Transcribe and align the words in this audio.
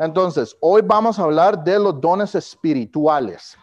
Entonces, 0.00 0.56
hoy 0.60 0.80
vamos 0.82 1.18
a 1.18 1.24
hablar 1.24 1.62
de 1.62 1.78
los 1.78 2.00
dones 2.00 2.34
espirituales. 2.34 3.58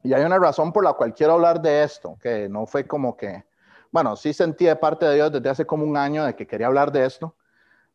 Y 0.00 0.12
hay 0.12 0.22
una 0.22 0.38
razón 0.38 0.72
por 0.72 0.84
la 0.84 0.92
cual 0.92 1.12
quiero 1.12 1.32
hablar 1.32 1.60
de 1.60 1.82
esto, 1.82 2.16
que 2.22 2.48
no 2.48 2.66
fue 2.66 2.86
como 2.86 3.16
que, 3.16 3.44
bueno, 3.90 4.14
sí 4.14 4.32
sentí 4.32 4.66
de 4.66 4.76
parte 4.76 5.06
de 5.06 5.16
Dios 5.16 5.32
desde 5.32 5.48
hace 5.48 5.66
como 5.66 5.84
un 5.84 5.96
año 5.96 6.24
de 6.24 6.36
que 6.36 6.46
quería 6.46 6.68
hablar 6.68 6.92
de 6.92 7.04
esto, 7.04 7.34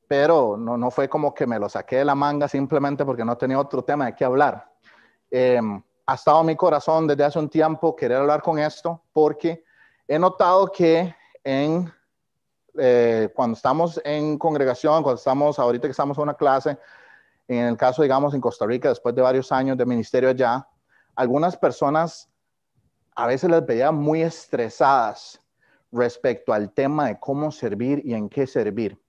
pero 0.05 0.57
no, 0.57 0.75
no 0.75 0.91
fue 0.91 1.07
como 1.07 1.33
que 1.33 1.47
me 1.47 1.57
lo 1.57 1.69
saqué 1.69 1.99
de 1.99 2.05
la 2.05 2.13
manga 2.13 2.49
simplemente 2.49 3.05
porque 3.05 3.23
no 3.23 3.37
tenía 3.37 3.57
otro 3.57 3.85
tema 3.85 4.07
de 4.07 4.15
qué 4.15 4.25
hablar. 4.25 4.69
Em, 5.31 5.81
ha 6.07 6.13
estado 6.13 6.41
en 6.41 6.47
mi 6.47 6.57
corazón 6.57 7.07
desde 7.07 7.23
hace 7.23 7.39
un 7.39 7.47
tiempo 7.47 7.95
querer 7.95 8.17
hablar 8.17 8.41
con 8.41 8.59
esto 8.59 9.01
porque 9.13 9.63
he 10.05 10.19
notado 10.19 10.67
que 10.73 11.15
en, 11.41 11.89
eh, 12.77 13.29
cuando 13.33 13.55
estamos 13.55 14.01
en 14.03 14.37
congregación, 14.37 15.01
cuando 15.03 15.19
estamos, 15.19 15.57
ahorita 15.57 15.87
que 15.87 15.91
estamos 15.91 16.17
en 16.17 16.23
una 16.23 16.33
clase, 16.33 16.77
en 17.47 17.65
el 17.65 17.77
caso, 17.77 18.01
digamos, 18.01 18.33
en 18.33 18.41
Costa 18.41 18.65
Rica, 18.65 18.89
después 18.89 19.13
de 19.15 19.21
varios 19.21 19.51
años 19.51 19.77
de 19.77 19.85
ministerio 19.85 20.29
allá, 20.29 20.67
algunas 21.15 21.55
personas 21.55 22.29
a 23.15 23.27
veces 23.27 23.49
les 23.49 23.65
veía 23.65 23.91
muy 23.91 24.21
estresadas 24.21 25.39
respecto 25.91 26.51
al 26.51 26.71
tema 26.71 27.07
de 27.07 27.19
cómo 27.19 27.51
servir 27.51 28.01
y 28.03 28.13
en 28.13 28.27
qué 28.27 28.45
servir. 28.45 28.99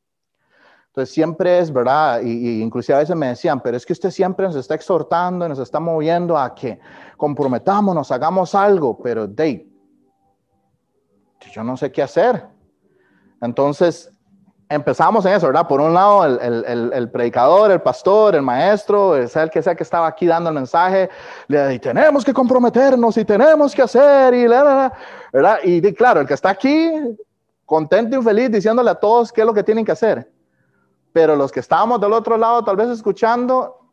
Entonces 0.88 1.12
siempre 1.12 1.59
es, 1.59 1.70
¿verdad? 1.73 2.23
Y, 2.23 2.62
inclusive 2.62 2.97
a 2.97 3.01
veces 3.01 3.16
me 3.16 3.28
decían, 3.28 3.61
pero 3.61 3.77
es 3.77 3.84
que 3.84 3.92
usted 3.92 4.11
siempre 4.11 4.47
nos 4.47 4.56
está 4.56 4.75
exhortando, 4.75 5.47
nos 5.48 5.59
está 5.59 5.80
moviendo 5.80 6.39
a 6.39 6.55
que 6.55 6.78
comprometámonos, 7.16 8.11
hagamos 8.11 8.55
algo, 8.55 8.97
pero 8.97 9.27
Dave, 9.27 9.69
yo 11.53 11.62
no 11.62 11.77
sé 11.77 11.92
qué 11.92 12.03
hacer. 12.03 12.47
Entonces 13.42 14.11
empezamos 14.69 15.25
en 15.27 15.34
eso, 15.34 15.47
¿verdad? 15.47 15.66
Por 15.69 15.80
un 15.80 15.95
lado, 15.95 16.25
el, 16.25 17.11
predicador, 17.11 17.70
el 17.70 17.80
pastor, 17.80 18.34
el 18.34 18.43
maestro, 18.43 19.27
sea 19.29 19.45
el 19.45 19.51
que 19.51 19.62
sea 19.62 19.75
que 19.75 19.83
estaba 19.83 20.06
aquí 20.06 20.27
dando 20.27 20.51
el 20.51 20.55
mensaje, 20.55 21.09
y 21.48 21.79
tenemos 21.79 22.25
que 22.25 22.33
comprometernos 22.33 23.17
y 23.17 23.25
tenemos 23.25 23.75
que 23.75 23.83
hacer, 23.83 24.34
y 24.34 24.47
¿verdad? 24.47 24.92
Y 25.62 25.81
claro, 25.92 26.20
el 26.20 26.27
que 26.27 26.34
está 26.34 26.50
aquí, 26.50 26.92
contento 27.64 28.19
y 28.19 28.22
feliz, 28.22 28.50
diciéndole 28.50 28.91
a 28.91 28.94
todos 28.94 29.33
qué 29.33 29.42
es 29.42 29.47
lo 29.47 29.55
que 29.55 29.62
tienen 29.62 29.84
que 29.84 29.92
hacer. 29.92 30.31
Pero 31.12 31.37
los 31.37 31.50
que 31.50 31.61
estábamos 31.61 32.00
del 32.00 32.12
otro 32.12 32.37
lado, 32.37 32.62
tal 32.64 32.77
vez 32.77 32.89
escuchando, 32.89 33.91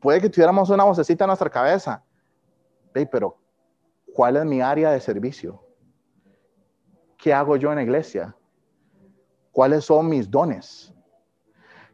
puede 0.00 0.20
que 0.20 0.28
tuviéramos 0.28 0.70
una 0.70 0.84
vocecita 0.84 1.24
en 1.24 1.28
nuestra 1.28 1.50
cabeza. 1.50 2.02
pero, 3.10 3.38
¿cuál 4.14 4.36
es 4.36 4.44
mi 4.44 4.60
área 4.60 4.90
de 4.90 5.00
servicio? 5.00 5.64
¿Qué 7.16 7.32
hago 7.32 7.56
yo 7.56 7.70
en 7.70 7.76
la 7.76 7.82
iglesia? 7.82 8.36
Cuáles 9.52 9.84
son 9.84 10.08
mis 10.08 10.28
dones. 10.28 10.92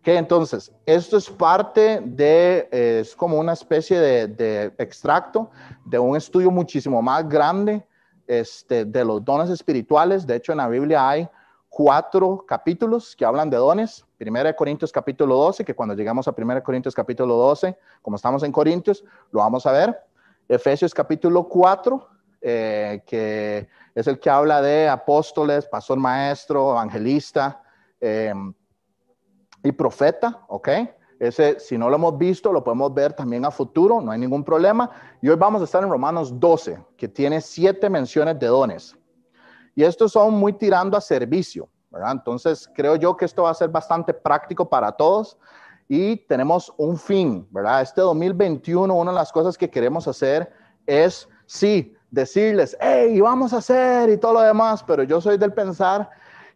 Que 0.02 0.16
entonces, 0.16 0.72
esto 0.86 1.16
es 1.16 1.28
parte 1.28 2.00
de, 2.02 2.68
es 2.70 3.14
como 3.14 3.38
una 3.38 3.52
especie 3.52 3.98
de, 3.98 4.72
extracto 4.78 5.50
de 5.84 5.98
un 5.98 6.16
estudio 6.16 6.50
muchísimo 6.50 7.02
más 7.02 7.28
grande 7.28 7.84
este, 8.26 8.84
de 8.84 9.04
los 9.04 9.22
dones 9.24 9.50
espirituales. 9.50 10.26
De 10.26 10.36
hecho, 10.36 10.52
en 10.52 10.58
la 10.58 10.68
Biblia 10.68 11.06
hay 11.06 11.28
cuatro 11.68 12.44
capítulos 12.46 13.14
que 13.14 13.24
hablan 13.24 13.50
de 13.50 13.56
dones. 13.56 14.04
Primera 14.16 14.48
de 14.48 14.56
Corintios 14.56 14.92
capítulo 14.92 15.36
12, 15.36 15.64
que 15.64 15.74
cuando 15.74 15.94
llegamos 15.94 16.26
a 16.26 16.32
Primera 16.32 16.60
de 16.60 16.64
Corintios 16.64 16.94
capítulo 16.94 17.34
12, 17.34 17.76
como 18.00 18.16
estamos 18.16 18.42
en 18.44 18.52
Corintios, 18.52 19.04
lo 19.30 19.40
vamos 19.40 19.66
a 19.66 19.72
ver. 19.72 19.96
Efesios 20.48 20.94
capítulo 20.94 21.46
4, 21.46 22.08
eh, 22.40 23.02
que 23.04 23.68
es 23.98 24.06
el 24.06 24.20
que 24.20 24.30
habla 24.30 24.62
de 24.62 24.88
apóstoles, 24.88 25.66
pastor 25.66 25.98
maestro, 25.98 26.70
evangelista 26.70 27.60
em, 28.00 28.54
y 29.60 29.72
profeta, 29.72 30.44
¿ok? 30.46 30.68
Ese, 31.18 31.58
si 31.58 31.76
no 31.76 31.90
lo 31.90 31.96
hemos 31.96 32.16
visto, 32.16 32.52
lo 32.52 32.62
podemos 32.62 32.94
ver 32.94 33.12
también 33.12 33.44
a 33.44 33.50
futuro, 33.50 34.00
no 34.00 34.12
hay 34.12 34.20
ningún 34.20 34.44
problema. 34.44 34.88
Y 35.20 35.28
hoy 35.28 35.34
vamos 35.34 35.62
a 35.62 35.64
estar 35.64 35.82
en 35.82 35.90
Romanos 35.90 36.38
12, 36.38 36.78
que 36.96 37.08
tiene 37.08 37.40
siete 37.40 37.90
menciones 37.90 38.38
de 38.38 38.46
dones. 38.46 38.96
Y 39.74 39.82
estos 39.82 40.12
son 40.12 40.34
muy 40.34 40.52
tirando 40.52 40.96
a 40.96 41.00
servicio, 41.00 41.68
¿verdad? 41.90 42.12
Entonces, 42.12 42.70
creo 42.72 42.94
yo 42.94 43.16
que 43.16 43.24
esto 43.24 43.42
va 43.42 43.50
a 43.50 43.54
ser 43.54 43.68
bastante 43.68 44.14
práctico 44.14 44.68
para 44.68 44.92
todos 44.92 45.36
y 45.88 46.18
tenemos 46.28 46.72
un 46.76 46.96
fin, 46.96 47.48
¿verdad? 47.50 47.82
Este 47.82 48.00
2021, 48.00 48.94
una 48.94 49.10
de 49.10 49.16
las 49.16 49.32
cosas 49.32 49.58
que 49.58 49.68
queremos 49.68 50.06
hacer 50.06 50.52
es, 50.86 51.28
sí, 51.46 51.96
decirles, 52.10 52.76
hey, 52.80 53.20
vamos 53.20 53.52
a 53.52 53.58
hacer 53.58 54.08
y 54.10 54.16
todo 54.16 54.34
lo 54.34 54.40
demás, 54.40 54.82
pero 54.82 55.02
yo 55.02 55.20
soy 55.20 55.38
del 55.38 55.52
pensar 55.52 56.08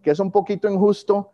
que 0.03 0.11
es 0.11 0.19
un 0.19 0.31
poquito 0.31 0.69
injusto 0.69 1.31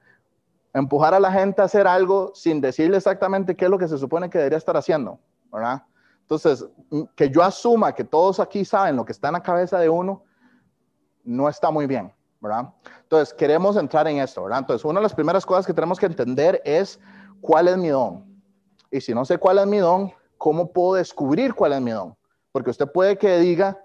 empujar 0.75 1.15
a 1.15 1.21
la 1.21 1.33
gente 1.33 1.63
a 1.63 1.65
hacer 1.65 1.87
algo 1.87 2.33
sin 2.35 2.61
decirle 2.61 2.97
exactamente 2.97 3.57
qué 3.57 3.65
es 3.65 3.71
lo 3.71 3.79
que 3.79 3.89
se 3.89 3.99
supone 3.99 4.29
que 4.29 4.39
debería 4.39 4.59
estar 4.59 4.77
haciendo, 4.77 5.19
¿verdad? 5.51 5.83
Entonces, 6.23 6.67
mm, 6.91 7.03
que 7.17 7.31
yo 7.31 7.43
asuma 7.43 7.95
que 7.95 8.05
todos 8.05 8.39
aquí 8.39 8.65
saben 8.65 8.97
lo 8.97 9.05
que 9.05 9.13
está 9.13 9.29
en 9.29 9.35
la 9.35 9.43
cabeza 9.43 9.79
de 9.79 9.89
uno, 9.89 10.25
no 11.25 11.49
está 11.49 11.71
muy 11.71 11.87
bien, 11.87 12.13
¿verdad? 12.41 12.69
Entonces, 13.03 13.35
queremos 13.35 13.77
entrar 13.77 14.07
en 14.09 14.19
esto, 14.19 14.43
¿verdad? 14.43 14.61
Entonces, 14.61 14.85
una 14.85 15.01
de 15.01 15.05
las 15.05 15.15
primeras 15.15 15.47
cosas 15.47 15.67
que 15.67 15.73
tenemos 15.73 15.99
que 15.99 16.07
entender 16.07 16.61
es 16.65 17.01
cuál 17.41 17.69
es 17.69 17.77
mi 17.77 17.89
don. 17.89 18.25
Y 18.91 19.01
si 19.01 19.15
no 19.15 19.25
sé 19.25 19.39
cuál 19.39 19.59
es 19.59 19.67
mi 19.67 19.79
don, 19.79 20.13
¿cómo 20.37 20.71
puedo 20.71 20.95
descubrir 20.95 21.55
cuál 21.55 21.73
es 21.73 21.81
mi 21.81 21.91
don? 21.91 22.17
Porque 22.53 22.71
usted 22.71 22.91
puede 22.91 23.17
que 23.17 23.39
diga, 23.39 23.79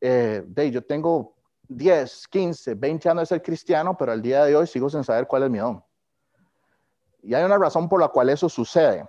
eh, 0.00 0.42
de, 0.46 0.70
yo 0.70 0.84
tengo 0.84 1.34
10, 1.68 2.28
15, 2.28 2.74
20 2.74 3.08
años 3.08 3.22
de 3.22 3.26
ser 3.26 3.42
cristiano, 3.42 3.96
pero 3.96 4.12
al 4.12 4.22
día 4.22 4.44
de 4.44 4.56
hoy 4.56 4.66
sigo 4.66 4.88
sin 4.88 5.04
saber 5.04 5.26
cuál 5.26 5.44
es 5.44 5.50
mi 5.50 5.58
don. 5.58 5.84
Y 7.22 7.34
hay 7.34 7.44
una 7.44 7.58
razón 7.58 7.88
por 7.88 8.00
la 8.00 8.08
cual 8.08 8.30
eso 8.30 8.48
sucede. 8.48 9.04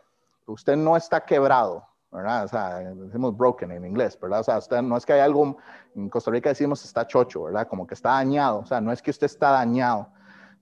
Usted 0.45 0.75
no 0.75 0.97
está 0.97 1.23
quebrado, 1.23 1.85
¿verdad? 2.11 2.45
O 2.45 2.47
sea, 2.47 2.79
decimos 2.79 3.37
broken 3.37 3.71
en 3.71 3.85
inglés, 3.85 4.19
¿verdad? 4.19 4.39
O 4.39 4.43
sea, 4.43 4.57
usted, 4.57 4.81
no 4.81 4.97
es 4.97 5.05
que 5.05 5.13
hay 5.13 5.19
algo, 5.19 5.57
en 5.95 6.09
Costa 6.09 6.31
Rica 6.31 6.49
decimos 6.49 6.83
está 6.83 7.05
chocho, 7.05 7.43
¿verdad? 7.43 7.67
Como 7.67 7.85
que 7.85 7.93
está 7.93 8.09
dañado. 8.09 8.59
O 8.59 8.65
sea, 8.65 8.81
no 8.81 8.91
es 8.91 9.01
que 9.01 9.11
usted 9.11 9.25
está 9.25 9.51
dañado. 9.51 10.11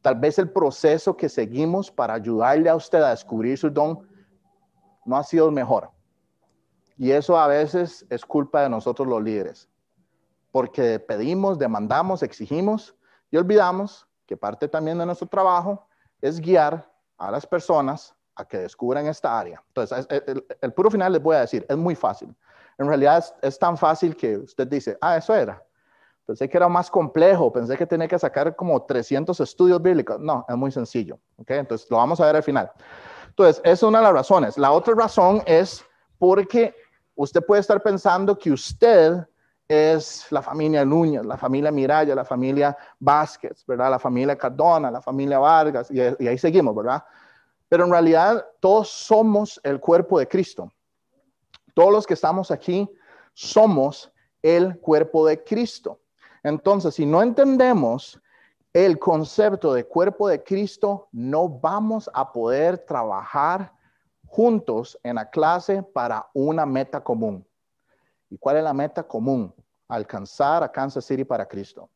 Tal 0.02 0.16
vez 0.16 0.38
el 0.38 0.52
proceso 0.52 1.16
que 1.16 1.30
seguimos 1.30 1.90
para 1.90 2.14
ayudarle 2.14 2.70
a 2.70 2.76
usted 2.76 3.02
a 3.02 3.10
descubrir 3.10 3.58
su 3.58 3.70
don 3.70 4.08
no 5.06 5.18
ha 5.18 5.24
sido 5.24 5.48
el 5.48 5.54
mejor. 5.54 5.90
Y 6.98 7.12
eso 7.12 7.40
a 7.40 7.48
veces 7.48 8.06
es 8.10 8.26
culpa 8.26 8.64
de 8.64 8.70
nosotros 8.70 9.08
los 9.08 9.24
líderes 9.24 9.70
porque 10.58 11.00
pedimos, 11.00 11.60
demandamos, 11.60 12.24
exigimos 12.24 12.96
y 13.30 13.38
olvidamos 13.38 14.08
que 14.26 14.36
parte 14.36 14.68
también 14.68 14.98
de 14.98 15.06
nuestro 15.06 15.28
trabajo 15.28 15.88
es 16.20 16.40
guiar 16.40 16.92
a 17.16 17.30
las 17.30 17.46
personas 17.46 18.16
a 18.34 18.44
que 18.44 18.58
descubran 18.58 19.06
esta 19.06 19.38
área. 19.38 19.64
Entonces, 19.68 20.08
el, 20.60 20.74
puro 20.74 20.90
final 20.90 21.14
les 21.14 21.22
voy 21.22 21.36
a 21.36 21.42
decir, 21.42 21.64
es 21.70 21.78
muy 21.78 21.94
fácil. 21.94 22.36
En 22.80 22.88
realidad 22.88 23.24
es, 23.40 23.60
tan 23.60 23.78
fácil 23.78 24.16
que 24.16 24.36
usted 24.36 24.68
dice, 24.68 24.98
ah, 25.00 25.18
eso 25.18 25.36
era. 25.36 25.64
Pensé 26.26 26.50
que 26.50 26.58
era 26.58 26.68
más 26.68 26.90
complejo, 26.90 27.54
pensé 27.54 27.78
que 27.78 27.86
tenía 27.86 28.08
que 28.08 28.18
sacar 28.18 28.56
como 28.56 28.82
300 28.82 29.40
estudios 29.40 29.80
bíblicos. 29.80 30.20
No, 30.20 30.44
es 30.50 30.56
muy 30.56 30.72
sencillo. 30.72 31.20
¿okay? 31.38 31.60
Entonces, 31.60 31.88
lo 31.92 31.98
vamos 31.98 32.20
a 32.20 32.26
ver 32.26 32.38
al 32.38 32.44
final. 32.44 32.72
Entonces, 33.28 33.62
esa 33.64 33.74
es 33.74 33.84
una 33.84 34.00
de 34.00 34.06
las 34.06 34.14
razones. 34.14 34.58
La 34.58 34.72
otra 34.72 34.96
razón 34.96 35.44
es 35.46 35.86
porque 36.18 36.74
usted 37.14 37.46
puede 37.46 37.62
estar 37.62 37.84
pensando 37.84 38.36
que 38.36 38.52
usted 38.52 39.28
es 39.68 40.32
la 40.32 40.42
familia 40.42 40.86
Núñez, 40.86 41.26
la 41.26 41.38
familia 41.38 41.72
Miraya, 41.72 42.16
la 42.16 42.24
familia 42.24 42.78
Vázquez, 43.00 43.66
¿verdad? 43.66 43.92
La 43.92 44.00
familia 44.00 44.38
Cardona, 44.38 44.90
la 44.90 45.02
familia 45.02 45.40
Vargas, 45.40 45.92
y, 45.92 46.00
ahí 46.00 46.38
seguimos, 46.38 46.74
¿verdad? 46.76 47.04
Pero 47.68 47.84
en 47.84 47.92
realidad 47.92 48.46
todos 48.62 48.90
somos 48.90 49.60
el 49.64 49.80
cuerpo 49.80 50.20
de 50.20 50.28
Cristo. 50.28 50.72
Todos 51.74 51.92
los 51.92 52.08
que 52.08 52.14
estamos 52.14 52.50
aquí 52.50 52.90
somos 53.34 54.12
el 54.42 54.80
cuerpo 54.80 55.28
de 55.28 55.44
Cristo. 55.44 56.00
Entonces, 56.44 56.96
si 56.96 57.06
no 57.06 57.22
entendemos 57.22 58.22
el 58.72 58.98
concepto 58.98 59.74
de 59.74 59.84
cuerpo 59.84 60.30
de 60.30 60.44
Cristo, 60.44 61.10
no 61.12 61.50
vamos 61.50 62.10
a 62.14 62.32
poder 62.32 62.78
trabajar 62.78 63.74
juntos 64.26 64.98
en 65.04 65.16
la 65.16 65.30
clase 65.30 65.84
para 65.84 66.30
una 66.34 66.66
meta 66.66 67.04
común. 67.04 67.46
¿Y 68.30 68.38
cuál 68.38 68.58
es 68.58 68.64
la 68.64 68.74
meta 68.74 69.04
común? 69.04 69.54
Alcanzar 69.88 70.64
a 70.64 70.72
Kansas 70.72 71.06
City 71.06 71.24
para 71.24 71.46
Cristo. 71.46 71.90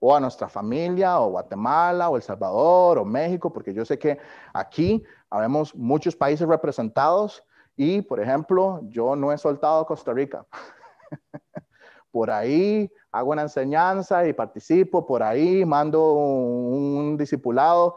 O 0.00 0.14
a 0.14 0.20
nuestra 0.20 0.48
familia, 0.48 1.20
o 1.20 1.30
Guatemala, 1.30 2.08
o 2.08 2.16
El 2.16 2.22
Salvador, 2.22 2.98
o 2.98 3.04
México, 3.04 3.52
porque 3.52 3.74
yo 3.74 3.84
sé 3.84 3.98
que 3.98 4.18
aquí 4.52 5.02
habemos 5.28 5.74
muchos 5.74 6.14
países 6.14 6.46
representados 6.46 7.44
y, 7.76 8.02
por 8.02 8.20
ejemplo, 8.20 8.80
yo 8.84 9.16
no 9.16 9.32
he 9.32 9.38
soltado 9.38 9.86
Costa 9.86 10.12
Rica. 10.12 10.46
por 12.10 12.30
ahí 12.30 12.90
hago 13.12 13.30
una 13.30 13.42
enseñanza 13.42 14.26
y 14.26 14.32
participo, 14.32 15.06
por 15.06 15.22
ahí 15.22 15.64
mando 15.64 16.12
un, 16.12 17.16
discipulado 17.16 17.96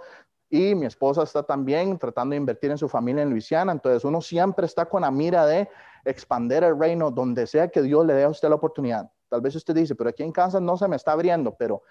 y 0.49 0.75
mi 0.75 0.85
esposa 0.85 1.23
está 1.23 1.43
también 1.43 1.97
tratando 1.97 2.33
de 2.33 2.37
invertir 2.37 2.71
en 2.71 2.77
su 2.77 2.89
familia 2.89 3.23
en 3.23 3.29
Luisiana. 3.29 3.71
Entonces 3.71 4.03
uno 4.03 4.21
siempre 4.21 4.65
está 4.65 4.85
con 4.85 5.01
la 5.01 5.11
mira 5.11 5.45
de 5.45 5.69
expander 6.05 6.63
el 6.63 6.77
reino 6.79 7.11
donde 7.11 7.47
sea 7.47 7.69
que 7.69 7.81
Dios 7.81 8.05
le 8.05 8.13
dé 8.13 8.23
a 8.23 8.29
usted 8.29 8.49
la 8.49 8.55
oportunidad. 8.55 9.11
Tal 9.29 9.41
vez 9.41 9.55
usted 9.55 9.73
dice, 9.73 9.95
pero 9.95 10.09
aquí 10.09 10.23
en 10.23 10.31
Kansas 10.31 10.61
no 10.61 10.77
se 10.77 10.87
me 10.87 10.95
está 10.95 11.13
abriendo, 11.13 11.55
pero 11.55 11.83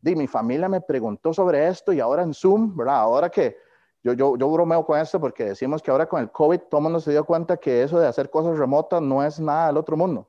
di, 0.00 0.16
mi 0.16 0.26
familia 0.26 0.68
me 0.68 0.80
preguntó 0.80 1.32
sobre 1.32 1.68
esto 1.68 1.92
y 1.92 2.00
ahora 2.00 2.22
en 2.22 2.32
Zoom, 2.32 2.76
¿verdad? 2.76 2.96
Ahora 2.96 3.28
que, 3.28 3.56
Yo, 4.02 4.14
yo, 4.14 4.34
yo 4.38 4.48
bromeo 4.50 4.82
con 4.86 4.98
esto 4.98 5.20
porque 5.20 5.44
decimos 5.44 5.82
que 5.82 5.90
ahora 5.90 6.06
con 6.06 6.22
el 6.22 6.30
COVID 6.30 6.60
todo 6.70 6.78
el 6.78 6.84
mundo 6.84 7.00
se 7.00 7.10
dio 7.10 7.22
cuenta 7.22 7.58
que 7.58 7.82
eso 7.82 8.00
de 8.00 8.06
hacer 8.06 8.30
cosas 8.30 8.56
remotas 8.56 9.02
no 9.02 9.22
es 9.22 9.38
nada 9.38 9.66
del 9.66 9.76
otro 9.76 9.94
mundo. 9.94 10.26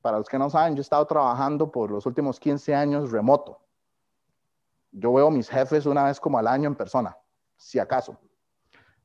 Para 0.00 0.16
los 0.16 0.26
que 0.26 0.38
no 0.38 0.48
saben, 0.48 0.74
yo 0.74 0.80
he 0.80 0.82
estado 0.82 1.04
trabajando 1.04 1.70
por 1.70 1.90
los 1.90 2.06
últimos 2.06 2.40
15 2.40 2.74
años 2.74 3.10
remoto. 3.10 3.60
Yo 4.92 5.12
veo 5.12 5.30
mis 5.30 5.50
jefes 5.50 5.84
una 5.84 6.04
vez 6.04 6.18
como 6.18 6.38
al 6.38 6.46
año 6.46 6.68
en 6.68 6.74
persona, 6.74 7.14
si 7.56 7.78
acaso. 7.78 8.16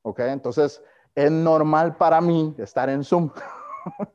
¿Ok? 0.03 0.19
Entonces, 0.19 0.81
es 1.15 1.31
normal 1.31 1.95
para 1.95 2.21
mí 2.21 2.55
estar 2.57 2.89
en 2.89 3.03
Zoom. 3.03 3.29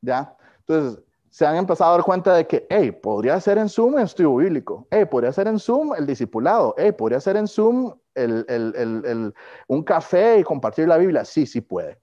¿Ya? 0.00 0.36
Entonces, 0.60 1.02
se 1.30 1.46
han 1.46 1.56
empezado 1.56 1.90
a 1.92 1.96
dar 1.96 2.04
cuenta 2.04 2.34
de 2.34 2.46
que, 2.46 2.66
hey, 2.68 2.90
podría 2.90 3.40
ser 3.40 3.58
en 3.58 3.68
Zoom 3.68 3.98
el 3.98 4.04
estudio 4.04 4.34
bíblico, 4.36 4.86
hey, 4.90 5.04
podría 5.04 5.32
ser 5.32 5.46
en 5.46 5.58
Zoom 5.58 5.94
el 5.94 6.06
discipulado, 6.06 6.74
hey, 6.76 6.92
podría 6.92 7.20
ser 7.20 7.36
en 7.36 7.46
Zoom 7.46 7.94
el, 8.14 8.44
el, 8.48 8.74
el, 8.76 9.34
un 9.68 9.82
café 9.84 10.38
y 10.38 10.42
compartir 10.42 10.88
la 10.88 10.96
Biblia. 10.96 11.24
Sí, 11.24 11.46
sí 11.46 11.60
puede. 11.60 12.00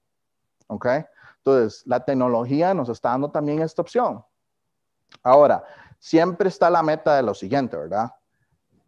¿Ok? 0.68 0.88
Entonces, 1.40 1.84
la 1.86 2.04
tecnología 2.04 2.74
nos 2.74 2.90
está 2.90 3.10
dando 3.10 3.30
también 3.30 3.62
esta 3.62 3.82
opción. 3.82 4.24
Ahora, 5.24 5.64
siempre 6.00 6.50
está 6.50 6.70
la 6.70 6.84
meta 6.84 7.16
de 7.16 7.24
lo 7.24 7.34
siguiente, 7.34 7.78
¿verdad? 7.78 8.12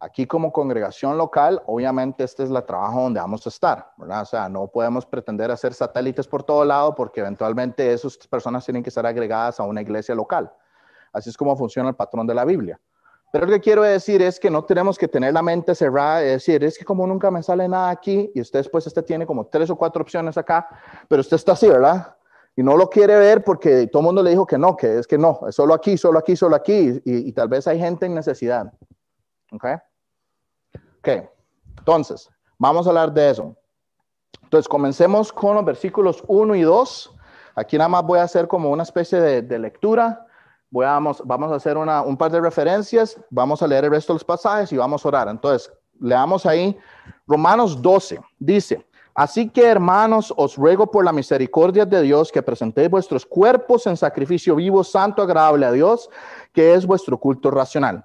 Aquí 0.02 0.26
como 0.26 0.50
congregación 0.50 1.18
local, 1.18 1.62
obviamente 1.66 2.24
este 2.24 2.44
es 2.44 2.50
el 2.50 2.64
trabajo 2.64 3.02
donde 3.02 3.20
vamos 3.20 3.44
a 3.44 3.50
estar, 3.50 3.92
¿verdad? 3.98 4.22
O 4.22 4.24
sea, 4.24 4.48
no 4.48 4.66
podemos 4.66 5.04
pretender 5.04 5.50
hacer 5.50 5.74
satélites 5.74 6.26
por 6.26 6.42
todo 6.42 6.64
lado 6.64 6.94
porque 6.94 7.20
eventualmente 7.20 7.92
esas 7.92 8.16
personas 8.16 8.64
tienen 8.64 8.82
que 8.82 8.90
ser 8.90 9.04
agregadas 9.04 9.60
a 9.60 9.64
una 9.64 9.82
iglesia 9.82 10.14
local. 10.14 10.50
Así 11.12 11.28
es 11.28 11.36
como 11.36 11.54
funciona 11.54 11.90
el 11.90 11.96
patrón 11.96 12.26
de 12.26 12.34
la 12.34 12.46
Biblia. 12.46 12.80
Pero 13.30 13.44
lo 13.44 13.52
que 13.52 13.60
quiero 13.60 13.82
decir 13.82 14.22
es 14.22 14.40
que 14.40 14.48
no 14.48 14.64
tenemos 14.64 14.96
que 14.96 15.06
tener 15.06 15.34
la 15.34 15.42
mente 15.42 15.74
cerrada 15.74 16.22
y 16.22 16.28
decir, 16.28 16.64
es 16.64 16.78
que 16.78 16.84
como 16.84 17.06
nunca 17.06 17.30
me 17.30 17.42
sale 17.42 17.68
nada 17.68 17.90
aquí 17.90 18.32
y 18.34 18.40
usted 18.40 18.60
después 18.60 18.86
este 18.86 19.02
tiene 19.02 19.26
como 19.26 19.48
tres 19.48 19.68
o 19.68 19.76
cuatro 19.76 20.00
opciones 20.00 20.38
acá, 20.38 20.66
pero 21.08 21.20
usted 21.20 21.36
está 21.36 21.52
así, 21.52 21.68
¿verdad? 21.68 22.16
Y 22.56 22.62
no 22.62 22.74
lo 22.74 22.88
quiere 22.88 23.16
ver 23.16 23.44
porque 23.44 23.86
todo 23.86 24.00
el 24.00 24.06
mundo 24.06 24.22
le 24.22 24.30
dijo 24.30 24.46
que 24.46 24.56
no, 24.56 24.76
que 24.76 24.98
es 24.98 25.06
que 25.06 25.18
no, 25.18 25.40
es 25.46 25.54
solo 25.54 25.74
aquí, 25.74 25.98
solo 25.98 26.18
aquí, 26.18 26.36
solo 26.36 26.56
aquí 26.56 27.00
y, 27.04 27.28
y 27.28 27.32
tal 27.32 27.48
vez 27.48 27.68
hay 27.68 27.78
gente 27.78 28.06
en 28.06 28.14
necesidad. 28.14 28.72
¿Ok? 29.52 29.66
Ok, 31.00 31.08
entonces, 31.78 32.28
vamos 32.58 32.86
a 32.86 32.90
hablar 32.90 33.12
de 33.12 33.30
eso. 33.30 33.56
Entonces, 34.42 34.68
comencemos 34.68 35.32
con 35.32 35.54
los 35.54 35.64
versículos 35.64 36.22
1 36.26 36.56
y 36.56 36.60
2. 36.60 37.16
Aquí 37.54 37.78
nada 37.78 37.88
más 37.88 38.02
voy 38.02 38.18
a 38.18 38.24
hacer 38.24 38.46
como 38.46 38.70
una 38.70 38.82
especie 38.82 39.18
de, 39.18 39.58
lectura. 39.58 40.26
Vamos, 40.70 41.22
vamos 41.24 41.50
a 41.52 41.54
hacer 41.54 41.78
un 41.78 42.16
par 42.18 42.30
de 42.30 42.40
referencias, 42.40 43.18
vamos 43.30 43.62
a 43.62 43.66
leer 43.66 43.86
el 43.86 43.90
resto 43.90 44.12
de 44.12 44.16
los 44.16 44.24
pasajes 44.24 44.70
y 44.72 44.76
vamos 44.76 45.04
a 45.04 45.08
orar. 45.08 45.28
Entonces, 45.28 45.72
leamos 45.98 46.44
ahí 46.44 46.78
Romanos 47.26 47.80
12. 47.80 48.20
Dice, 48.38 48.86
así 49.14 49.48
que 49.48 49.66
hermanos, 49.66 50.34
os 50.36 50.56
ruego 50.56 50.90
por 50.90 51.02
la 51.02 51.12
misericordia 51.12 51.86
de 51.86 52.02
Dios 52.02 52.30
que 52.30 52.42
presentéis 52.42 52.90
vuestros 52.90 53.24
cuerpos 53.24 53.86
en 53.86 53.96
sacrificio 53.96 54.54
vivo, 54.54 54.84
santo, 54.84 55.22
agradable 55.22 55.64
a 55.64 55.72
Dios, 55.72 56.10
que 56.52 56.74
es 56.74 56.84
vuestro 56.84 57.18
culto 57.18 57.50
racional. 57.50 58.04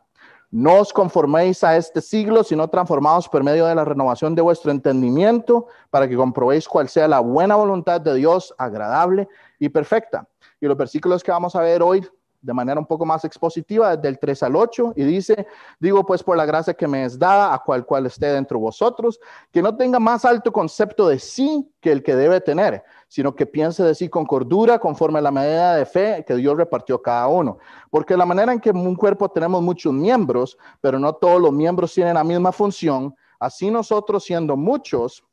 No 0.56 0.80
os 0.80 0.94
conforméis 0.94 1.66
a 1.66 1.76
este 1.76 2.00
siglo, 2.00 2.42
sino 2.42 2.70
transformados 2.70 3.28
por 3.28 3.44
medio 3.44 3.66
de 3.66 3.76
la 3.76 3.84
renovación 3.84 4.36
de 4.36 4.42
vuestro 4.42 4.72
entendimiento, 4.72 5.68
para 5.90 6.08
que 6.08 6.16
comprobéis 6.16 6.66
cuál 6.66 6.88
sea 6.88 7.10
la 7.10 7.20
buena 7.20 7.58
voluntad 7.58 8.00
de 8.00 8.16
Dios, 8.16 8.56
agradable 8.58 9.28
y 9.60 9.68
perfecta. 9.68 10.30
Y 10.62 10.68
los 10.68 10.78
versículos 10.78 11.26
que 11.26 11.32
vamos 11.32 11.58
a 11.58 11.60
ver 11.60 11.84
hoy 11.84 12.08
de 12.46 12.54
manera 12.54 12.80
un 12.80 12.86
poco 12.86 13.06
más 13.06 13.26
expositiva, 13.26 13.98
del 13.98 14.20
3 14.20 14.44
al 14.44 14.56
8, 14.56 14.94
y 14.96 15.04
dice, 15.04 15.48
digo 15.80 16.06
pues 16.06 16.22
por 16.22 16.38
la 16.38 16.46
gracia 16.46 16.76
que 16.76 16.88
me 16.88 17.04
es 17.04 17.18
dada, 17.18 17.54
a 17.54 17.60
cual 17.60 17.86
cual 17.86 18.06
esté 18.06 18.28
dentro 18.28 18.60
de 18.60 18.66
vosotros, 18.66 19.20
que 19.52 19.64
no 19.64 19.76
tenga 19.76 20.00
más 20.00 20.26
alto 20.26 20.54
concepto 20.54 21.08
de 21.08 21.18
sí 21.18 21.68
que 21.82 21.92
el 21.92 22.04
que 22.04 22.16
debe 22.16 22.40
tener, 22.42 22.84
sino 23.08 23.36
que 23.36 23.48
piense 23.48 23.84
de 23.84 23.96
sí 23.96 24.10
con 24.10 24.26
cordura, 24.26 24.78
conforme 24.78 25.18
a 25.20 25.24
la 25.24 25.32
medida 25.32 25.76
de 25.76 25.88
fe 25.88 26.24
que 26.26 26.36
Dios 26.36 26.56
repartió 26.56 27.02
cada 27.02 27.28
uno. 27.28 27.58
Porque 27.90 28.16
la 28.16 28.28
manera 28.28 28.54
en 28.54 28.60
que 28.60 28.70
un 28.70 28.96
cuerpo 28.96 29.28
tenemos 29.30 29.64
muchos 29.64 29.92
miembros, 29.92 30.56
pero 30.82 31.00
no 31.00 31.14
todos 31.14 31.42
los 31.42 31.52
miembros 31.52 31.94
tienen 31.96 32.14
la 32.14 32.24
misma 32.24 32.52
función, 32.52 33.16
así 33.40 33.72
nosotros 33.72 34.24
siendo 34.24 34.56
muchos, 34.56 35.24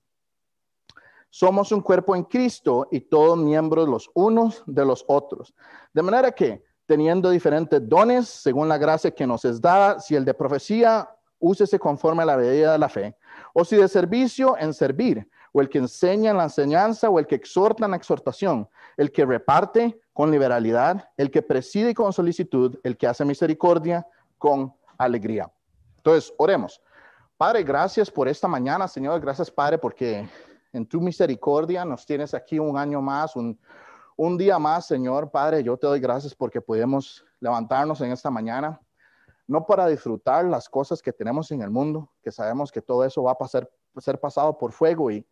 somos 1.29 1.73
un 1.73 1.81
cuerpo 1.81 2.17
en 2.17 2.25
Cristo 2.25 2.88
y 2.91 3.00
todos 3.00 3.38
miembros 3.38 3.88
los 3.88 4.11
unos 4.14 4.62
de 4.67 4.85
los 4.85 5.05
otros. 5.09 5.55
De 5.93 6.03
manera 6.03 6.32
que 6.32 6.62
teniendo 6.92 7.30
diferentes 7.30 7.80
dones 7.88 8.28
según 8.28 8.68
la 8.68 8.76
gracia 8.76 9.10
que 9.10 9.26
nos 9.26 9.46
es 9.46 9.62
dada, 9.62 9.98
si 9.98 10.14
el 10.14 10.26
de 10.26 10.34
profecía, 10.34 11.08
úsese 11.38 11.78
conforme 11.78 12.22
a 12.22 12.26
la 12.26 12.36
medida 12.36 12.72
de 12.72 12.78
la 12.78 12.90
fe, 12.90 13.16
o 13.54 13.64
si 13.64 13.76
de 13.76 13.88
servicio, 13.88 14.58
en 14.58 14.74
servir, 14.74 15.26
o 15.52 15.62
el 15.62 15.70
que 15.70 15.78
enseña 15.78 16.32
en 16.32 16.36
la 16.36 16.42
enseñanza, 16.42 17.08
o 17.08 17.18
el 17.18 17.26
que 17.26 17.36
exhorta 17.36 17.86
en 17.86 17.92
la 17.92 17.96
exhortación, 17.96 18.68
el 18.98 19.10
que 19.10 19.24
reparte 19.24 20.02
con 20.12 20.30
liberalidad, 20.30 21.08
el 21.16 21.30
que 21.30 21.40
preside 21.40 21.94
con 21.94 22.12
solicitud, 22.12 22.78
el 22.82 22.98
que 22.98 23.06
hace 23.06 23.24
misericordia 23.24 24.06
con 24.36 24.74
alegría. 24.98 25.50
Entonces, 25.96 26.30
oremos. 26.36 26.78
Padre, 27.38 27.62
gracias 27.62 28.10
por 28.10 28.28
esta 28.28 28.48
mañana, 28.48 28.86
Señor. 28.86 29.18
Gracias, 29.18 29.50
Padre, 29.50 29.78
porque 29.78 30.28
en 30.74 30.84
tu 30.84 31.00
misericordia 31.00 31.86
nos 31.86 32.04
tienes 32.04 32.34
aquí 32.34 32.58
un 32.58 32.76
año 32.76 33.00
más, 33.00 33.34
un, 33.34 33.58
un 34.17 34.37
día 34.37 34.59
más, 34.59 34.87
Señor 34.87 35.31
Padre, 35.31 35.62
yo 35.62 35.76
te 35.76 35.87
doy 35.87 36.00
gracias 36.00 36.35
porque 36.35 36.61
podemos 36.61 37.25
levantarnos 37.41 38.00
en 38.00 38.12
esta 38.12 38.31
mañana, 38.31 38.81
no 39.47 39.67
para 39.67 39.87
disfrutar 39.87 40.44
las 40.44 40.69
cosas 40.69 41.03
que 41.03 41.12
tenemos 41.12 41.50
en 41.50 41.62
el 41.62 41.70
mundo, 41.70 42.11
que 42.23 42.31
sabemos 42.31 42.70
que 42.70 42.81
todo 42.81 43.05
eso 43.05 43.23
va 43.23 43.32
a 43.32 43.38
pasar, 43.38 43.69
ser 43.99 44.19
pasado 44.19 44.56
por 44.56 44.73
fuego 44.73 45.11
y, 45.11 45.26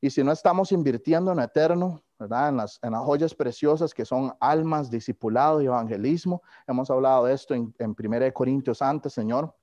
y 0.00 0.10
si 0.10 0.24
no 0.24 0.32
estamos 0.32 0.72
invirtiendo 0.72 1.32
en 1.32 1.40
eterno, 1.40 2.02
¿verdad? 2.18 2.48
En 2.48 2.56
las, 2.56 2.78
en 2.82 2.94
joyas 2.94 3.34
preciosas 3.34 3.92
que 3.92 4.04
son 4.04 4.34
almas, 4.40 4.90
discipulado 4.90 5.60
y 5.60 5.66
evangelismo. 5.66 6.42
Hemos 6.66 6.90
hablado 6.90 7.26
de 7.26 7.34
esto 7.34 7.54
en, 7.54 7.74
en 7.78 7.94
1 7.98 8.32
Corintios 8.32 8.82
antes, 8.82 9.12
Señor. 9.12 9.54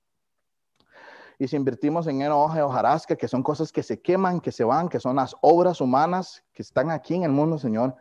Y 1.38 1.48
si 1.48 1.56
invertimos 1.56 2.06
en 2.08 2.22
enoje 2.22 2.62
o 2.62 2.70
jarasca, 2.70 3.16
que 3.16 3.28
son 3.30 3.42
cosas 3.42 3.72
que 3.72 3.82
se 3.82 4.02
queman, 4.02 4.42
que 4.42 4.52
se 4.52 4.66
van, 4.66 4.90
que 4.90 5.00
son 5.00 5.16
las 5.16 5.36
obras 5.42 5.80
humanas 5.80 6.44
que 6.54 6.62
están 6.62 6.92
aquí 6.92 7.16
en 7.16 7.24
el 7.24 7.32
mundo, 7.32 7.58
Señor, 7.58 7.96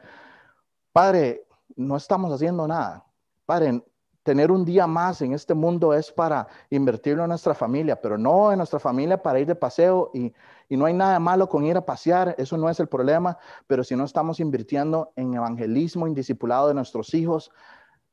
Padre, 0.98 1.46
no 1.76 1.96
estamos 1.96 2.32
haciendo 2.32 2.66
nada. 2.66 3.06
Padre, 3.46 3.84
tener 4.24 4.50
un 4.50 4.64
día 4.64 4.88
más 4.88 5.22
en 5.22 5.32
este 5.32 5.54
mundo 5.54 5.94
es 5.94 6.10
para 6.10 6.48
invertirlo 6.70 7.22
en 7.22 7.28
nuestra 7.28 7.54
familia, 7.54 8.00
pero 8.00 8.18
no 8.18 8.50
en 8.50 8.58
nuestra 8.58 8.80
familia 8.80 9.22
para 9.22 9.38
ir 9.38 9.46
de 9.46 9.54
paseo 9.54 10.10
y, 10.12 10.34
no 10.70 10.86
hay 10.86 10.94
nada 10.94 11.20
malo 11.20 11.48
con 11.48 11.64
ir 11.64 11.76
a 11.76 11.86
pasear, 11.86 12.34
eso 12.36 12.56
no 12.56 12.68
es 12.68 12.80
el 12.80 12.88
problema, 12.88 13.38
pero 13.68 13.84
si 13.84 13.94
no 13.94 14.02
estamos 14.02 14.40
invirtiendo 14.40 15.12
en 15.14 15.34
evangelismo, 15.34 16.04
en 16.04 16.14
discipulado 16.14 16.66
de 16.66 16.74
nuestros 16.74 17.14
hijos, 17.14 17.52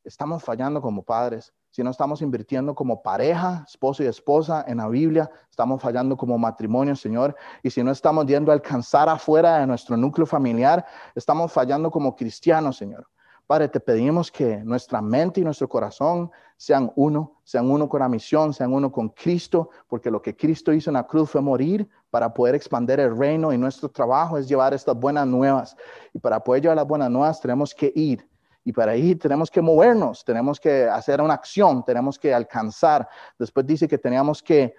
estamos 0.04 0.44
fallando 0.44 0.80
como 0.80 1.02
padres. 1.02 1.56
Si 1.76 1.84
no 1.84 1.90
estamos 1.90 2.22
invirtiendo 2.22 2.74
como 2.74 3.04
pareja, 3.04 3.66
esposo 3.68 4.02
y 4.02 4.06
esposa 4.06 4.64
en 4.66 4.78
la 4.78 4.88
Biblia, 4.88 5.30
estamos 5.50 5.82
fallando 5.82 6.16
como 6.16 6.38
matrimonio, 6.38 6.96
Señor. 6.96 7.36
Y 7.64 7.70
si 7.70 7.84
no 7.84 7.92
estamos 7.92 8.26
yendo 8.28 8.50
a 8.50 8.54
alcanzar 8.54 9.10
afuera 9.10 9.58
de 9.58 9.68
nuestro 9.68 9.98
núcleo 9.98 10.26
familiar, 10.26 10.86
estamos 11.16 11.52
fallando 11.52 11.92
como 11.92 12.16
cristianos, 12.16 12.78
Señor. 12.78 13.06
Padre, 13.46 13.68
te 13.68 13.82
pedimos 13.82 14.32
que 14.32 14.64
nuestra 14.64 15.02
mente 15.02 15.42
y 15.42 15.44
nuestro 15.44 15.68
corazón 15.68 16.32
sean 16.56 16.94
uno, 16.96 17.42
sean 17.44 17.70
uno 17.70 17.90
con 17.90 18.00
la 18.00 18.08
misión, 18.08 18.54
sean 18.54 18.72
uno 18.72 18.90
con 18.90 19.10
Cristo, 19.10 19.70
porque 19.90 20.10
lo 20.10 20.22
que 20.22 20.34
Cristo 20.34 20.72
hizo 20.72 20.90
en 20.92 20.94
la 20.94 21.06
cruz 21.06 21.32
fue 21.32 21.42
morir 21.42 21.90
para 22.10 22.34
poder 22.34 22.56
expandir 22.56 23.02
el 23.02 23.18
reino 23.18 23.52
y 23.52 23.58
nuestro 23.58 23.90
trabajo 23.90 24.38
es 24.38 24.48
llevar 24.48 24.74
estas 24.74 24.98
buenas 24.98 25.28
nuevas. 25.28 25.76
Y 26.14 26.20
para 26.20 26.42
poder 26.42 26.62
llevar 26.62 26.78
las 26.78 26.88
buenas 26.88 27.12
nuevas 27.12 27.42
tenemos 27.42 27.76
que 27.76 27.92
ir 27.94 28.26
y 28.68 28.74
para 28.74 28.94
ahí 28.94 29.16
tenemos 29.16 29.52
que 29.52 29.62
movernos, 29.62 30.26
tenemos 30.26 30.60
que 30.60 30.86
hacer 30.86 31.22
una 31.22 31.36
acción, 31.36 31.86
tenemos 31.86 32.18
que 32.18 32.34
alcanzar. 32.34 33.08
Después 33.38 33.64
dice 33.66 33.88
que 33.88 34.00
teníamos 34.00 34.42
que 34.42 34.74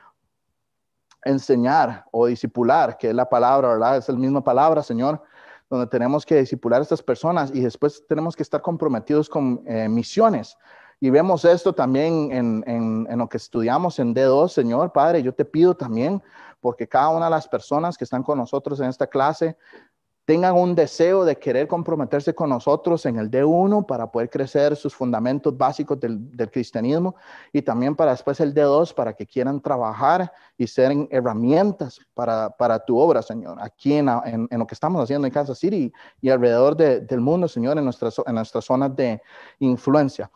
enseñar 1.23 2.05
o 2.11 2.27
disipular, 2.27 2.99
que 2.99 3.11
es 3.11 3.15
la 3.15 3.29
palabra, 3.29 3.69
¿verdad? 3.69 3.97
Es 3.97 4.09
la 4.09 4.17
misma 4.17 4.43
palabra, 4.43 4.83
Señor, 4.83 5.23
donde 5.71 5.87
tenemos 5.87 6.27
que 6.27 6.37
disipular 6.41 6.81
a 6.81 6.83
estas 6.83 7.01
personas 7.01 7.53
y 7.55 7.61
después 7.61 8.05
tenemos 8.09 8.35
que 8.35 8.43
estar 8.43 8.61
comprometidos 8.61 9.29
con 9.29 9.63
eh, 9.67 9.89
misiones. 9.89 10.59
Y 10.99 11.11
vemos 11.11 11.45
esto 11.45 11.73
también 11.73 12.33
en, 12.33 12.65
en, 12.67 13.19
lo 13.19 13.29
que 13.29 13.37
estudiamos 13.37 14.01
en 14.01 14.15
D2, 14.15 14.49
Señor 14.49 14.93
Padre. 14.93 15.23
Yo 15.23 15.33
te 15.33 15.45
pido 15.45 15.77
también, 15.77 16.21
porque 16.61 16.89
cada 16.89 17.11
una 17.11 17.27
de 17.27 17.31
las 17.31 17.47
personas 17.47 17.97
que 17.97 18.05
están 18.05 18.25
con 18.25 18.39
nosotros 18.39 18.81
en 18.81 18.89
esta 18.89 19.07
clase 19.07 19.57
tengan 20.27 20.57
un 20.57 20.75
deseo 20.75 21.25
de 21.25 21.39
querer 21.39 21.69
comprometerse 21.69 22.35
con 22.35 22.51
nosotros 22.51 23.07
en 23.07 23.17
el 23.17 23.31
D1 23.31 23.87
para 23.87 24.11
poder 24.11 24.29
crecer 24.29 24.75
sus 24.75 24.93
fundamentos 24.93 25.57
básicos 25.57 25.99
del, 26.01 26.21
cristianismo 26.51 27.15
y 27.53 27.63
también 27.63 27.95
para 27.95 28.11
después 28.11 28.41
el 28.41 28.53
D2 28.53 28.93
para 28.93 29.15
que 29.15 29.25
quieran 29.25 29.61
trabajar 29.61 30.33
y 30.59 30.67
ser 30.67 30.93
herramientas 31.11 32.01
para, 32.13 32.85
tu 32.85 32.99
obra, 32.99 33.23
Señor, 33.23 33.57
aquí 33.61 33.95
en, 33.95 34.07
lo 34.51 34.67
que 34.67 34.75
estamos 34.75 35.01
haciendo 35.01 35.29
en 35.29 35.33
Kansas 35.33 35.59
City 35.59 35.93
y 36.21 36.29
alrededor 36.29 36.77
del 36.77 37.21
mundo, 37.21 37.47
Señor, 37.47 37.79
en 37.79 37.85
nuestras, 37.85 38.21
en 38.27 38.35
nuestras 38.35 38.65
zonas 38.65 38.97
de 38.97 39.23
influencia. 39.61 40.29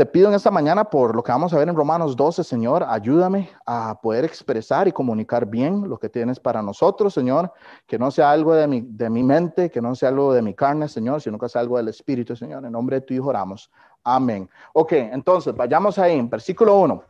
Te 0.00 0.06
pido 0.06 0.28
en 0.28 0.34
esta 0.34 0.50
mañana 0.50 0.84
por 0.84 1.14
lo 1.14 1.22
que 1.22 1.30
vamos 1.30 1.52
a 1.52 1.58
ver 1.58 1.68
en 1.68 1.76
Romanos 1.76 2.16
12, 2.16 2.42
Señor, 2.42 2.86
ayúdame 2.88 3.50
a 3.66 4.00
poder 4.00 4.24
expresar 4.24 4.88
y 4.88 4.92
comunicar 4.92 5.44
bien 5.44 5.90
lo 5.90 5.98
que 5.98 6.08
tienes 6.08 6.40
para 6.40 6.62
nosotros, 6.62 7.12
Señor, 7.12 7.52
que 7.86 7.98
no 7.98 8.10
sea 8.10 8.30
algo 8.30 8.54
de 8.54 8.66
mi, 8.66 8.80
de 8.80 9.10
mi 9.10 9.22
mente, 9.22 9.70
que 9.70 9.82
no 9.82 9.94
sea 9.94 10.08
algo 10.08 10.32
de 10.32 10.40
mi 10.40 10.54
carne, 10.54 10.88
Señor, 10.88 11.20
sino 11.20 11.38
que 11.38 11.50
sea 11.50 11.60
algo 11.60 11.76
del 11.76 11.88
Espíritu, 11.88 12.34
Señor. 12.34 12.64
En 12.64 12.72
nombre 12.72 12.98
de 12.98 13.02
tu 13.02 13.12
Hijo 13.12 13.26
oramos. 13.26 13.70
Amén. 14.02 14.48
Ok, 14.72 14.92
entonces, 14.92 15.54
vayamos 15.54 15.98
ahí, 15.98 16.18
en 16.18 16.30
versículo 16.30 16.78
1. 16.78 17.04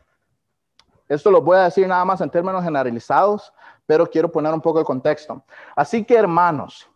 Esto 1.08 1.30
lo 1.30 1.40
voy 1.42 1.58
a 1.58 1.64
decir 1.66 1.86
nada 1.86 2.04
más 2.04 2.20
en 2.20 2.28
términos 2.28 2.64
generalizados, 2.64 3.52
pero 3.86 4.04
quiero 4.04 4.32
poner 4.32 4.52
un 4.52 4.60
poco 4.60 4.80
el 4.80 4.84
contexto. 4.84 5.44
Así 5.76 6.04
que, 6.04 6.16
hermanos, 6.16 6.89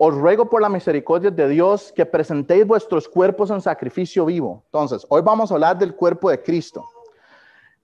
os 0.00 0.14
ruego 0.14 0.48
por 0.48 0.62
la 0.62 0.68
misericordia 0.68 1.30
de 1.30 1.48
Dios 1.48 1.92
que 1.94 2.06
presentéis 2.06 2.64
vuestros 2.64 3.08
cuerpos 3.08 3.50
en 3.50 3.60
sacrificio 3.60 4.24
vivo. 4.24 4.62
Entonces, 4.66 5.04
hoy 5.08 5.22
vamos 5.22 5.50
a 5.50 5.54
hablar 5.54 5.76
del 5.76 5.94
cuerpo 5.94 6.30
de 6.30 6.40
Cristo. 6.40 6.88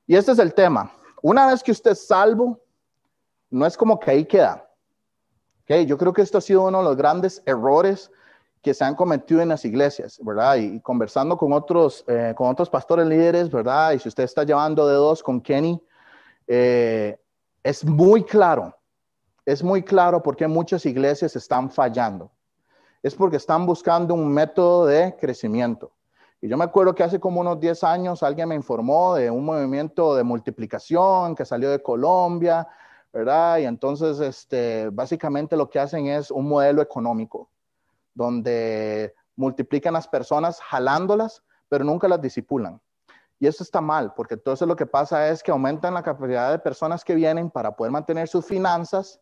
Y 0.07 0.15
este 0.15 0.31
es 0.31 0.39
el 0.39 0.55
tema. 0.55 0.93
Una 1.23 1.49
vez 1.49 1.61
que 1.61 1.73
usted 1.73 1.91
es 1.91 2.07
salvo, 2.07 2.61
no 3.51 3.67
es 3.67 3.77
como 3.77 3.99
que 3.99 4.13
ahí 4.13 4.25
queda. 4.25 4.65
Okay, 5.65 5.87
yo 5.87 5.99
creo 5.99 6.13
que 6.13 6.23
esto 6.23 6.39
ha 6.39 6.41
sido 6.41 6.63
uno 6.63 6.79
de 6.79 6.85
los 6.85 6.97
grandes 6.97 7.43
errores 7.47 8.13
que 8.63 8.75
se 8.75 8.85
han 8.85 8.95
cometido 8.95 9.41
en 9.41 9.49
las 9.49 9.65
iglesias, 9.65 10.21
¿verdad? 10.23 10.57
Y, 10.57 10.81
conversando 10.81 11.37
con 11.37 11.53
otros, 11.53 12.05
eh, 12.07 12.33
con 12.37 12.49
otros 12.49 12.71
pastores 12.71 13.07
líderes, 13.07 13.51
¿verdad? 13.51 13.93
Y 13.93 13.99
si 13.99 14.09
usted 14.09 14.23
está 14.23 14.45
llevando 14.45 14.87
de 14.87 14.95
dos 14.95 15.23
con 15.23 15.41
Kenny, 15.41 15.83
eh, 16.47 17.19
es 17.63 17.85
muy 17.85 18.23
claro 18.23 18.75
es 19.47 19.63
muy 19.63 19.83
claro 19.83 20.23
por 20.23 20.37
qué 20.37 20.49
muchas 20.49 20.87
iglesias 20.87 21.37
están 21.37 21.71
fallando. 21.71 22.31
Es 23.03 23.15
porque 23.15 23.37
están 23.37 23.67
buscando 23.67 24.15
un 24.15 24.33
método 24.33 24.87
de 24.87 25.15
crecimiento. 25.17 25.93
Y 26.41 26.49
yo 26.49 26.57
me 26.57 26.65
acuerdo 26.65 26.95
que 26.95 27.03
hace 27.03 27.21
como 27.21 27.41
unos 27.41 27.61
10 27.61 27.85
años 27.85 28.23
alguien 28.23 28.49
me 28.49 28.55
informó 28.55 29.15
de 29.15 29.31
un 29.31 29.45
movimiento 29.45 30.15
de 30.15 30.25
multiplicación 30.25 31.35
que 31.35 31.45
salió 31.45 31.71
de 31.71 31.83
Colombia, 31.83 32.67
¿verdad? 33.13 33.59
Y 33.59 33.65
entonces, 33.65 34.21
este, 34.21 34.89
básicamente 34.91 35.57
lo 35.57 35.69
que 35.69 35.79
hacen 35.79 36.07
es 36.07 36.31
un 36.31 36.49
modelo 36.49 36.83
económico, 36.83 37.49
donde 38.15 39.15
multiplican 39.37 39.95
las 39.95 40.09
personas 40.09 40.61
jalándolas, 40.61 41.43
pero 41.69 41.85
nunca 41.85 42.09
las 42.09 42.21
disipulan. 42.21 42.81
Y 43.39 43.47
eso 43.47 43.63
está 43.63 43.81
mal, 43.81 44.15
porque 44.15 44.35
entonces 44.35 44.67
lo 44.67 44.77
que 44.77 44.87
pasa 44.87 45.29
es 45.29 45.43
que 45.43 45.51
aumentan 45.51 45.95
la 45.95 46.03
capacidad 46.03 46.51
de 46.51 46.59
personas 46.59 47.05
que 47.05 47.15
vienen 47.15 47.51
para 47.51 47.75
poder 47.75 47.93
mantener 47.93 48.29
sus 48.29 48.47
finanzas 48.47 49.21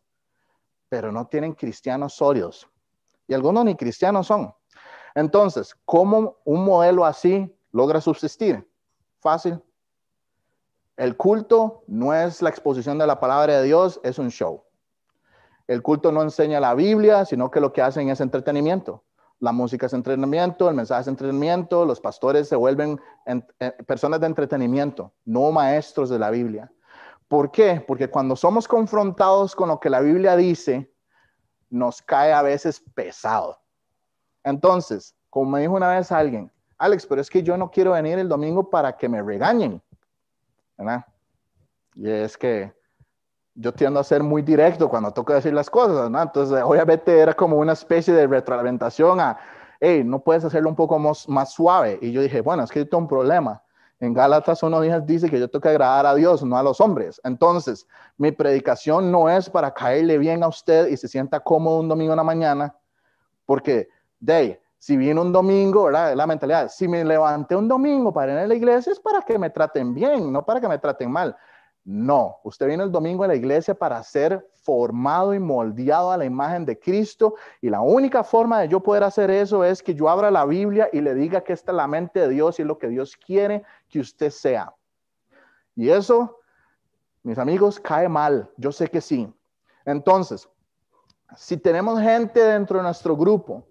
pero 0.93 1.11
no 1.11 1.25
tienen 1.25 1.53
cristianos 1.53 2.13
sólidos. 2.13 2.69
Y 3.27 3.33
algunos 3.33 3.65
ni 3.65 3.73
cristianos 3.73 4.27
son. 4.27 4.53
Entonces, 5.15 5.75
¿cómo 5.85 6.37
un 6.45 6.63
modelo 6.63 7.03
así 7.03 7.51
logra 7.71 7.99
subsistir? 7.99 8.63
Fácil. 9.19 9.59
El 10.95 11.17
culto 11.17 11.83
no 11.87 12.13
es 12.13 12.43
la 12.43 12.51
exposición 12.51 12.99
de 12.99 13.07
la 13.07 13.19
palabra 13.19 13.57
de 13.57 13.63
Dios, 13.63 13.99
es 14.03 14.19
un 14.19 14.29
show. 14.29 14.65
El 15.65 15.81
culto 15.81 16.11
no 16.11 16.21
enseña 16.21 16.59
la 16.59 16.75
Biblia, 16.75 17.25
sino 17.25 17.49
que 17.49 17.59
lo 17.59 17.73
que 17.73 17.81
hacen 17.81 18.09
es 18.09 18.21
entretenimiento. 18.21 19.03
La 19.39 19.51
música 19.51 19.87
es 19.87 19.93
entretenimiento, 19.93 20.69
el 20.69 20.75
mensaje 20.75 21.01
es 21.01 21.07
entretenimiento, 21.07 21.85
los 21.85 22.01
pastores 22.01 22.47
se 22.47 22.55
vuelven 22.55 23.01
eh, 23.25 23.71
personas 23.87 24.19
de 24.19 24.27
entretenimiento, 24.27 25.11
no 25.25 25.51
maestros 25.51 26.11
de 26.11 26.19
la 26.19 26.29
Biblia. 26.29 26.71
¿Por 27.33 27.49
qué? 27.49 27.83
Porque 27.87 28.11
cuando 28.11 28.35
somos 28.35 28.67
confrontados 28.67 29.55
con 29.55 29.69
lo 29.69 29.79
que 29.79 29.89
la 29.89 30.01
Biblia 30.01 30.35
dice, 30.35 30.93
nos 31.67 31.99
cae 31.99 32.31
a 32.31 32.43
veces 32.43 32.79
pesado. 32.93 33.57
Entonces, 34.43 35.15
como 35.31 35.49
me 35.49 35.61
dijo 35.61 35.73
una 35.73 35.89
vez 35.89 36.11
alguien, 36.11 36.51
Alex, 36.77 37.07
pero 37.07 37.21
es 37.21 37.31
que 37.31 37.41
yo 37.41 37.57
no 37.57 37.71
quiero 37.71 37.93
venir 37.93 38.19
el 38.19 38.29
domingo 38.29 38.69
para 38.69 38.95
que 38.95 39.09
me 39.09 39.19
regañen. 39.23 39.81
¿verdad? 40.77 41.07
Y 41.95 42.07
es 42.07 42.37
que 42.37 42.71
yo 43.55 43.73
tiendo 43.73 43.99
a 43.99 44.03
ser 44.03 44.21
muy 44.21 44.43
directo 44.43 44.87
cuando 44.87 45.11
toca 45.11 45.33
decir 45.33 45.55
las 45.55 45.71
cosas, 45.71 46.11
¿no? 46.11 46.21
Entonces, 46.21 46.61
obviamente 46.63 47.17
era 47.17 47.33
como 47.33 47.57
una 47.57 47.73
especie 47.73 48.13
de 48.13 48.27
retroalimentación 48.27 49.19
a, 49.19 49.39
hey, 49.79 50.03
no 50.05 50.19
puedes 50.19 50.45
hacerlo 50.45 50.69
un 50.69 50.75
poco 50.75 50.99
más, 50.99 51.51
suave. 51.51 51.97
Y 51.99 52.11
yo 52.11 52.21
dije, 52.21 52.41
bueno, 52.41 52.63
es 52.63 52.69
que 52.69 52.85
tengo 52.85 52.99
un 52.99 53.07
problema. 53.07 53.62
En 54.03 54.13
Gálatas 54.13 54.61
1.10 54.61 55.05
dice 55.05 55.29
que 55.29 55.39
yo 55.39 55.47
tengo 55.49 55.61
que 55.61 55.69
agradar 55.69 56.05
a 56.05 56.13
Dios, 56.13 56.43
no 56.43 56.57
a 56.57 56.63
los 56.63 56.81
hombres. 56.81 57.21
Entonces, 57.23 57.87
mi 58.17 58.33
predicación 58.33 59.09
no 59.09 59.29
es 59.29 59.49
para 59.49 59.73
caerle 59.73 60.17
bien 60.17 60.43
a 60.43 60.49
usted 60.49 60.87
y 60.87 60.97
se 60.97 61.07
sienta 61.07 61.39
cómodo 61.39 61.79
un 61.79 61.87
domingo 61.87 62.11
en 62.11 62.17
la 62.17 62.23
mañana, 62.23 62.75
porque, 63.45 63.87
de 64.19 64.61
si 64.77 64.97
viene 64.97 65.21
un 65.21 65.31
domingo. 65.31 65.89
La 65.89 66.27
mentalidad, 66.27 66.67
si 66.67 66.85
me 66.89 67.05
levanté 67.05 67.55
un 67.55 67.69
domingo 67.69 68.11
para 68.11 68.33
ir 68.33 68.39
a 68.39 68.47
la 68.47 68.55
iglesia 68.55 68.91
es 68.91 68.99
para 68.99 69.21
que 69.21 69.39
me 69.39 69.49
traten 69.49 69.93
bien, 69.93 70.33
no 70.33 70.43
para 70.43 70.59
que 70.59 70.67
me 70.67 70.77
traten 70.77 71.09
mal. 71.09 71.37
No, 71.85 72.39
usted 72.43 72.67
viene 72.67 72.83
el 72.83 72.91
domingo 72.91 73.25
a 73.25 73.27
la 73.27 73.35
iglesia 73.35 73.73
para 73.73 74.01
ser 74.03 74.47
formado 74.61 75.33
y 75.33 75.39
moldeado 75.39 76.11
a 76.11 76.17
la 76.17 76.23
imagen 76.23 76.65
de 76.65 76.79
Cristo 76.79 77.35
y 77.59 77.69
la 77.69 77.81
única 77.81 78.23
forma 78.23 78.61
de 78.61 78.69
yo 78.69 78.79
poder 78.79 79.03
hacer 79.03 79.29
eso 79.29 79.65
es 79.65 79.83
que 79.83 79.93
yo 79.93 80.07
abra 80.07 80.31
la 80.31 80.45
Biblia 80.45 80.89
y 80.93 81.01
le 81.01 81.13
diga 81.13 81.41
que 81.41 81.51
esta 81.51 81.73
es 81.73 81.75
la 81.75 81.87
mente 81.87 82.21
de 82.21 82.29
Dios 82.29 82.57
y 82.57 82.61
es 82.61 82.67
lo 82.67 82.77
que 82.77 82.87
Dios 82.87 83.17
quiere 83.17 83.63
que 83.89 83.99
usted 83.99 84.29
sea. 84.29 84.73
Y 85.75 85.89
eso, 85.89 86.39
mis 87.21 87.37
amigos, 87.37 87.81
cae 87.81 88.07
mal, 88.07 88.49
yo 88.55 88.71
sé 88.71 88.87
que 88.87 89.01
sí. 89.01 89.31
Entonces, 89.83 90.47
si 91.35 91.57
tenemos 91.57 91.99
gente 91.99 92.39
dentro 92.39 92.77
de 92.77 92.83
nuestro 92.83 93.17
grupo 93.17 93.67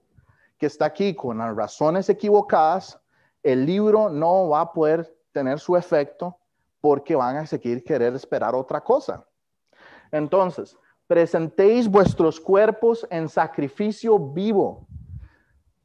que 0.58 0.66
está 0.66 0.84
aquí 0.84 1.14
con 1.14 1.38
las 1.38 1.56
razones 1.56 2.10
equivocadas, 2.10 3.00
el 3.42 3.64
libro 3.64 4.10
no 4.10 4.50
va 4.50 4.60
a 4.60 4.72
poder 4.72 5.16
tener 5.32 5.58
su 5.58 5.76
efecto 5.76 6.36
porque 6.82 7.14
van 7.14 7.36
a 7.36 7.46
seguir 7.46 7.82
querer 7.82 8.12
esperar 8.14 8.54
otra 8.54 8.82
cosa. 8.82 9.24
Entonces, 10.10 10.76
presentéis 11.06 11.88
vuestros 11.88 12.40
cuerpos 12.40 13.06
en 13.08 13.28
sacrificio 13.28 14.18
vivo. 14.18 14.86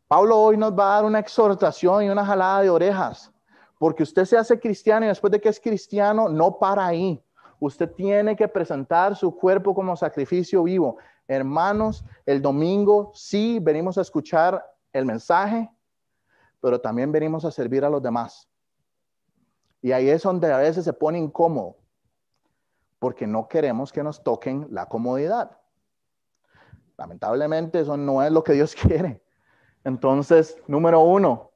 Pablo 0.08 0.40
hoy 0.40 0.58
nos 0.58 0.72
va 0.72 0.92
a 0.92 0.96
dar 0.96 1.06
una 1.06 1.20
exhortación 1.20 2.04
y 2.04 2.10
una 2.10 2.26
jalada 2.26 2.62
de 2.64 2.72
orejas, 2.72 3.32
porque 3.78 4.04
usted 4.04 4.26
se 4.26 4.38
hace 4.38 4.60
cristiano 4.60 5.06
y 5.06 5.10
después 5.10 5.32
de 5.32 5.40
que 5.40 5.50
es 5.50 5.60
cristiano, 5.60 6.30
no 6.30 6.58
para 6.58 6.88
ahí. 6.88 7.24
Usted 7.60 7.92
tiene 7.92 8.36
que 8.36 8.48
presentar 8.48 9.16
su 9.16 9.36
cuerpo 9.36 9.76
como 9.76 9.96
sacrificio 9.96 10.64
vivo. 10.64 10.98
Hermanos, 11.28 12.04
el 12.26 12.42
domingo 12.42 13.12
sí 13.14 13.60
venimos 13.62 14.00
a 14.00 14.02
escuchar 14.02 14.66
el 14.94 15.06
mensaje, 15.06 15.70
pero 16.60 16.82
también 16.82 17.12
venimos 17.12 17.46
a 17.46 17.52
servir 17.52 17.86
a 17.86 17.90
los 17.90 18.02
demás. 18.02 18.48
Y 19.82 19.92
ahí 19.92 20.10
es 20.10 20.24
donde 20.24 20.52
a 20.52 20.58
veces 20.58 20.86
se 20.86 20.94
pone 20.94 21.18
incómodo, 21.20 21.78
porque 23.00 23.28
no 23.28 23.48
queremos 23.48 23.92
que 23.92 24.04
nos 24.04 24.24
toquen 24.24 24.68
la 24.72 24.88
comodidad. 24.88 25.58
Lamentablemente 26.98 27.80
eso 27.80 27.96
no 27.96 28.24
es 28.24 28.32
lo 28.32 28.44
que 28.44 28.54
Dios 28.54 28.76
quiere. 28.82 29.22
Entonces, 29.84 30.58
número 30.68 31.02
uno, 31.02 31.52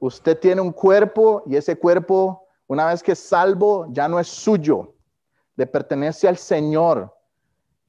usted 0.00 0.38
tiene 0.38 0.60
un 0.60 0.72
cuerpo 0.72 1.42
y 1.46 1.56
ese 1.56 1.78
cuerpo, 1.78 2.48
una 2.66 2.86
vez 2.86 3.02
que 3.02 3.12
es 3.12 3.18
salvo, 3.18 3.86
ya 3.90 4.08
no 4.08 4.18
es 4.18 4.28
suyo, 4.28 4.94
le 5.56 5.66
pertenece 5.66 6.28
al 6.28 6.36
Señor. 6.36 7.14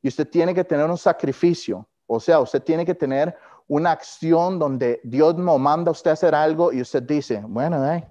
Y 0.01 0.09
usted 0.09 0.29
tiene 0.29 0.53
que 0.53 0.63
tener 0.63 0.89
un 0.89 0.97
sacrificio. 0.97 1.87
O 2.05 2.19
sea, 2.19 2.39
usted 2.39 2.61
tiene 2.61 2.85
que 2.85 2.93
tener 2.93 3.35
una 3.67 3.91
acción 3.91 4.59
donde 4.59 5.01
Dios 5.03 5.35
no 5.35 5.57
manda 5.57 5.89
a 5.89 5.93
usted 5.93 6.11
a 6.11 6.13
hacer 6.13 6.35
algo 6.35 6.71
y 6.71 6.81
usted 6.81 7.01
dice, 7.03 7.41
bueno, 7.47 7.83
eh, 7.91 8.07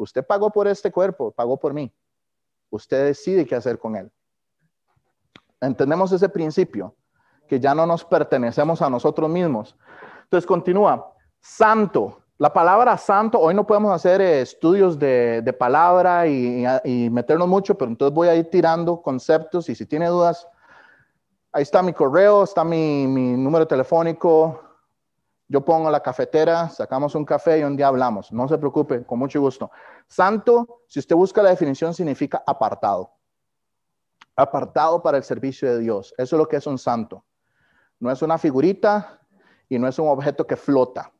Usted 0.00 0.24
pagó 0.24 0.50
por 0.50 0.66
este 0.66 0.90
cuerpo, 0.90 1.30
pagó 1.30 1.58
por 1.58 1.74
mí. 1.74 1.92
Usted 2.70 3.04
decide 3.04 3.44
qué 3.44 3.54
hacer 3.54 3.78
con 3.78 3.96
él. 3.96 4.10
Entendemos 5.60 6.10
ese 6.12 6.28
principio, 6.30 6.94
que 7.46 7.60
ya 7.60 7.74
no 7.74 7.84
nos 7.84 8.02
pertenecemos 8.02 8.80
a 8.80 8.88
nosotros 8.88 9.28
mismos. 9.28 9.76
Entonces 10.22 10.46
continúa, 10.46 11.12
santo. 11.40 12.22
La 12.38 12.50
palabra 12.50 12.96
santo, 12.96 13.38
hoy 13.38 13.52
no 13.54 13.66
podemos 13.66 13.92
hacer 13.92 14.22
eh, 14.22 14.40
estudios 14.40 14.98
de, 14.98 15.54
palabra 15.58 16.26
y, 16.26 17.10
meternos 17.10 17.46
mucho, 17.46 17.76
pero 17.76 17.90
entonces 17.90 18.14
voy 18.14 18.28
a 18.28 18.34
ir 18.34 18.48
tirando 18.48 19.02
conceptos 19.02 19.68
y 19.68 19.74
si 19.74 19.84
tiene 19.84 20.06
dudas, 20.06 20.48
ahí 21.52 21.62
está 21.62 21.82
mi 21.82 21.92
correo, 21.92 22.44
está 22.44 22.64
mi 22.64 23.06
número 23.36 23.66
telefónico, 23.66 24.69
yo 25.50 25.64
pongo 25.64 25.90
la 25.90 26.00
cafetera, 26.00 26.68
sacamos 26.68 27.16
un 27.16 27.24
café 27.24 27.58
y 27.58 27.64
un 27.64 27.76
día 27.76 27.88
hablamos. 27.88 28.30
No 28.30 28.46
se 28.46 28.56
preocupe, 28.56 29.04
con 29.04 29.18
mucho 29.18 29.40
gusto. 29.40 29.68
Santo, 30.06 30.82
si 30.86 31.00
usted 31.00 31.16
busca 31.16 31.42
la 31.42 31.50
definición, 31.50 31.92
significa 31.92 32.40
apartado. 32.46 33.10
Apartado 34.36 35.02
para 35.02 35.16
el 35.16 35.24
servicio 35.24 35.68
de 35.68 35.80
Dios. 35.80 36.14
Eso 36.16 36.36
es 36.36 36.38
lo 36.38 36.46
que 36.46 36.54
es 36.54 36.68
un 36.68 36.78
santo. 36.78 37.24
No 37.98 38.12
es 38.12 38.22
una 38.22 38.38
figurita 38.38 39.18
y 39.68 39.76
no 39.76 39.88
es 39.88 39.98
un 39.98 40.06
objeto 40.06 40.46
que 40.46 40.54
flota. 40.54 41.10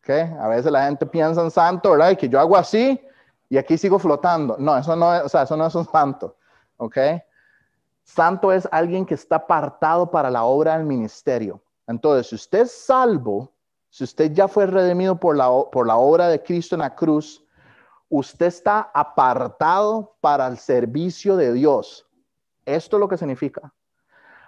¿Okay? 0.00 0.30
A 0.38 0.46
veces 0.48 0.70
la 0.70 0.84
gente 0.84 1.06
piensa 1.06 1.40
en 1.40 1.50
santo, 1.50 1.92
¿verdad? 1.92 2.10
Y 2.10 2.16
que 2.16 2.28
yo 2.28 2.38
hago 2.38 2.58
así 2.58 3.00
y 3.48 3.56
aquí 3.56 3.78
sigo 3.78 3.98
flotando. 3.98 4.56
No, 4.58 4.76
eso 4.76 4.94
no 4.94 5.14
es, 5.14 5.22
o 5.22 5.28
sea, 5.30 5.44
eso 5.44 5.56
no 5.56 5.66
es 5.66 5.74
un 5.74 5.86
santo. 5.86 6.36
¿Ok? 6.76 6.98
Santo 8.02 8.52
es 8.52 8.68
alguien 8.70 9.06
que 9.06 9.14
está 9.14 9.36
apartado 9.36 10.10
para 10.10 10.30
la 10.30 10.44
obra 10.44 10.76
del 10.76 10.84
ministerio. 10.84 11.62
Entonces, 11.86 12.26
si 12.26 12.34
usted 12.34 12.60
es 12.60 12.72
salvo, 12.72 13.53
si 13.94 14.02
usted 14.02 14.32
ya 14.32 14.48
fue 14.48 14.66
redimido 14.66 15.20
por 15.20 15.36
la, 15.36 15.48
por 15.70 15.86
la 15.86 15.94
obra 15.94 16.26
de 16.26 16.42
Cristo 16.42 16.74
en 16.74 16.80
la 16.80 16.96
cruz, 16.96 17.44
usted 18.08 18.46
está 18.46 18.90
apartado 18.92 20.16
para 20.20 20.48
el 20.48 20.58
servicio 20.58 21.36
de 21.36 21.52
Dios. 21.52 22.04
Esto 22.66 22.96
es 22.96 23.00
lo 23.00 23.06
que 23.08 23.16
significa. 23.16 23.72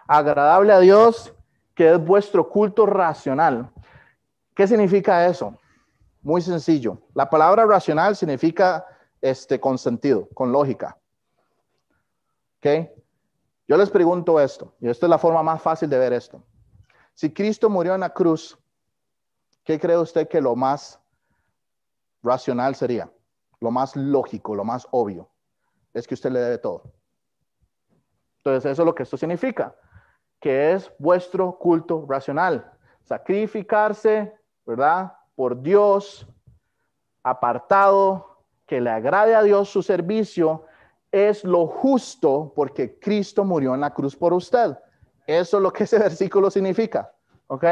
Agradable 0.08 0.72
a 0.72 0.80
Dios, 0.80 1.32
que 1.76 1.92
es 1.92 2.04
vuestro 2.04 2.48
culto 2.48 2.86
racional. 2.86 3.70
¿Qué 4.52 4.66
significa 4.66 5.24
eso? 5.28 5.56
Muy 6.22 6.42
sencillo. 6.42 6.98
La 7.14 7.30
palabra 7.30 7.66
racional 7.66 8.16
significa 8.16 8.84
este, 9.20 9.60
con 9.60 9.78
sentido, 9.78 10.28
con 10.34 10.50
lógica. 10.50 10.98
¿Ok? 12.58 12.88
Yo 13.68 13.76
les 13.76 13.90
pregunto 13.90 14.40
esto, 14.40 14.74
y 14.80 14.88
esta 14.88 15.06
es 15.06 15.10
la 15.10 15.18
forma 15.18 15.44
más 15.44 15.62
fácil 15.62 15.88
de 15.88 16.00
ver 16.00 16.14
esto. 16.14 16.42
Si 17.14 17.32
Cristo 17.32 17.70
murió 17.70 17.94
en 17.94 18.00
la 18.00 18.10
cruz, 18.10 18.58
¿qué 19.66 19.78
cree 19.78 19.98
usted 19.98 20.28
que 20.28 20.40
lo 20.40 20.56
más 20.56 20.98
racional 22.22 22.74
sería? 22.74 23.10
Lo 23.60 23.70
más 23.70 23.96
lógico, 23.96 24.54
lo 24.54 24.64
más 24.64 24.86
obvio, 24.92 25.28
es 25.92 26.06
que 26.06 26.14
usted 26.14 26.30
le 26.30 26.38
debe 26.38 26.58
todo. 26.58 26.84
Entonces, 28.38 28.72
eso 28.72 28.82
es 28.82 28.86
lo 28.86 28.94
que 28.94 29.02
esto 29.02 29.16
significa, 29.16 29.74
que 30.40 30.72
es 30.72 30.90
vuestro 30.98 31.58
culto 31.58 32.06
racional. 32.08 32.72
Sacrificarse, 33.02 34.34
¿verdad? 34.64 35.12
Por 35.34 35.60
Dios, 35.60 36.26
apartado, 37.24 38.38
que 38.66 38.80
le 38.80 38.90
agrade 38.90 39.34
a 39.34 39.42
Dios 39.42 39.68
su 39.68 39.82
servicio, 39.82 40.64
es 41.10 41.44
lo 41.44 41.66
justo 41.66 42.52
porque 42.54 42.98
Cristo 42.98 43.44
murió 43.44 43.74
en 43.74 43.80
la 43.80 43.92
cruz 43.92 44.14
por 44.14 44.32
usted. 44.32 44.76
Eso 45.26 45.56
es 45.56 45.62
lo 45.62 45.72
que 45.72 45.84
ese 45.84 45.98
versículo 46.08 46.50
significa. 46.50 47.12
¿Ok? 47.48 47.64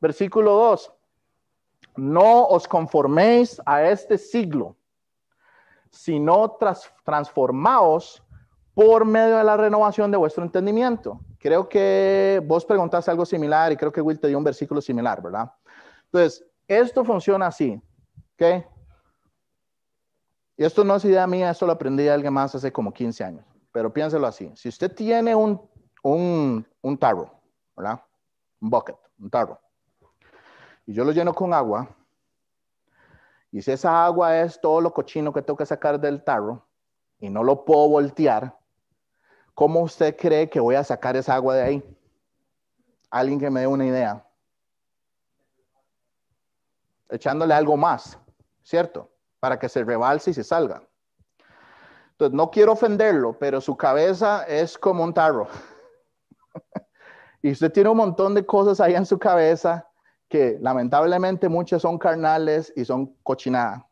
Versículo 0.00 0.52
2. 0.52 0.95
No 1.96 2.46
os 2.46 2.68
conforméis 2.68 3.60
a 3.64 3.82
este 3.84 4.18
siglo, 4.18 4.76
sino 5.90 6.58
transformaos 7.04 8.22
por 8.74 9.06
medio 9.06 9.38
de 9.38 9.44
la 9.44 9.56
renovación 9.56 10.10
de 10.10 10.18
vuestro 10.18 10.44
entendimiento. 10.44 11.18
Creo 11.38 11.68
que 11.68 12.42
vos 12.44 12.64
preguntaste 12.64 13.10
algo 13.10 13.24
similar 13.24 13.72
y 13.72 13.76
creo 13.76 13.90
que 13.90 14.02
Will 14.02 14.20
te 14.20 14.28
dio 14.28 14.36
un 14.36 14.44
versículo 14.44 14.80
similar, 14.82 15.22
¿verdad? 15.22 15.50
Entonces, 16.04 16.44
esto 16.68 17.04
funciona 17.04 17.46
así, 17.46 17.80
¿ok? 18.34 18.66
Y 20.58 20.64
esto 20.64 20.84
no 20.84 20.96
es 20.96 21.04
idea 21.04 21.26
mía, 21.26 21.50
esto 21.50 21.66
lo 21.66 21.72
aprendí 21.72 22.04
de 22.04 22.10
alguien 22.10 22.32
más 22.32 22.54
hace 22.54 22.72
como 22.72 22.92
15 22.92 23.24
años, 23.24 23.44
pero 23.72 23.92
piénselo 23.92 24.26
así. 24.26 24.50
Si 24.54 24.68
usted 24.68 24.94
tiene 24.94 25.34
un, 25.34 25.60
un, 26.02 26.66
un 26.82 26.98
tarro, 26.98 27.30
¿verdad? 27.76 28.02
Un 28.60 28.70
bucket, 28.70 28.96
un 29.18 29.30
tarro, 29.30 29.60
y 30.86 30.94
yo 30.94 31.04
lo 31.04 31.12
lleno 31.12 31.34
con 31.34 31.52
agua, 31.52 31.88
y 33.56 33.62
si 33.62 33.72
esa 33.72 34.04
agua 34.04 34.40
es 34.40 34.60
todo 34.60 34.80
lo 34.80 34.92
cochino 34.92 35.32
que 35.32 35.42
tengo 35.42 35.56
que 35.56 35.66
sacar 35.66 35.98
del 35.98 36.22
tarro 36.22 36.66
y 37.18 37.30
no 37.30 37.42
lo 37.42 37.64
puedo 37.64 37.88
voltear, 37.88 38.54
¿cómo 39.54 39.80
usted 39.80 40.16
cree 40.16 40.50
que 40.50 40.60
voy 40.60 40.74
a 40.74 40.84
sacar 40.84 41.16
esa 41.16 41.34
agua 41.34 41.54
de 41.54 41.62
ahí? 41.62 41.98
Alguien 43.10 43.40
que 43.40 43.48
me 43.48 43.60
dé 43.60 43.66
una 43.66 43.86
idea. 43.86 44.26
Echándole 47.08 47.54
algo 47.54 47.76
más, 47.76 48.18
¿cierto? 48.62 49.10
Para 49.40 49.58
que 49.58 49.68
se 49.68 49.84
rebalse 49.84 50.32
y 50.32 50.34
se 50.34 50.44
salga. 50.44 50.82
Entonces, 52.10 52.36
no 52.36 52.50
quiero 52.50 52.72
ofenderlo, 52.72 53.38
pero 53.38 53.60
su 53.60 53.76
cabeza 53.76 54.44
es 54.44 54.76
como 54.76 55.04
un 55.04 55.14
tarro. 55.14 55.48
y 57.42 57.52
usted 57.52 57.72
tiene 57.72 57.90
un 57.90 57.96
montón 57.96 58.34
de 58.34 58.44
cosas 58.44 58.80
ahí 58.80 58.94
en 58.94 59.06
su 59.06 59.18
cabeza 59.18 59.88
que 60.28 60.58
lamentablemente 60.60 61.48
muchas 61.48 61.82
son 61.82 61.98
carnales 61.98 62.72
y 62.76 62.84
son 62.84 63.14
cochinada. 63.22 63.86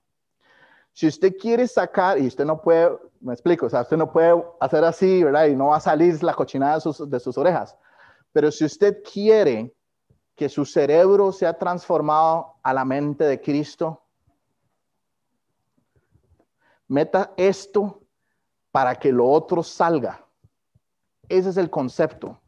Si 0.92 1.06
usted 1.06 1.36
quiere 1.36 1.66
sacar, 1.66 2.18
y 2.18 2.26
usted 2.26 2.44
no 2.44 2.60
puede, 2.60 2.96
me 3.20 3.32
explico, 3.32 3.66
o 3.66 3.70
sea, 3.70 3.82
usted 3.82 3.96
no 3.96 4.12
puede 4.12 4.42
hacer 4.60 4.84
así, 4.84 5.24
¿verdad? 5.24 5.46
Y 5.46 5.56
no 5.56 5.68
va 5.68 5.76
a 5.76 5.80
salir 5.80 6.22
la 6.22 6.34
cochinada 6.34 6.76
de 6.76 6.80
sus, 6.80 7.10
de 7.10 7.20
sus 7.20 7.36
orejas. 7.36 7.76
Pero 8.32 8.50
si 8.50 8.64
usted 8.64 9.02
quiere 9.02 9.74
que 10.36 10.48
su 10.48 10.64
cerebro 10.64 11.32
sea 11.32 11.56
transformado 11.56 12.54
a 12.62 12.72
la 12.72 12.84
mente 12.84 13.24
de 13.24 13.40
Cristo, 13.40 14.02
meta 16.88 17.32
esto 17.36 18.02
para 18.70 18.94
que 18.96 19.12
lo 19.12 19.28
otro 19.28 19.62
salga. 19.62 20.24
Ese 21.28 21.50
es 21.50 21.56
el 21.56 21.70
concepto. 21.70 22.40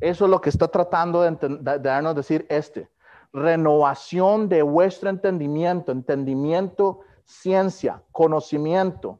Eso 0.00 0.24
es 0.24 0.30
lo 0.30 0.40
que 0.40 0.50
está 0.50 0.68
tratando 0.68 1.22
de, 1.22 1.30
de 1.30 1.78
darnos 1.78 2.14
decir 2.14 2.46
este 2.48 2.90
renovación 3.34 4.48
de 4.48 4.62
vuestro 4.62 5.10
entendimiento, 5.10 5.90
entendimiento, 5.90 7.00
ciencia, 7.24 8.00
conocimiento. 8.12 9.18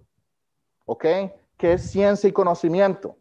¿Ok? 0.86 1.04
¿Qué 1.56 1.72
es 1.72 1.90
ciencia 1.90 2.28
y 2.28 2.32
conocimiento? 2.32 3.16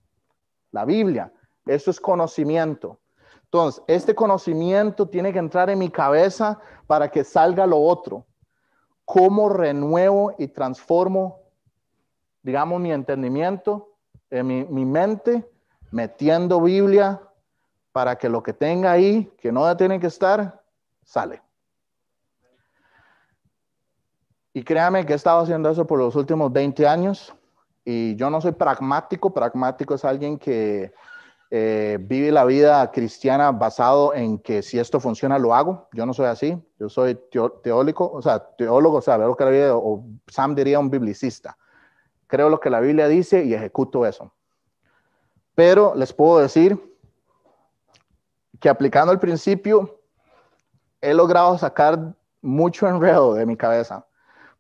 La 0.72 0.86
Biblia, 0.86 1.34
eso 1.66 1.90
es 1.90 2.00
conocimiento. 2.00 3.00
Entonces, 3.46 3.84
este 3.88 4.14
conocimiento 4.14 5.08
tiene 5.10 5.34
que 5.34 5.40
entrar 5.40 5.70
en 5.72 5.80
mi 5.80 5.90
cabeza 5.90 6.60
para 6.86 7.10
que 7.10 7.24
salga 7.24 7.66
lo 7.66 7.80
otro. 7.80 8.26
¿Cómo 9.04 9.50
renuevo 9.50 10.36
y 10.38 10.48
transformo, 10.48 11.40
digamos, 12.44 12.80
mi 12.80 12.92
entendimiento, 12.92 13.96
en 14.30 14.48
mi, 14.48 14.64
mi 14.66 14.86
mente, 14.86 15.50
metiendo 15.92 16.62
Biblia 16.62 17.22
para 17.92 18.16
que 18.16 18.30
lo 18.30 18.44
que 18.44 18.54
tenga 18.54 18.92
ahí, 18.92 19.32
que 19.40 19.52
no 19.52 19.76
tiene 19.78 20.00
que 20.00 20.08
estar, 20.08 20.63
sale. 21.04 21.42
Y 24.54 24.64
créame 24.64 25.06
que 25.06 25.14
he 25.14 25.16
estado 25.16 25.42
haciendo 25.42 25.70
eso 25.70 25.88
por 25.88 26.00
los 26.00 26.16
últimos 26.16 26.52
20 26.54 26.88
años 26.88 27.34
y 27.84 28.16
yo 28.16 28.30
no 28.30 28.40
soy 28.40 28.52
pragmático, 28.52 29.34
pragmático 29.34 29.96
es 29.96 30.06
alguien 30.06 30.38
que 30.38 30.94
eh, 31.50 31.98
vive 32.00 32.32
la 32.32 32.46
vida 32.46 32.90
cristiana 32.92 33.52
basado 33.52 34.14
en 34.14 34.40
que 34.40 34.62
si 34.62 34.80
esto 34.80 35.00
funciona 35.00 35.38
lo 35.38 35.54
hago. 35.54 35.88
Yo 35.92 36.06
no 36.06 36.14
soy 36.14 36.28
así, 36.28 36.58
yo 36.80 36.90
soy 36.90 37.20
teólico, 37.62 38.10
o 38.12 38.22
sea, 38.22 38.40
teólogo, 38.40 38.98
o 38.98 39.02
sea, 39.02 39.18
lo 39.18 39.36
que 39.36 39.44
la 39.44 39.50
Biblia, 39.52 39.76
o 39.76 40.06
Sam 40.28 40.56
diría 40.56 40.80
un 40.80 40.90
biblicista. 40.90 41.58
Creo 42.28 42.50
lo 42.50 42.60
que 42.60 42.70
la 42.70 42.80
Biblia 42.80 43.08
dice 43.08 43.44
y 43.44 43.54
ejecuto 43.54 44.06
eso. 44.06 44.34
Pero 45.54 45.94
les 45.96 46.14
puedo 46.14 46.40
decir 46.40 46.80
que 48.60 48.70
aplicando 48.70 49.12
el 49.12 49.20
principio, 49.20 50.00
he 51.04 51.14
logrado 51.14 51.58
sacar 51.58 52.14
mucho 52.42 52.88
enredo 52.88 53.34
de 53.34 53.46
mi 53.46 53.58
cabeza, 53.58 54.06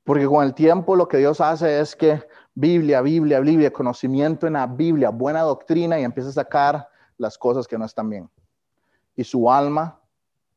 porque 0.03 0.27
con 0.27 0.43
el 0.43 0.53
tiempo 0.53 0.95
lo 0.95 1.07
que 1.07 1.17
Dios 1.17 1.39
hace 1.39 1.79
es 1.79 1.95
que 1.95 2.21
Biblia, 2.53 3.01
Biblia, 3.01 3.39
Biblia, 3.39 3.71
conocimiento 3.71 4.45
en 4.45 4.53
la 4.53 4.67
Biblia, 4.67 5.09
buena 5.09 5.41
doctrina 5.41 5.97
y 5.97 6.03
empieza 6.03 6.29
a 6.29 6.33
sacar 6.33 6.89
las 7.17 7.37
cosas 7.37 7.65
que 7.65 7.77
no 7.77 7.85
están 7.85 8.09
bien. 8.09 8.29
Y 9.15 9.23
su 9.23 9.49
alma 9.49 9.97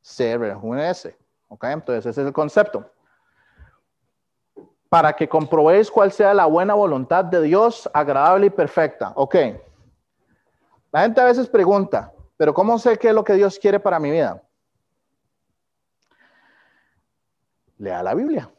se 0.03 0.37
rejuvenece. 0.37 1.17
¿Ok? 1.49 1.65
Entonces 1.65 2.07
ese 2.07 2.21
es 2.23 2.27
el 2.27 2.33
concepto. 2.33 2.91
Para 4.89 5.13
que 5.13 5.29
comprobéis 5.29 5.91
cuál 5.91 6.11
sea 6.11 6.35
la 6.35 6.47
buena 6.47 6.75
voluntad 6.75 7.25
de 7.25 7.43
Dios, 7.43 7.89
agradable 7.95 8.47
y 8.47 8.51
perfecta. 8.51 9.13
Ok. 9.15 9.37
La 10.91 11.03
gente 11.03 11.21
a 11.21 11.25
veces 11.25 11.49
pregunta, 11.49 12.13
pero 12.37 12.53
¿cómo 12.53 12.79
sé 12.79 12.99
qué 12.99 13.09
es 13.09 13.15
lo 13.15 13.23
que 13.23 13.35
Dios 13.35 13.59
quiere 13.59 13.79
para 13.79 14.01
mi 14.01 14.11
vida? 14.11 14.43
Lea 17.79 18.03
la 18.03 18.15
Biblia. 18.15 18.51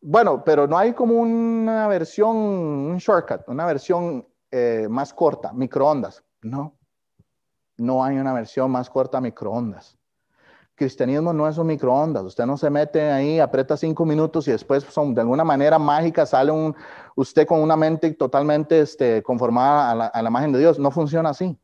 Bueno, 0.00 0.44
pero 0.44 0.66
no 0.66 0.78
hay 0.78 0.92
como 0.92 1.14
una 1.14 1.88
versión, 1.88 2.36
un 2.36 2.96
shortcut, 2.98 3.48
una 3.48 3.66
versión 3.66 4.26
eh, 4.50 4.86
más 4.88 5.12
corta, 5.12 5.52
microondas. 5.52 6.22
No, 6.42 6.76
no 7.78 8.04
hay 8.04 8.16
una 8.16 8.32
versión 8.32 8.70
más 8.70 8.88
corta, 8.88 9.20
microondas. 9.20 9.98
Cristianismo 10.76 11.32
no 11.32 11.48
es 11.48 11.58
un 11.58 11.66
microondas. 11.66 12.22
Usted 12.22 12.46
no 12.46 12.56
se 12.56 12.70
mete 12.70 13.00
ahí, 13.10 13.40
aprieta 13.40 13.76
cinco 13.76 14.04
minutos 14.04 14.46
y 14.46 14.52
después 14.52 14.84
son, 14.84 15.14
de 15.14 15.22
alguna 15.22 15.42
manera 15.42 15.78
mágica 15.78 16.26
sale 16.26 16.52
un, 16.52 16.76
usted 17.16 17.46
con 17.46 17.60
una 17.60 17.76
mente 17.76 18.12
totalmente 18.12 18.80
este, 18.80 19.22
conformada 19.22 20.08
a 20.08 20.22
la 20.22 20.28
imagen 20.28 20.52
de 20.52 20.58
Dios. 20.58 20.78
No 20.78 20.90
funciona 20.90 21.30
así. 21.30 21.58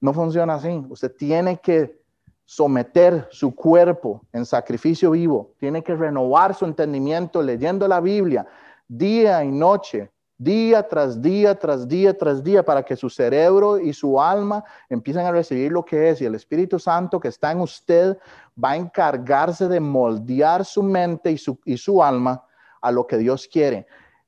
No 0.00 0.12
funciona 0.12 0.54
así. 0.54 0.84
Usted 0.90 1.14
tiene 1.16 1.60
que 1.60 2.01
someter 2.44 3.28
su 3.30 3.54
cuerpo 3.54 4.22
en 4.32 4.44
sacrificio 4.44 5.12
vivo, 5.12 5.52
tiene 5.58 5.82
que 5.82 5.94
renovar 5.94 6.54
su 6.54 6.64
entendimiento 6.64 7.42
leyendo 7.42 7.88
la 7.88 8.00
Biblia 8.00 8.46
día 8.88 9.42
y 9.42 9.50
noche, 9.50 10.10
día 10.36 10.86
tras 10.86 11.22
día, 11.22 11.58
tras 11.58 11.88
día, 11.88 12.16
tras 12.16 12.42
día, 12.42 12.62
para 12.62 12.82
que 12.82 12.96
su 12.96 13.08
cerebro 13.08 13.78
y 13.78 13.92
su 13.92 14.20
alma 14.20 14.64
empiecen 14.90 15.24
a 15.24 15.32
recibir 15.32 15.72
lo 15.72 15.84
que 15.84 16.10
es. 16.10 16.20
Y 16.20 16.26
el 16.26 16.34
Espíritu 16.34 16.78
Santo 16.78 17.18
que 17.18 17.28
está 17.28 17.52
en 17.52 17.60
usted 17.60 18.18
va 18.62 18.72
a 18.72 18.76
encargarse 18.76 19.68
de 19.68 19.80
moldear 19.80 20.64
su 20.64 20.82
mente 20.82 21.30
y 21.30 21.38
su, 21.38 21.58
y 21.64 21.76
su 21.76 22.02
alma 22.02 22.44
a 22.80 22.90
lo 22.90 23.06
que 23.06 23.16
Dios 23.16 23.48
quiere. 23.50 23.86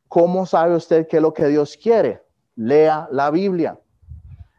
¿Cómo 0.08 0.46
sabe 0.46 0.76
usted 0.76 1.08
qué 1.08 1.16
es 1.16 1.22
lo 1.22 1.34
que 1.34 1.48
Dios 1.48 1.76
quiere? 1.76 2.22
Lea 2.56 3.08
la 3.10 3.30
Biblia. 3.30 3.78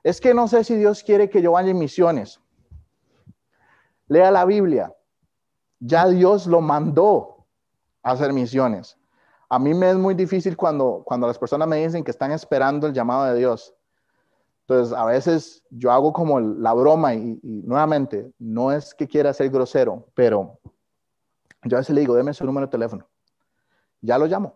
Es 0.04 0.22
que 0.22 0.34
no 0.34 0.48
sé 0.48 0.63
si 0.63 0.76
Dios 0.76 1.02
quiere 1.02 1.30
que 1.30 1.41
yo 1.41 1.54
vaya 1.54 1.72
en 1.72 1.80
misiones. 1.80 2.39
Lea 4.08 4.32
la 4.32 4.46
Biblia. 4.46 4.94
Ya 5.80 6.08
Dios 6.08 6.48
lo 6.48 6.62
mandó. 6.62 7.46
hacer 8.04 8.34
misiones. 8.34 8.98
A 9.50 9.58
mí 9.58 9.74
me 9.74 9.89
es 9.89 9.98
muy 9.98 10.13
difícil 10.13 10.56
cuando, 10.56 11.02
cuando 11.06 11.28
las 11.28 11.39
personas 11.39 11.68
me 11.68 11.84
dicen 11.84 12.04
que 12.04 12.12
están 12.12 12.32
esperando 12.32 12.88
el 12.88 12.94
llamado 12.94 13.26
de 13.26 13.36
Dios. 13.36 13.76
Entonces, 14.68 14.98
a 14.98 15.06
veces 15.06 15.63
yo 15.70 15.91
hago 15.91 16.12
como 16.12 16.39
la 16.39 16.74
broma 16.74 17.13
y, 17.13 17.39
nuevamente, 17.44 18.32
no 18.39 18.72
es 18.72 18.96
que 18.96 19.08
quiera 19.08 19.32
ser 19.34 19.50
grosero, 19.52 20.08
pero 20.15 20.60
yo 21.63 21.78
a 21.78 21.82
veces 21.82 21.94
le 21.94 22.02
digo, 22.02 22.15
deme 22.15 22.34
su 22.34 22.46
número 22.46 22.65
de 22.65 22.72
teléfono. 22.72 23.08
Ya 24.02 24.18
lo 24.18 24.26
llamo 24.26 24.56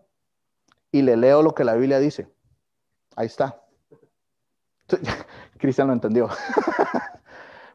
y 0.90 1.02
le 1.02 1.16
leo 1.16 1.42
lo 1.42 1.54
que 1.54 1.64
la 1.64 1.74
Biblia 1.74 2.00
dice. 2.00 2.28
Ahí 3.14 3.26
está. 3.26 3.60
Cristian 5.58 5.86
lo 5.86 5.92
entendió. 5.92 6.28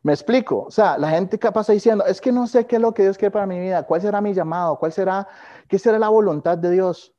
Me 0.06 0.14
explico. 0.14 0.66
O 0.68 0.70
sea, 0.70 1.00
la 1.00 1.10
gente 1.10 1.40
capaz 1.40 1.66
diciendo, 1.68 2.06
es 2.06 2.22
que 2.22 2.32
no 2.32 2.46
sé 2.46 2.68
qué 2.68 2.76
es 2.76 2.82
lo 2.84 2.94
que 2.94 3.02
Dios 3.02 3.18
quiere 3.18 3.32
para 3.32 3.48
mi 3.48 3.60
vida, 3.60 3.82
cuál 3.88 4.02
será 4.02 4.22
mi 4.22 4.36
llamado, 4.36 4.78
cuál 4.78 4.92
será, 4.92 5.28
qué 5.68 5.80
será 5.80 5.98
la 5.98 6.10
voluntad 6.10 6.60
de 6.60 6.70
Dios. 6.70 7.12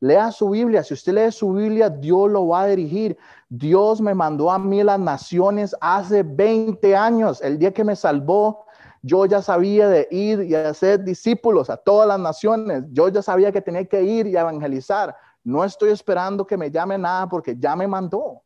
Lea 0.00 0.32
su 0.32 0.50
Biblia. 0.50 0.82
Si 0.82 0.92
usted 0.92 1.12
lee 1.12 1.30
su 1.30 1.52
Biblia, 1.52 1.88
Dios 1.88 2.28
lo 2.28 2.48
va 2.48 2.62
a 2.62 2.66
dirigir. 2.66 3.16
Dios 3.48 4.00
me 4.00 4.12
mandó 4.12 4.50
a 4.50 4.58
mí 4.58 4.82
las 4.82 4.98
naciones 4.98 5.76
hace 5.80 6.24
20 6.24 6.96
años. 6.96 7.40
El 7.42 7.60
día 7.60 7.72
que 7.72 7.84
me 7.84 7.94
salvó, 7.94 8.64
yo 9.02 9.24
ya 9.26 9.40
sabía 9.40 9.88
de 9.88 10.08
ir 10.10 10.42
y 10.42 10.56
hacer 10.56 11.04
discípulos 11.04 11.70
a 11.70 11.76
todas 11.76 12.08
las 12.08 12.18
naciones. 12.18 12.86
Yo 12.90 13.06
ya 13.06 13.22
sabía 13.22 13.52
que 13.52 13.60
tenía 13.60 13.84
que 13.84 14.02
ir 14.02 14.26
y 14.26 14.36
evangelizar. 14.36 15.14
No 15.44 15.62
estoy 15.64 15.90
esperando 15.90 16.44
que 16.44 16.56
me 16.56 16.72
llame 16.72 16.98
nada 16.98 17.28
porque 17.28 17.54
ya 17.56 17.76
me 17.76 17.86
mandó. 17.86 18.42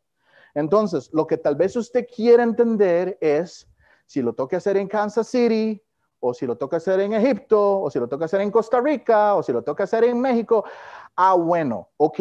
Entonces, 0.54 1.10
lo 1.12 1.26
que 1.26 1.36
tal 1.36 1.56
vez 1.56 1.76
usted 1.76 2.06
quiere 2.06 2.42
entender 2.42 3.18
es 3.20 3.68
si 4.06 4.22
lo 4.22 4.32
toca 4.32 4.56
hacer 4.56 4.76
en 4.76 4.88
Kansas 4.88 5.26
City, 5.26 5.82
o 6.20 6.32
si 6.32 6.46
lo 6.46 6.56
toca 6.56 6.78
hacer 6.78 7.00
en 7.00 7.12
Egipto, 7.12 7.82
o 7.82 7.90
si 7.90 7.98
lo 7.98 8.08
toca 8.08 8.24
hacer 8.24 8.40
en 8.40 8.50
Costa 8.50 8.80
Rica, 8.80 9.34
o 9.34 9.42
si 9.42 9.52
lo 9.52 9.62
toca 9.62 9.84
hacer 9.84 10.04
en 10.04 10.18
México. 10.18 10.64
Ah, 11.16 11.34
bueno, 11.34 11.90
ok, 11.98 12.20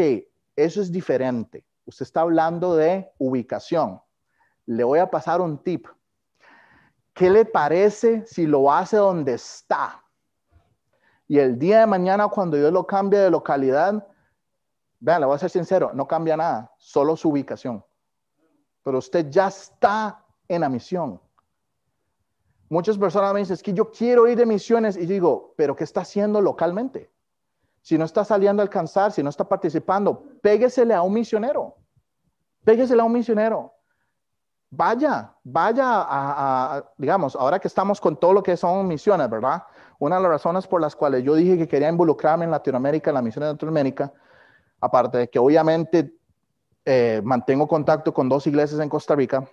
eso 0.55 0.81
es 0.81 0.91
diferente. 0.91 1.65
Usted 1.85 2.03
está 2.03 2.21
hablando 2.21 2.75
de 2.75 3.11
ubicación. 3.17 4.01
Le 4.65 4.83
voy 4.83 4.99
a 4.99 5.09
pasar 5.09 5.39
un 5.39 5.57
tip. 5.57 5.87
¿Qué 7.13 7.29
le 7.29 7.45
parece 7.45 8.25
si 8.25 8.45
lo 8.45 8.71
hace 8.71 8.97
donde 8.97 9.35
está? 9.35 10.03
Y 11.27 11.39
el 11.39 11.57
día 11.57 11.79
de 11.79 11.87
mañana, 11.87 12.27
cuando 12.27 12.57
yo 12.57 12.71
lo 12.71 12.85
cambie 12.85 13.19
de 13.19 13.29
localidad, 13.29 14.05
vean, 14.99 15.21
le 15.21 15.27
voy 15.27 15.35
a 15.35 15.39
ser 15.39 15.49
sincero, 15.49 15.91
no 15.93 16.07
cambia 16.07 16.35
nada, 16.35 16.73
solo 16.77 17.15
su 17.15 17.29
ubicación. 17.29 17.83
Pero 18.83 18.97
usted 18.97 19.29
ya 19.29 19.47
está 19.47 20.23
en 20.47 20.61
la 20.61 20.69
misión. 20.69 21.19
Muchas 22.69 22.97
personas 22.97 23.33
me 23.33 23.39
dicen, 23.39 23.53
es 23.53 23.63
que 23.63 23.73
yo 23.73 23.91
quiero 23.91 24.27
ir 24.27 24.37
de 24.37 24.45
misiones 24.45 24.97
y 24.97 25.05
digo, 25.05 25.53
pero 25.55 25.75
¿qué 25.75 25.83
está 25.83 26.01
haciendo 26.01 26.41
localmente? 26.41 27.13
si 27.83 27.97
no 27.97 28.05
está 28.05 28.23
saliendo 28.23 28.61
a 28.61 28.63
alcanzar, 28.63 29.11
si 29.11 29.21
no 29.21 29.29
está 29.29 29.43
participando, 29.43 30.23
péguesele 30.41 30.93
a 30.93 31.01
un 31.01 31.13
misionero. 31.13 31.75
Péguesele 32.63 33.01
a 33.01 33.05
un 33.05 33.11
misionero. 33.11 33.73
Vaya, 34.71 35.35
vaya 35.43 35.83
a, 35.85 36.83
digamos, 36.97 37.35
ahora 37.35 37.59
que 37.59 37.67
estamos 37.67 37.99
con 37.99 38.15
todo 38.15 38.33
lo 38.33 38.41
que 38.41 38.55
son 38.55 38.87
misiones, 38.87 39.29
¿verdad? 39.29 39.63
Una 39.99 40.15
de 40.15 40.23
las 40.23 40.31
razones 40.31 40.65
por 40.65 40.79
las 40.79 40.95
cuales 40.95 41.23
yo 41.23 41.35
dije 41.35 41.57
que 41.57 41.67
quería 41.67 41.89
involucrarme 41.89 42.45
en 42.45 42.51
Latinoamérica, 42.51 43.11
en 43.11 43.15
la 43.15 43.21
misión 43.21 43.43
de 43.43 43.51
Latinoamérica, 43.51 44.13
aparte 44.79 45.17
de 45.17 45.29
que 45.29 45.37
obviamente 45.37 46.15
eh, 46.85 47.21
mantengo 47.23 47.67
contacto 47.67 48.13
con 48.13 48.29
dos 48.29 48.47
iglesias 48.47 48.79
en 48.79 48.89
Costa 48.89 49.15
Rica, 49.15 49.47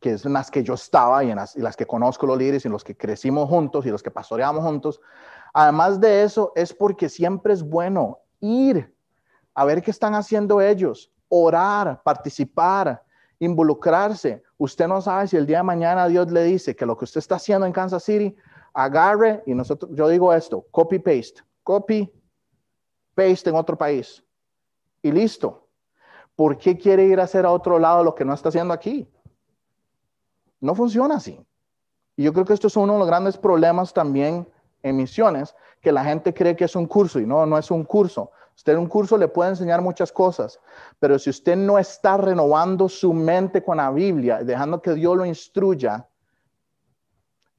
que 0.00 0.12
es 0.12 0.24
en 0.24 0.32
las 0.32 0.50
que 0.50 0.62
yo 0.62 0.74
estaba 0.74 1.22
y 1.24 1.30
en 1.30 1.36
las, 1.36 1.56
y 1.56 1.60
las 1.60 1.76
que 1.76 1.86
conozco 1.86 2.26
los 2.26 2.38
líderes 2.38 2.64
y 2.64 2.68
en 2.68 2.72
los 2.72 2.84
que 2.84 2.96
crecimos 2.96 3.48
juntos 3.48 3.86
y 3.86 3.90
los 3.90 4.02
que 4.02 4.10
pastoreamos 4.10 4.64
juntos, 4.64 5.00
Además 5.56 6.00
de 6.00 6.24
eso, 6.24 6.52
es 6.56 6.74
porque 6.74 7.08
siempre 7.08 7.52
es 7.52 7.62
bueno 7.62 8.18
ir 8.40 8.92
a 9.54 9.64
ver 9.64 9.80
qué 9.80 9.92
están 9.92 10.16
haciendo 10.16 10.60
ellos, 10.60 11.12
orar, 11.28 12.02
participar, 12.02 13.04
involucrarse. 13.38 14.42
Usted 14.58 14.88
no 14.88 15.00
sabe 15.00 15.28
si 15.28 15.36
el 15.36 15.46
día 15.46 15.58
de 15.58 15.62
mañana 15.62 16.08
Dios 16.08 16.30
le 16.32 16.42
dice 16.42 16.74
que 16.74 16.84
lo 16.84 16.98
que 16.98 17.04
usted 17.04 17.20
está 17.20 17.36
haciendo 17.36 17.66
en 17.66 17.72
Kansas 17.72 18.02
City, 18.02 18.36
agarre 18.72 19.44
y 19.46 19.54
nosotros, 19.54 19.92
yo 19.94 20.08
digo 20.08 20.34
esto, 20.34 20.66
copy 20.72 20.98
paste, 20.98 21.42
copy 21.62 22.12
paste 23.14 23.50
en 23.50 23.54
otro 23.54 23.78
país 23.78 24.24
y 25.02 25.12
listo. 25.12 25.63
¿Por 26.36 26.58
qué 26.58 26.76
quiere 26.76 27.04
ir 27.04 27.20
a 27.20 27.24
hacer 27.24 27.46
a 27.46 27.50
otro 27.50 27.78
lado 27.78 28.02
lo 28.02 28.14
que 28.14 28.24
no 28.24 28.34
está 28.34 28.48
haciendo 28.48 28.74
aquí? 28.74 29.08
No 30.60 30.74
funciona 30.74 31.16
así. 31.16 31.44
Y 32.16 32.24
yo 32.24 32.32
creo 32.32 32.44
que 32.44 32.54
esto 32.54 32.66
es 32.66 32.76
uno 32.76 32.94
de 32.94 32.98
los 32.98 33.08
grandes 33.08 33.36
problemas 33.36 33.92
también 33.92 34.48
en 34.82 34.96
misiones 34.96 35.54
que 35.80 35.92
la 35.92 36.04
gente 36.04 36.32
cree 36.32 36.56
que 36.56 36.64
es 36.64 36.76
un 36.76 36.86
curso 36.86 37.20
y 37.20 37.26
no, 37.26 37.44
no 37.46 37.58
es 37.58 37.70
un 37.70 37.84
curso. 37.84 38.30
Usted 38.56 38.72
en 38.72 38.78
un 38.78 38.88
curso 38.88 39.18
le 39.18 39.28
puede 39.28 39.50
enseñar 39.50 39.82
muchas 39.82 40.12
cosas, 40.12 40.60
pero 40.98 41.18
si 41.18 41.30
usted 41.30 41.56
no 41.56 41.78
está 41.78 42.16
renovando 42.16 42.88
su 42.88 43.12
mente 43.12 43.62
con 43.62 43.78
la 43.78 43.90
Biblia, 43.90 44.42
dejando 44.44 44.80
que 44.80 44.94
Dios 44.94 45.16
lo 45.16 45.26
instruya, 45.26 46.06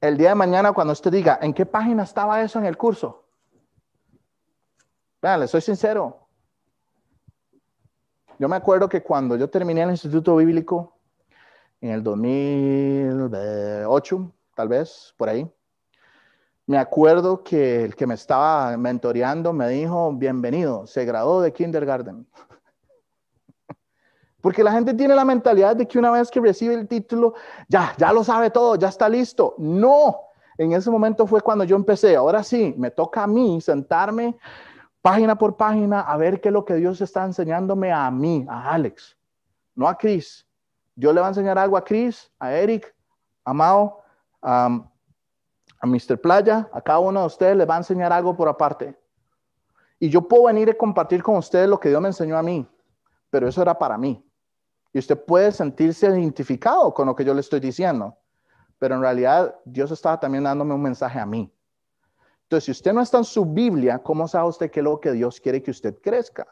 el 0.00 0.16
día 0.16 0.30
de 0.30 0.34
mañana 0.34 0.72
cuando 0.72 0.92
usted 0.92 1.10
diga, 1.10 1.38
¿en 1.42 1.52
qué 1.52 1.66
página 1.66 2.02
estaba 2.02 2.42
eso 2.42 2.58
en 2.58 2.66
el 2.66 2.76
curso? 2.76 3.24
Vean, 5.20 5.40
le 5.40 5.48
soy 5.48 5.60
sincero. 5.60 6.25
Yo 8.38 8.50
me 8.50 8.56
acuerdo 8.56 8.86
que 8.86 9.02
cuando 9.02 9.34
yo 9.36 9.48
terminé 9.48 9.82
el 9.82 9.90
Instituto 9.90 10.36
Bíblico, 10.36 10.92
en 11.80 11.90
el 11.90 12.02
2008, 12.02 14.32
tal 14.54 14.68
vez, 14.68 15.14
por 15.16 15.30
ahí, 15.30 15.50
me 16.66 16.76
acuerdo 16.76 17.42
que 17.42 17.84
el 17.84 17.96
que 17.96 18.06
me 18.06 18.12
estaba 18.12 18.76
mentoreando 18.76 19.54
me 19.54 19.68
dijo, 19.68 20.12
bienvenido, 20.12 20.86
se 20.86 21.06
graduó 21.06 21.40
de 21.40 21.50
kindergarten. 21.50 22.26
Porque 24.42 24.62
la 24.62 24.72
gente 24.72 24.92
tiene 24.92 25.14
la 25.14 25.24
mentalidad 25.24 25.74
de 25.74 25.88
que 25.88 25.98
una 25.98 26.10
vez 26.10 26.30
que 26.30 26.40
recibe 26.40 26.74
el 26.74 26.86
título, 26.86 27.32
ya, 27.68 27.94
ya 27.96 28.12
lo 28.12 28.22
sabe 28.22 28.50
todo, 28.50 28.76
ya 28.76 28.88
está 28.88 29.08
listo. 29.08 29.54
No, 29.56 30.14
en 30.58 30.74
ese 30.74 30.90
momento 30.90 31.26
fue 31.26 31.40
cuando 31.40 31.64
yo 31.64 31.74
empecé. 31.74 32.16
Ahora 32.16 32.42
sí, 32.42 32.74
me 32.76 32.90
toca 32.90 33.22
a 33.22 33.26
mí 33.26 33.62
sentarme 33.62 34.36
página 35.10 35.36
por 35.36 35.56
página 35.56 36.00
a 36.00 36.16
ver 36.16 36.40
qué 36.40 36.48
es 36.48 36.52
lo 36.52 36.64
que 36.64 36.74
Dios 36.74 37.00
está 37.00 37.24
enseñándome 37.24 37.92
a 37.92 38.10
mí, 38.10 38.44
a 38.48 38.72
Alex, 38.72 39.16
no 39.74 39.86
a 39.88 39.96
Chris. 39.96 40.46
Yo 40.94 41.12
le 41.12 41.20
voy 41.20 41.26
a 41.26 41.28
enseñar 41.28 41.58
algo 41.58 41.76
a 41.76 41.84
Chris, 41.84 42.30
a 42.38 42.52
Eric, 42.52 42.94
a 43.44 43.52
Mao, 43.52 44.02
a 44.42 44.80
a 45.80 45.86
Mr. 45.86 46.20
Playa, 46.20 46.68
a 46.72 46.80
cada 46.80 46.98
uno 46.98 47.20
de 47.20 47.26
ustedes 47.26 47.56
les 47.56 47.68
va 47.68 47.74
a 47.74 47.78
enseñar 47.78 48.12
algo 48.12 48.36
por 48.36 48.48
aparte. 48.48 48.98
Y 49.98 50.08
yo 50.08 50.26
puedo 50.26 50.44
venir 50.44 50.68
y 50.68 50.76
compartir 50.76 51.22
con 51.22 51.36
ustedes 51.36 51.68
lo 51.68 51.80
que 51.80 51.88
Dios 51.88 52.00
me 52.00 52.08
enseñó 52.08 52.36
a 52.36 52.42
mí, 52.42 52.66
pero 53.30 53.48
eso 53.48 53.62
era 53.62 53.78
para 53.78 53.96
mí. 53.96 54.22
Y 54.92 54.98
usted 54.98 55.22
puede 55.24 55.52
sentirse 55.52 56.06
identificado 56.06 56.92
con 56.92 57.06
lo 57.06 57.14
que 57.14 57.24
yo 57.24 57.34
le 57.34 57.40
estoy 57.40 57.60
diciendo, 57.60 58.16
pero 58.78 58.94
en 58.94 59.00
realidad 59.00 59.54
Dios 59.64 59.90
estaba 59.90 60.18
también 60.18 60.44
dándome 60.44 60.74
un 60.74 60.82
mensaje 60.82 61.18
a 61.18 61.26
mí. 61.26 61.52
Entonces, 62.46 62.64
si 62.64 62.70
usted 62.70 62.92
no 62.92 63.00
está 63.00 63.18
en 63.18 63.24
su 63.24 63.44
Biblia, 63.44 63.98
¿cómo 63.98 64.26
sabe 64.26 64.48
usted 64.48 64.70
qué 64.70 64.80
es 64.80 64.84
lo 64.84 65.00
que 65.00 65.12
Dios 65.12 65.40
quiere 65.40 65.62
que 65.62 65.70
usted 65.70 65.96
crezca? 66.00 66.46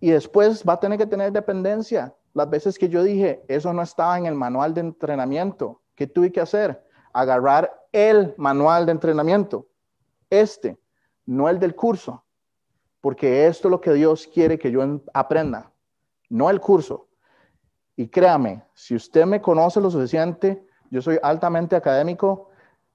Y 0.00 0.10
después 0.10 0.64
va 0.68 0.74
a 0.74 0.80
tener 0.80 0.98
que 0.98 1.06
tener 1.06 1.32
dependencia. 1.32 2.14
Las 2.34 2.50
veces 2.50 2.78
que 2.78 2.88
yo 2.88 3.02
dije, 3.02 3.44
eso 3.48 3.72
no 3.72 3.82
estaba 3.82 4.18
en 4.18 4.26
el 4.26 4.34
manual 4.34 4.74
de 4.74 4.80
entrenamiento, 4.80 5.80
¿qué 5.94 6.06
tuve 6.06 6.32
que 6.32 6.40
hacer? 6.40 6.84
agarrar 7.14 7.86
el 7.92 8.34
manual 8.36 8.84
de 8.84 8.92
entrenamiento, 8.92 9.68
este, 10.28 10.76
no 11.24 11.48
el 11.48 11.58
del 11.58 11.74
curso, 11.74 12.24
porque 13.00 13.46
esto 13.46 13.68
es 13.68 13.70
lo 13.70 13.80
que 13.80 13.92
Dios 13.94 14.26
quiere 14.26 14.58
que 14.58 14.70
yo 14.70 14.82
aprenda, 15.14 15.72
no 16.28 16.50
el 16.50 16.60
curso. 16.60 17.08
Y 17.96 18.08
créame, 18.08 18.64
si 18.74 18.96
usted 18.96 19.24
me 19.24 19.40
conoce 19.40 19.80
lo 19.80 19.90
suficiente, 19.90 20.66
yo 20.90 21.00
soy 21.00 21.18
altamente 21.22 21.76
académico, 21.76 22.50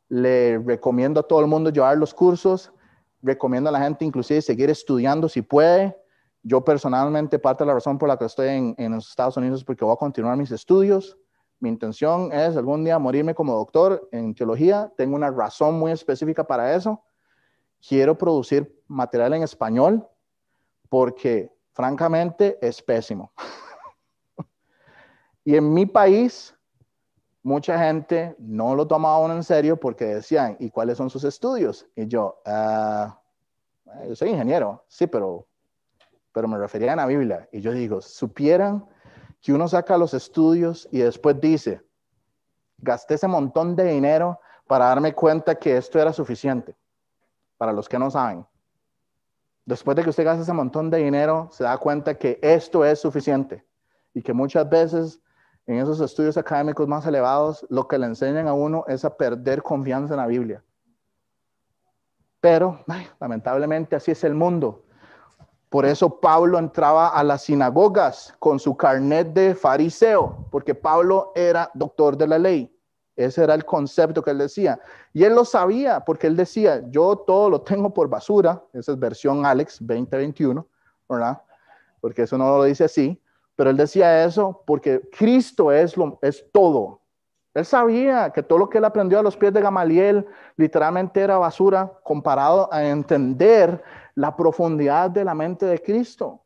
le 0.10 0.58
recomiendo 0.58 1.20
a 1.20 1.24
todo 1.24 1.40
el 1.40 1.48
mundo 1.48 1.70
llevar 1.70 1.98
los 1.98 2.14
cursos, 2.14 2.74
recomiendo 3.22 3.70
a 3.70 3.72
la 3.72 3.80
gente 3.80 4.04
inclusive 4.04 4.42
seguir 4.42 4.70
estudiando 4.70 5.30
si 5.30 5.42
puede. 5.42 5.96
Yo 6.42 6.64
personalmente, 6.64 7.38
parte 7.38 7.64
de 7.64 7.68
la 7.68 7.76
razón 7.76 7.98
por 7.98 8.10
la 8.10 8.18
que 8.18 8.26
estoy 8.26 8.50
en, 8.50 8.76
en 8.78 8.94
los 8.94 9.10
Estados 9.10 9.38
Unidos 9.38 9.60
es 9.60 9.66
porque 9.66 9.86
voy 9.86 9.94
a 9.94 9.98
continuar 9.98 10.36
mis 10.38 10.52
estudios. 10.52 11.18
Mi 11.60 11.70
intención 11.70 12.32
es 12.32 12.56
algún 12.56 12.84
día 12.84 12.98
morirme 12.98 13.36
como 13.36 13.54
doctor 13.54 14.08
en 14.12 14.34
teología. 14.34 14.92
Tengo 14.96 15.16
una 15.16 15.30
razón 15.30 15.78
muy 15.78 15.92
específica 15.92 16.46
para 16.46 16.74
eso. 16.74 17.04
Quiero 17.86 18.18
producir 18.18 18.82
material 18.88 19.34
en 19.34 19.44
español 19.44 20.08
porque 20.88 21.52
francamente 21.74 22.58
es 22.62 22.82
pésimo. 22.82 23.32
y 25.44 25.56
en 25.56 25.74
mi 25.74 25.86
país, 25.86 26.56
mucha 27.44 27.80
gente 27.80 28.36
no 28.40 28.76
lo 28.76 28.88
tomaba 28.88 29.34
en 29.34 29.44
serio 29.44 29.80
porque 29.80 30.06
decían, 30.06 30.58
¿y 30.60 30.70
cuáles 30.70 30.98
son 30.98 31.10
sus 31.10 31.24
estudios? 31.24 31.88
Y 31.96 32.08
yo, 32.08 32.42
ah, 32.46 33.20
yo 34.08 34.16
soy 34.16 34.30
ingeniero, 34.30 34.84
sí, 34.88 35.08
pero, 35.08 35.48
pero 36.32 36.48
me 36.48 36.58
refería 36.58 36.94
a 36.94 36.96
la 36.96 37.06
Biblia. 37.06 37.48
Y 37.52 37.62
yo 37.62 37.72
digo, 37.72 38.02
supieran 38.02 38.86
que 39.42 39.54
uno 39.54 39.68
saca 39.68 39.98
los 39.98 40.14
estudios 40.14 40.88
y 40.92 41.00
después 41.00 41.40
dice, 41.40 41.82
gasté 42.78 43.16
ese 43.16 43.28
montón 43.28 43.76
de 43.76 43.86
dinero 43.86 44.40
para 44.68 44.86
darme 44.86 45.14
cuenta 45.14 45.56
que 45.56 45.78
esto 45.78 46.00
era 46.00 46.14
suficiente. 46.14 46.76
para 47.58 47.74
los 47.74 47.90
que 47.90 48.00
no 48.00 48.10
saben. 48.10 48.48
Después 49.66 49.96
de 49.98 50.04
que 50.04 50.10
usted 50.10 50.24
gasta 50.24 50.44
ese 50.44 50.54
montón 50.54 50.90
de 50.90 51.00
dinero, 51.00 51.50
se 51.52 51.66
da 51.66 51.78
cuenta 51.78 52.18
que 52.18 52.40
esto 52.42 52.86
es 52.86 53.00
suficiente 53.00 53.66
y 54.14 54.22
que 54.22 54.32
muchas 54.32 54.68
veces 54.70 55.20
en 55.70 55.78
esos 55.78 56.02
estudios 56.02 56.36
académicos 56.36 56.88
más 56.88 57.06
elevados 57.06 57.64
lo 57.70 57.88
que 57.88 58.00
le 58.00 58.08
enseñan 58.08 58.48
a 58.48 58.54
uno 58.54 58.86
es 58.88 59.06
a 59.06 59.16
perder 59.16 59.62
confianza 59.62 60.16
en 60.16 60.20
la 60.20 60.26
Biblia. 60.26 60.64
Pero 62.42 62.84
lamentablemente 63.20 63.96
así 63.96 64.10
es 64.10 64.24
el 64.24 64.34
mundo. 64.34 64.84
Por 65.70 65.86
eso 65.86 66.20
Pablo 66.20 66.58
entraba 66.58 67.10
a 67.10 67.24
las 67.24 67.44
sinagogas 67.44 68.36
con 68.40 68.58
su 68.58 68.76
carnet 68.76 69.32
de 69.32 69.54
fariseo, 69.54 70.48
porque 70.50 70.74
Pablo 70.74 71.34
era 71.36 71.70
doctor 71.76 72.18
de 72.18 72.26
la 72.26 72.40
ley. 72.40 72.76
Ese 73.16 73.44
era 73.44 73.54
el 73.54 73.64
concepto 73.64 74.24
que 74.24 74.32
él 74.32 74.40
decía. 74.40 74.80
Y 75.14 75.24
él 75.24 75.36
lo 75.36 75.46
sabía, 75.46 76.00
porque 76.00 76.26
él 76.26 76.36
decía, 76.36 76.82
yo 76.90 77.16
todo 77.16 77.48
lo 77.48 77.62
tengo 77.62 77.94
por 77.94 78.10
basura. 78.10 78.60
Esa 78.74 78.94
es 78.94 78.98
versión 78.98 79.46
Alex 79.46 79.78
2021, 79.82 80.66
¿verdad? 81.08 81.40
Porque 82.02 82.24
eso 82.24 82.40
no 82.40 82.58
lo 82.58 82.64
dice 82.64 82.86
así. 82.86 83.22
Pero 83.60 83.72
él 83.72 83.76
decía 83.76 84.24
eso 84.24 84.64
porque 84.66 85.02
Cristo 85.12 85.70
es, 85.70 85.98
lo, 85.98 86.18
es 86.22 86.50
todo. 86.54 87.02
Él 87.54 87.66
sabía 87.66 88.30
que 88.30 88.42
todo 88.42 88.58
lo 88.58 88.70
que 88.70 88.78
él 88.78 88.86
aprendió 88.86 89.20
a 89.20 89.22
los 89.22 89.36
pies 89.36 89.52
de 89.52 89.60
Gamaliel 89.60 90.26
literalmente 90.56 91.20
era 91.20 91.38
basura 91.38 91.92
comparado 92.06 92.72
a 92.72 92.86
entender 92.86 93.84
la 94.16 94.34
profundidad 94.34 95.10
de 95.10 95.26
la 95.26 95.36
mente 95.36 95.66
de 95.66 95.78
Cristo. 95.82 96.42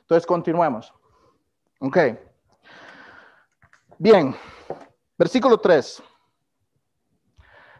Entonces, 0.00 0.26
continuemos. 0.26 0.92
Ok. 1.78 1.98
Bien, 3.98 4.34
versículo 5.16 5.58
3. 5.58 6.02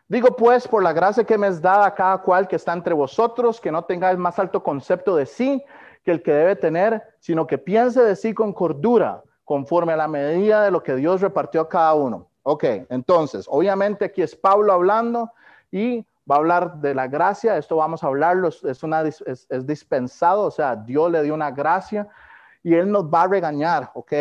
Digo 0.06 0.36
pues, 0.36 0.68
por 0.68 0.84
la 0.84 0.92
gracia 0.92 1.24
que 1.24 1.36
me 1.36 1.48
es 1.48 1.60
dada 1.60 1.86
a 1.86 1.94
cada 1.96 2.18
cual 2.18 2.46
que 2.46 2.54
está 2.54 2.72
entre 2.72 2.94
vosotros, 2.94 3.60
que 3.60 3.72
no 3.72 3.82
tenga 3.86 4.08
el 4.08 4.18
más 4.18 4.38
alto 4.38 4.62
concepto 4.62 5.16
de 5.16 5.26
sí 5.26 5.64
que 6.02 6.10
el 6.10 6.22
que 6.22 6.32
debe 6.32 6.56
tener, 6.56 7.02
sino 7.18 7.46
que 7.46 7.58
piense 7.58 8.02
de 8.02 8.16
sí 8.16 8.32
con 8.32 8.52
cordura, 8.52 9.22
conforme 9.44 9.92
a 9.92 9.96
la 9.96 10.08
medida 10.08 10.62
de 10.62 10.70
lo 10.70 10.82
que 10.82 10.94
Dios 10.94 11.20
repartió 11.20 11.62
a 11.62 11.68
cada 11.68 11.94
uno. 11.94 12.28
Ok, 12.42 12.64
entonces, 12.88 13.46
obviamente 13.48 14.04
aquí 14.04 14.22
es 14.22 14.34
Pablo 14.34 14.72
hablando 14.72 15.30
y 15.70 16.06
va 16.30 16.36
a 16.36 16.38
hablar 16.38 16.76
de 16.76 16.94
la 16.94 17.08
gracia, 17.08 17.56
esto 17.56 17.76
vamos 17.76 18.02
a 18.02 18.06
hablarlo, 18.06 18.48
es, 18.48 18.82
una, 18.82 19.02
es, 19.02 19.66
dispensado, 19.66 20.44
o 20.44 20.50
sea, 20.50 20.76
Dios 20.76 21.10
le 21.10 21.22
dio 21.22 21.34
una 21.34 21.50
gracia 21.50 22.08
y 22.62 22.74
Él 22.74 22.90
nos 22.90 23.04
va 23.06 23.22
a 23.22 23.28
regañar, 23.28 23.90
ok, 23.94 24.12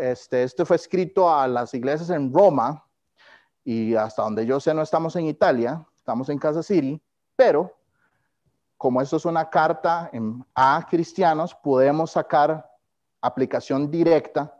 este, 0.00 0.42
esto 0.42 0.66
fue 0.66 0.76
escrito 0.76 1.32
a 1.32 1.46
las 1.46 1.72
iglesias 1.74 2.10
en 2.10 2.32
Roma 2.32 2.84
y 3.64 3.94
hasta 3.94 4.22
donde 4.22 4.44
yo 4.44 4.58
sé 4.58 4.74
no 4.74 4.82
estamos 4.82 5.14
en 5.16 5.26
Italia, 5.26 5.84
estamos 5.96 6.28
en 6.28 6.38
Casa 6.38 6.62
City, 6.62 7.00
pero 7.36 7.72
como 8.82 9.00
esto 9.00 9.14
es 9.14 9.24
una 9.26 9.48
carta 9.48 10.10
a 10.56 10.86
cristianos, 10.90 11.54
podemos 11.54 12.10
sacar 12.10 12.68
aplicación 13.20 13.88
directa 13.88 14.52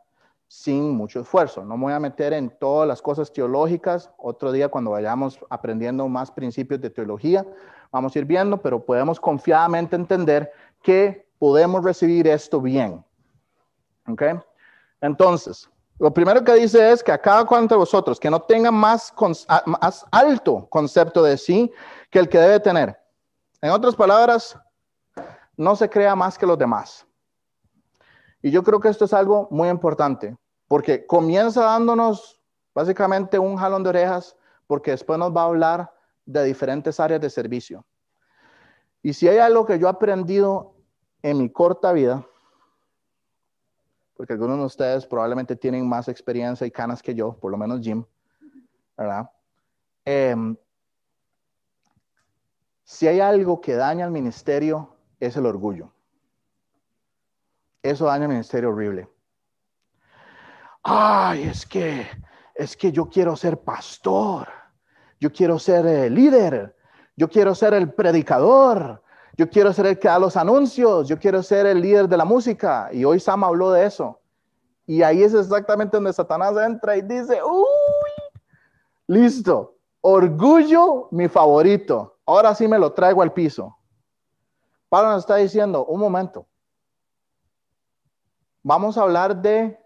sin 0.47 0.93
mucho 0.93 1.23
esfuerzo. 1.23 1.65
No 1.65 1.77
me 1.77 1.87
voy 1.87 1.93
a 1.93 1.99
meter 1.99 2.33
en 2.33 2.49
todas 2.49 2.87
las 2.87 3.03
cosas 3.03 3.33
teológicas. 3.33 4.13
Otro 4.17 4.53
día 4.53 4.69
cuando 4.69 4.93
vayamos 4.93 5.41
aprendiendo 5.51 6.07
más 6.07 6.31
principios 6.31 6.81
de 6.81 6.91
teología, 6.91 7.45
vamos 7.91 8.15
a 8.15 8.21
ir 8.21 8.25
viendo, 8.25 8.63
pero 8.63 8.87
podemos 8.87 9.19
confiadamente 9.19 9.97
entender 9.97 10.53
que 10.83 11.27
podemos 11.41 11.83
recibir 11.83 12.29
esto 12.29 12.61
bien. 12.61 13.05
¿Ok? 14.07 14.23
Entonces, 15.01 15.69
lo 15.99 16.15
primero 16.15 16.45
que 16.45 16.55
dice 16.55 16.93
es 16.93 17.03
que 17.03 17.11
a 17.11 17.21
cada 17.21 17.45
cual 17.45 17.67
de 17.67 17.75
vosotros 17.75 18.21
que 18.21 18.31
no 18.31 18.41
tenga 18.41 18.71
más, 18.71 19.13
más 19.67 20.07
alto 20.13 20.69
concepto 20.71 21.25
de 21.25 21.37
sí 21.37 21.73
que 22.09 22.21
el 22.21 22.29
que 22.29 22.39
debe 22.39 22.61
tener. 22.61 23.02
En 23.62 23.70
otras 23.70 23.94
palabras, 23.94 24.59
no 25.57 25.77
se 25.77 25.88
crea 25.88 26.16
más 26.16 26.37
que 26.37 26.46
los 26.46 26.59
demás. 26.59 27.07
Y 28.42 28.51
yo 28.51 28.64
creo 28.64 28.81
que 28.81 28.88
esto 28.88 29.05
es 29.05 29.12
algo 29.12 29.46
muy 29.53 29.68
importante, 29.68 30.37
porque 30.66 31.07
comienza 31.07 31.62
dándonos 31.62 32.42
básicamente 32.75 33.38
un 33.38 33.57
jalón 33.57 33.85
de 33.85 33.90
orejas, 33.90 34.37
porque 34.66 34.90
después 34.90 35.16
nos 35.16 35.35
va 35.35 35.42
a 35.42 35.46
hablar 35.46 35.94
de 36.27 36.42
diferentes 36.42 36.98
áreas 36.98 37.20
de 37.20 37.31
servicio. 37.31 37.85
Y 39.01 39.12
si 39.12 39.29
hay 39.29 39.38
algo 39.38 39.64
que 39.64 39.79
yo 39.79 39.87
he 39.87 39.90
aprendido 39.90 40.75
en 41.22 41.38
mi 41.38 41.48
corta 41.48 41.92
vida, 41.92 42.27
porque 44.16 44.33
algunos 44.33 44.59
de 44.59 44.64
ustedes 44.64 45.07
probablemente 45.07 45.55
tienen 45.55 45.88
más 45.88 46.09
experiencia 46.09 46.66
y 46.66 46.70
canas 46.72 47.01
que 47.01 47.14
yo, 47.14 47.35
por 47.35 47.53
lo 47.53 47.59
menos 47.59 47.81
Jim, 47.81 48.05
¿verdad? 48.96 49.31
Em, 50.05 50.57
si 52.85 53.07
hay 53.07 53.21
algo 53.21 53.61
que 53.61 53.75
daña 53.75 54.05
al 54.05 54.11
ministerio, 54.11 54.97
es 55.21 55.37
el 55.37 55.47
orgullo. 55.47 55.92
Eso 57.83 58.07
daña 58.07 58.25
al 58.25 58.31
ministerio 58.31 58.71
horrible 58.71 59.09
ay, 60.83 61.45
es 61.45 61.66
que, 61.66 62.07
es 62.55 62.77
que 62.77 62.92
yo 62.92 63.09
quiero 63.09 63.37
ser 63.37 63.59
pastor, 63.59 64.49
yo 65.21 65.33
quiero 65.33 65.59
ser 65.59 65.87
el 65.87 66.14
líder, 66.14 66.77
yo 67.16 67.29
quiero 67.29 67.55
ser 67.55 67.75
el 67.75 67.92
predicador, 67.92 69.03
yo 69.37 69.49
quiero 69.49 69.73
ser 69.73 69.87
el 69.87 69.99
que 69.99 70.09
da 70.09 70.18
los 70.18 70.37
anuncios, 70.37 71.09
yo 71.09 71.18
quiero 71.18 71.42
ser 71.42 71.66
el 71.66 71.81
líder 71.81 72.09
de 72.09 72.16
la 72.16 72.25
música. 72.25 72.90
Y 72.92 73.05
hoy 73.05 73.18
Sam 73.18 73.45
habló 73.45 73.71
de 73.73 73.87
eso. 73.87 74.21
Y 74.87 75.03
ahí 75.03 75.23
es 75.23 75.33
exactamente 75.33 75.97
donde 75.97 76.12
Satanás 76.12 76.55
entra 76.59 76.97
y 76.97 77.03
dice, 77.03 77.40
uy, 77.42 78.11
listo, 79.07 79.77
orgullo 80.01 81.09
mi 81.12 81.29
favorito. 81.29 82.18
Ahora 82.33 82.55
sí 82.55 82.66
me 82.66 82.79
lo 82.79 82.95
traigo 82.95 83.21
al 83.21 83.35
piso. 83.35 83.77
Pablo 84.88 85.11
nos 85.11 85.25
está 85.25 85.37
diciendo, 85.37 85.85
un 85.85 86.01
momento, 86.01 86.47
vamos 88.62 88.97
a 88.97 89.03
hablar 89.03 89.42
de 89.42 89.79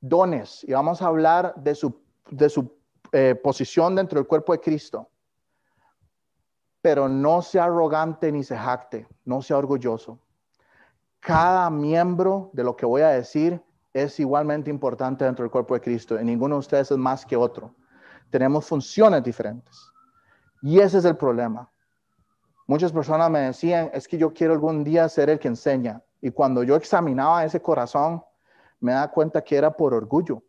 dones 0.00 0.64
y 0.64 0.72
vamos 0.72 1.00
a 1.00 1.06
hablar 1.06 1.54
de 1.54 1.72
su, 1.76 2.02
de 2.30 2.48
su 2.48 2.76
eh, 3.12 3.36
posición 3.36 3.94
dentro 3.94 4.18
del 4.18 4.26
cuerpo 4.26 4.52
de 4.52 4.60
Cristo. 4.60 5.08
Pero 6.80 7.08
no 7.08 7.42
sea 7.42 7.66
arrogante 7.66 8.32
ni 8.32 8.42
se 8.42 8.56
jacte, 8.56 9.06
no 9.24 9.40
sea 9.40 9.58
orgulloso. 9.58 10.18
Cada 11.20 11.70
miembro 11.70 12.50
de 12.54 12.64
lo 12.64 12.74
que 12.74 12.86
voy 12.86 13.02
a 13.02 13.10
decir 13.10 13.62
es 13.92 14.18
igualmente 14.18 14.68
importante 14.68 15.24
dentro 15.24 15.44
del 15.44 15.52
cuerpo 15.52 15.74
de 15.74 15.80
Cristo 15.80 16.20
y 16.20 16.24
ninguno 16.24 16.56
de 16.56 16.60
ustedes 16.60 16.90
es 16.90 16.98
más 16.98 17.24
que 17.24 17.36
otro. 17.36 17.72
Tenemos 18.30 18.66
funciones 18.66 19.22
diferentes. 19.22 19.92
Y 20.60 20.80
ese 20.80 20.98
es 20.98 21.04
el 21.04 21.16
problema. 21.16 21.70
Muchas 22.66 22.92
personas 22.92 23.30
me 23.30 23.40
decían, 23.40 23.90
es 23.92 24.08
que 24.08 24.16
yo 24.16 24.32
quiero 24.32 24.54
algún 24.54 24.84
día 24.84 25.08
ser 25.08 25.28
el 25.28 25.38
que 25.38 25.48
enseña. 25.48 26.02
Y 26.20 26.30
cuando 26.30 26.62
yo 26.62 26.76
examinaba 26.76 27.44
ese 27.44 27.60
corazón, 27.60 28.24
me 28.80 28.92
da 28.92 29.10
cuenta 29.10 29.42
que 29.42 29.56
era 29.56 29.70
por 29.70 29.92
orgullo, 29.92 30.42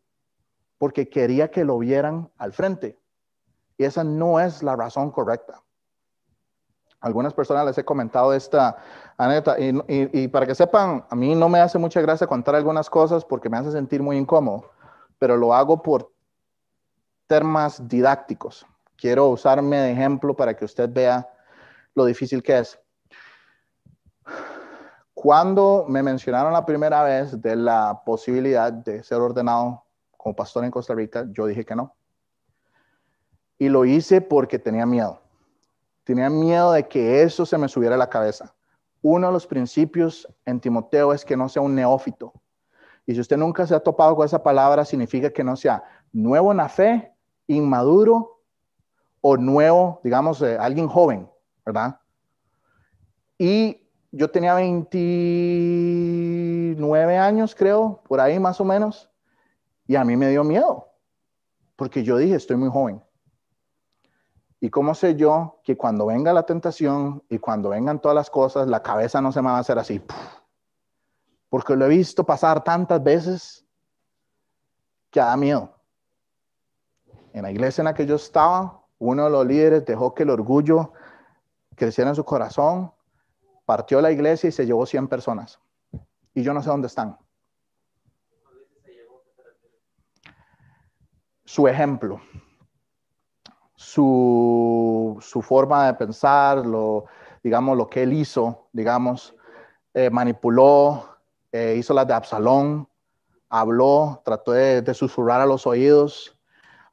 porque 0.78 1.10
quería 1.10 1.52
que 1.52 1.66
lo 1.66 1.78
vieran 1.78 2.30
al 2.38 2.54
frente. 2.54 2.98
Y 3.78 3.84
esa 3.84 4.04
no 4.04 4.40
es 4.40 4.64
la 4.64 4.76
razón 4.76 5.12
correcta. 5.12 5.62
Algunas 7.02 7.34
personas 7.34 7.66
les 7.66 7.78
he 7.78 7.84
comentado 7.84 8.34
esta 8.34 8.78
anécdota 9.18 9.60
y, 9.60 9.74
y, 9.88 10.28
para 10.30 10.46
que 10.46 10.56
sepan, 10.56 11.06
a 11.10 11.16
mí 11.16 11.36
no 11.36 11.50
me 11.50 11.60
hace 11.60 11.78
mucha 11.78 12.02
gracia 12.02 12.26
contar 12.26 12.56
algunas 12.56 12.90
cosas 12.90 13.24
porque 13.24 13.50
me 13.50 13.58
hace 13.58 13.72
sentir 13.72 14.02
muy 14.02 14.18
incómodo, 14.18 14.72
pero 15.20 15.38
lo 15.38 15.54
hago 15.54 15.82
por 15.82 16.12
temas 17.28 17.88
didácticos. 17.88 18.66
Quiero 18.96 19.28
usarme 19.28 19.78
de 19.78 19.92
ejemplo 19.92 20.36
para 20.36 20.56
que 20.56 20.66
usted 20.66 20.90
vea 20.92 21.30
lo 21.96 22.06
difícil 22.06 22.44
que 22.44 22.60
es. 22.60 22.80
Cuando 25.14 25.86
me 25.88 26.04
mencionaron 26.04 26.54
la 26.54 26.66
primera 26.66 27.02
vez 27.02 27.42
de 27.42 27.56
la 27.56 28.04
posibilidad 28.06 28.72
de 28.72 29.02
ser 29.02 29.18
ordenado 29.18 29.84
como 30.18 30.36
pastor 30.36 30.66
en 30.66 30.72
Costa 30.72 30.94
Rica, 30.94 31.26
yo 31.32 31.48
dije 31.48 31.66
que 31.66 31.76
no. 31.76 31.96
Y 33.58 33.70
lo 33.70 33.86
hice 33.86 34.20
porque 34.22 34.60
tenía 34.60 34.86
miedo. 34.86 35.22
Tenía 36.04 36.30
miedo 36.30 36.74
de 36.74 36.88
que 36.88 37.24
eso 37.24 37.46
se 37.46 37.58
me 37.58 37.70
subiera 37.70 37.96
a 37.96 37.98
la 37.98 38.10
cabeza. 38.10 38.54
Uno 39.02 39.28
de 39.28 39.34
los 39.34 39.48
principios 39.48 40.28
en 40.46 40.60
Timoteo 40.60 41.14
es 41.14 41.24
que 41.24 41.38
no 41.38 41.48
sea 41.48 41.62
un 41.62 41.74
neófito. 41.74 42.34
Y 43.06 43.14
si 43.14 43.22
usted 43.22 43.38
nunca 43.38 43.66
se 43.66 43.74
ha 43.74 43.80
topado 43.80 44.16
con 44.16 44.26
esa 44.26 44.44
palabra, 44.44 44.84
significa 44.84 45.30
que 45.30 45.44
no 45.44 45.56
sea 45.56 45.84
nuevo 46.12 46.52
en 46.52 46.58
la 46.58 46.70
fe, 46.70 47.14
inmaduro 47.48 48.42
o 49.22 49.38
nuevo, 49.38 50.02
digamos, 50.04 50.42
eh, 50.42 50.58
alguien 50.60 50.88
joven, 50.88 51.30
¿verdad? 51.66 52.00
Y 53.38 53.82
yo 54.12 54.32
tenía 54.32 54.54
29 54.54 57.18
años, 57.18 57.54
creo, 57.56 58.02
por 58.08 58.22
ahí 58.22 58.40
más 58.40 58.62
o 58.62 58.66
menos, 58.66 59.10
y 59.88 59.96
a 59.96 60.06
mí 60.06 60.16
me 60.16 60.30
dio 60.30 60.44
miedo, 60.44 60.90
porque 61.76 62.04
yo 62.04 62.18
dije, 62.18 62.36
estoy 62.36 62.58
muy 62.58 62.70
joven. 62.70 63.04
¿Y 64.62 64.70
cómo 64.70 64.94
sé 64.96 65.16
yo 65.16 65.60
que 65.64 65.76
cuando 65.76 66.06
venga 66.06 66.32
la 66.34 66.44
tentación 66.44 67.24
y 67.30 67.40
cuando 67.40 67.70
vengan 67.70 68.00
todas 68.00 68.16
las 68.16 68.30
cosas, 68.30 68.68
la 68.68 68.82
cabeza 68.82 69.22
no 69.22 69.32
se 69.32 69.42
me 69.42 69.50
va 69.50 69.58
a 69.58 69.60
hacer 69.60 69.78
así? 69.78 70.02
Porque 71.50 71.76
lo 71.76 71.86
he 71.86 71.90
visto 71.90 72.24
pasar 72.24 72.64
tantas 72.64 73.04
veces 73.04 73.66
que 75.12 75.20
da 75.20 75.36
miedo. 75.38 75.76
En 77.34 77.44
la 77.44 77.52
iglesia 77.52 77.82
en 77.82 77.86
la 77.86 77.94
que 77.94 78.06
yo 78.06 78.16
estaba, 78.16 78.82
uno 78.98 79.26
de 79.26 79.30
los 79.30 79.46
líderes 79.46 79.86
dejó 79.86 80.16
que 80.16 80.24
el 80.24 80.30
orgullo 80.30 80.94
creciera 81.76 82.10
en 82.10 82.16
su 82.16 82.24
corazón, 82.24 82.92
partió 83.66 84.02
la 84.02 84.12
iglesia 84.12 84.48
y 84.48 84.52
se 84.52 84.66
llevó 84.66 84.86
100 84.86 85.08
personas. 85.08 85.60
Y 86.34 86.44
yo 86.44 86.54
no 86.54 86.62
sé 86.62 86.70
dónde 86.70 86.88
están. 86.88 87.18
Su 91.44 91.68
ejemplo, 91.68 92.20
su, 93.76 95.44
forma 95.44 95.88
de 95.88 95.94
pensar, 95.94 96.66
lo, 96.66 97.06
digamos, 97.44 97.78
lo 97.78 97.90
que 97.90 98.04
él 98.04 98.14
hizo, 98.14 98.68
digamos, 98.74 99.36
eh, 99.94 100.10
manipuló, 100.10 101.18
eh, 101.52 101.76
hizo 101.78 101.94
las 101.94 102.08
de 102.08 102.14
Absalón, 102.14 102.90
habló, 103.50 104.22
trató 104.26 104.52
de, 104.52 104.94
susurrar 104.94 105.42
a 105.42 105.46
los 105.46 105.66
oídos. 105.66 106.35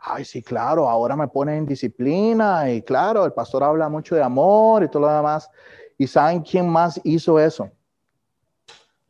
Ay, 0.04 0.24
sí, 0.24 0.42
claro, 0.42 0.88
ahora 0.88 1.14
me 1.14 1.28
pone 1.28 1.56
en 1.56 1.64
disciplina 1.64 2.68
y 2.68 2.82
claro, 2.82 3.24
el 3.24 3.32
pastor 3.32 3.62
habla 3.62 3.88
mucho 3.88 4.16
de 4.16 4.22
amor 4.22 4.82
y 4.82 4.88
todo 4.88 5.02
lo 5.02 5.12
demás. 5.12 5.48
¿Y 5.96 6.08
saben 6.08 6.42
quién 6.42 6.68
más 6.68 7.00
hizo 7.04 7.38
eso? 7.38 7.70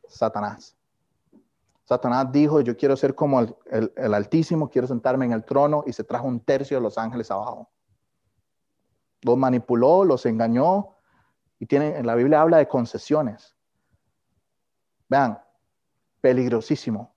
Satanás. 0.07 0.77
Satanás 1.85 2.31
dijo, 2.31 2.61
yo 2.61 2.77
quiero 2.77 2.95
ser 2.95 3.15
como 3.15 3.41
el, 3.41 4.15
Altísimo, 4.15 4.69
quiero 4.69 4.87
sentarme 4.87 5.25
en 5.25 5.33
el 5.33 5.45
trono 5.45 5.83
y 5.87 5.95
se 5.95 6.05
trajo 6.05 6.27
un 6.27 6.41
tercio 6.41 6.77
de 6.77 6.83
los 6.83 6.99
ángeles 6.99 7.31
abajo. 7.31 7.71
Los 9.23 9.39
manipuló, 9.39 10.05
los 10.05 10.27
engañó 10.27 10.97
y 11.59 11.65
tiene, 11.65 11.97
en 11.97 12.07
la 12.07 12.15
Biblia 12.17 12.43
habla 12.43 12.59
de 12.59 12.69
concesiones. 12.69 13.57
Vean, 15.09 15.41
peligrosísimo. 16.21 17.15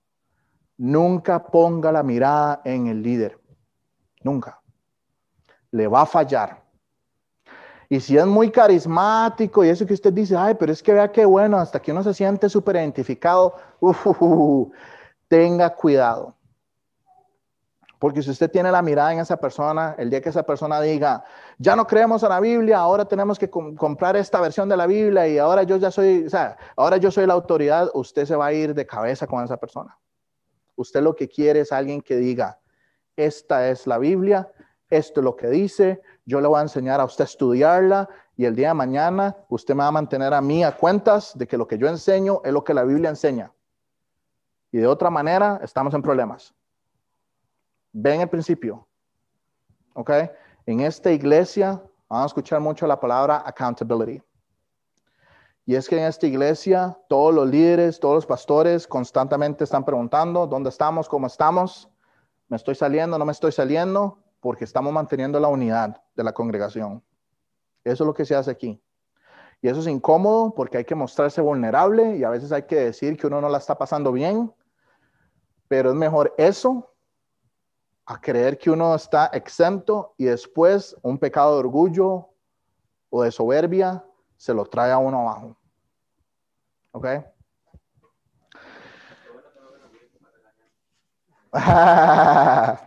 Nunca 0.78 1.46
ponga 1.46 1.92
la 1.92 2.02
mirada 2.02 2.62
en 2.64 2.86
el 2.86 3.02
líder. 3.02 3.38
Nunca. 4.26 4.60
Le 5.70 5.86
va 5.86 6.02
a 6.02 6.06
fallar. 6.06 6.60
Y 7.88 8.00
si 8.00 8.18
es 8.18 8.26
muy 8.26 8.50
carismático 8.50 9.64
y 9.64 9.68
eso 9.68 9.86
que 9.86 9.94
usted 9.94 10.12
dice, 10.12 10.36
ay, 10.36 10.54
pero 10.58 10.72
es 10.72 10.82
que 10.82 10.92
vea 10.92 11.12
qué 11.12 11.24
bueno, 11.24 11.58
hasta 11.58 11.80
que 11.80 11.92
uno 11.92 12.02
se 12.02 12.12
siente 12.12 12.48
súper 12.48 12.74
identificado, 12.74 13.54
tenga 15.28 15.72
cuidado. 15.72 16.34
Porque 18.00 18.20
si 18.20 18.30
usted 18.30 18.50
tiene 18.50 18.72
la 18.72 18.82
mirada 18.82 19.12
en 19.12 19.20
esa 19.20 19.36
persona, 19.36 19.94
el 19.96 20.10
día 20.10 20.20
que 20.20 20.30
esa 20.30 20.42
persona 20.42 20.80
diga, 20.80 21.22
ya 21.58 21.76
no 21.76 21.86
creemos 21.86 22.24
en 22.24 22.30
la 22.30 22.40
Biblia, 22.40 22.78
ahora 22.78 23.04
tenemos 23.04 23.38
que 23.38 23.48
comprar 23.48 24.16
esta 24.16 24.40
versión 24.40 24.68
de 24.68 24.76
la 24.76 24.88
Biblia 24.88 25.28
y 25.28 25.38
ahora 25.38 25.62
yo 25.62 25.76
ya 25.76 25.92
soy, 25.92 26.26
o 26.26 26.30
sea, 26.30 26.56
ahora 26.74 26.96
yo 26.96 27.12
soy 27.12 27.26
la 27.26 27.34
autoridad, 27.34 27.88
usted 27.94 28.24
se 28.26 28.34
va 28.34 28.46
a 28.46 28.52
ir 28.52 28.74
de 28.74 28.84
cabeza 28.84 29.28
con 29.28 29.44
esa 29.44 29.56
persona. 29.56 29.96
Usted 30.74 31.00
lo 31.00 31.14
que 31.14 31.28
quiere 31.28 31.60
es 31.60 31.70
alguien 31.70 32.02
que 32.02 32.16
diga, 32.16 32.58
esta 33.16 33.68
es 33.68 33.86
la 33.86 33.98
Biblia, 33.98 34.50
esto 34.88 35.20
es 35.20 35.24
lo 35.24 35.36
que 35.36 35.48
dice, 35.48 36.02
yo 36.24 36.40
le 36.40 36.48
voy 36.48 36.58
a 36.58 36.62
enseñar 36.62 37.00
a 37.00 37.04
usted 37.04 37.24
a 37.24 37.26
estudiarla 37.26 38.08
y 38.36 38.44
el 38.44 38.54
día 38.54 38.68
de 38.68 38.74
mañana 38.74 39.36
usted 39.48 39.74
me 39.74 39.82
va 39.82 39.88
a 39.88 39.92
mantener 39.92 40.34
a 40.34 40.40
mí 40.40 40.62
a 40.62 40.76
cuentas 40.76 41.36
de 41.36 41.46
que 41.46 41.56
lo 41.56 41.66
que 41.66 41.78
yo 41.78 41.88
enseño 41.88 42.40
es 42.44 42.52
lo 42.52 42.62
que 42.62 42.74
la 42.74 42.84
Biblia 42.84 43.10
enseña. 43.10 43.52
Y 44.70 44.78
de 44.78 44.86
otra 44.86 45.10
manera, 45.10 45.60
estamos 45.62 45.94
en 45.94 46.02
problemas. 46.02 46.54
Ven 47.92 48.20
el 48.20 48.28
principio. 48.28 48.86
¿Ok? 49.94 50.10
En 50.66 50.80
esta 50.80 51.10
iglesia 51.10 51.82
vamos 52.08 52.24
a 52.24 52.26
escuchar 52.26 52.60
mucho 52.60 52.86
la 52.86 53.00
palabra 53.00 53.42
accountability. 53.46 54.22
Y 55.64 55.74
es 55.74 55.88
que 55.88 55.98
en 55.98 56.04
esta 56.04 56.26
iglesia 56.26 56.96
todos 57.08 57.34
los 57.34 57.48
líderes, 57.48 57.98
todos 57.98 58.16
los 58.16 58.26
pastores 58.26 58.86
constantemente 58.86 59.64
están 59.64 59.84
preguntando, 59.84 60.46
¿dónde 60.46 60.68
estamos? 60.68 61.08
¿Cómo 61.08 61.26
estamos? 61.26 61.88
¿Me 62.48 62.56
estoy 62.56 62.74
saliendo? 62.74 63.18
¿No 63.18 63.24
me 63.24 63.32
estoy 63.32 63.52
saliendo? 63.52 64.18
Porque 64.40 64.64
estamos 64.64 64.92
manteniendo 64.92 65.40
la 65.40 65.48
unidad 65.48 66.02
de 66.14 66.24
la 66.24 66.32
congregación. 66.32 67.02
Eso 67.82 68.04
es 68.04 68.06
lo 68.06 68.14
que 68.14 68.24
se 68.24 68.34
hace 68.34 68.50
aquí. 68.50 68.80
Y 69.60 69.68
eso 69.68 69.80
es 69.80 69.86
incómodo 69.86 70.54
porque 70.54 70.78
hay 70.78 70.84
que 70.84 70.94
mostrarse 70.94 71.40
vulnerable 71.40 72.16
y 72.16 72.24
a 72.24 72.30
veces 72.30 72.52
hay 72.52 72.64
que 72.64 72.76
decir 72.76 73.16
que 73.16 73.26
uno 73.26 73.40
no 73.40 73.48
la 73.48 73.58
está 73.58 73.76
pasando 73.76 74.12
bien, 74.12 74.52
pero 75.66 75.90
es 75.90 75.96
mejor 75.96 76.34
eso 76.36 76.92
a 78.04 78.20
creer 78.20 78.58
que 78.58 78.70
uno 78.70 78.94
está 78.94 79.26
exento 79.26 80.14
y 80.16 80.26
después 80.26 80.96
un 81.02 81.18
pecado 81.18 81.54
de 81.54 81.60
orgullo 81.60 82.28
o 83.10 83.22
de 83.22 83.32
soberbia 83.32 84.04
se 84.36 84.54
lo 84.54 84.64
trae 84.66 84.92
a 84.92 84.98
uno 84.98 85.20
abajo. 85.22 85.56
¿Ok? 86.92 87.06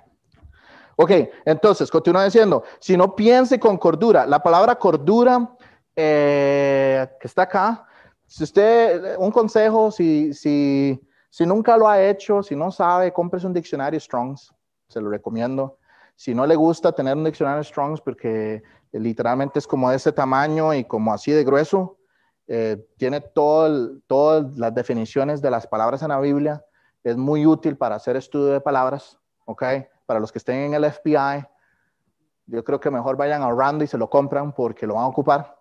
ok, 0.95 1.11
entonces, 1.45 1.89
continúa 1.89 2.25
diciendo, 2.25 2.63
si 2.79 2.95
no 2.97 3.15
piense 3.15 3.59
con 3.59 3.77
cordura, 3.77 4.25
la 4.25 4.41
palabra 4.41 4.75
cordura 4.75 5.55
eh, 5.95 7.07
que 7.19 7.27
está 7.27 7.43
acá, 7.43 7.85
si 8.25 8.43
usted, 8.43 9.17
un 9.17 9.31
consejo, 9.31 9.91
si, 9.91 10.33
si, 10.33 11.01
si 11.29 11.45
nunca 11.45 11.77
lo 11.77 11.87
ha 11.87 12.01
hecho, 12.01 12.43
si 12.43 12.55
no 12.55 12.71
sabe, 12.71 13.11
cómprese 13.11 13.47
un 13.47 13.53
diccionario 13.53 13.99
Strongs 13.99 14.53
se 14.89 14.99
lo 14.99 15.09
recomiendo. 15.09 15.77
Si 16.15 16.35
no 16.35 16.45
le 16.45 16.55
gusta 16.55 16.91
tener 16.91 17.15
un 17.15 17.23
diccionario 17.23 17.63
Strongs 17.63 18.01
porque 18.01 18.61
literalmente 18.91 19.59
es 19.59 19.67
como 19.67 19.89
de 19.89 19.95
ese 19.95 20.11
tamaño 20.11 20.73
y 20.73 20.83
como 20.83 21.13
así 21.13 21.31
de 21.31 21.45
grueso, 21.45 21.97
eh, 22.47 22.83
tiene 22.97 23.21
todas 23.21 24.57
las 24.57 24.73
definiciones 24.73 25.41
de 25.41 25.51
las 25.51 25.67
palabras 25.67 26.01
en 26.01 26.09
la 26.09 26.19
Biblia, 26.19 26.65
es 27.03 27.17
muy 27.17 27.45
útil 27.45 27.77
para 27.77 27.95
hacer 27.95 28.15
estudio 28.15 28.53
de 28.53 28.61
palabras, 28.61 29.17
¿ok? 29.45 29.63
Para 30.05 30.19
los 30.19 30.31
que 30.31 30.39
estén 30.39 30.57
en 30.57 30.73
el 30.73 30.91
FBI, 30.91 31.45
yo 32.47 32.63
creo 32.63 32.79
que 32.79 32.89
mejor 32.89 33.15
vayan 33.15 33.41
ahorrando 33.41 33.83
y 33.83 33.87
se 33.87 33.97
lo 33.97 34.09
compran 34.09 34.53
porque 34.53 34.87
lo 34.87 34.95
van 34.95 35.03
a 35.03 35.07
ocupar. 35.07 35.57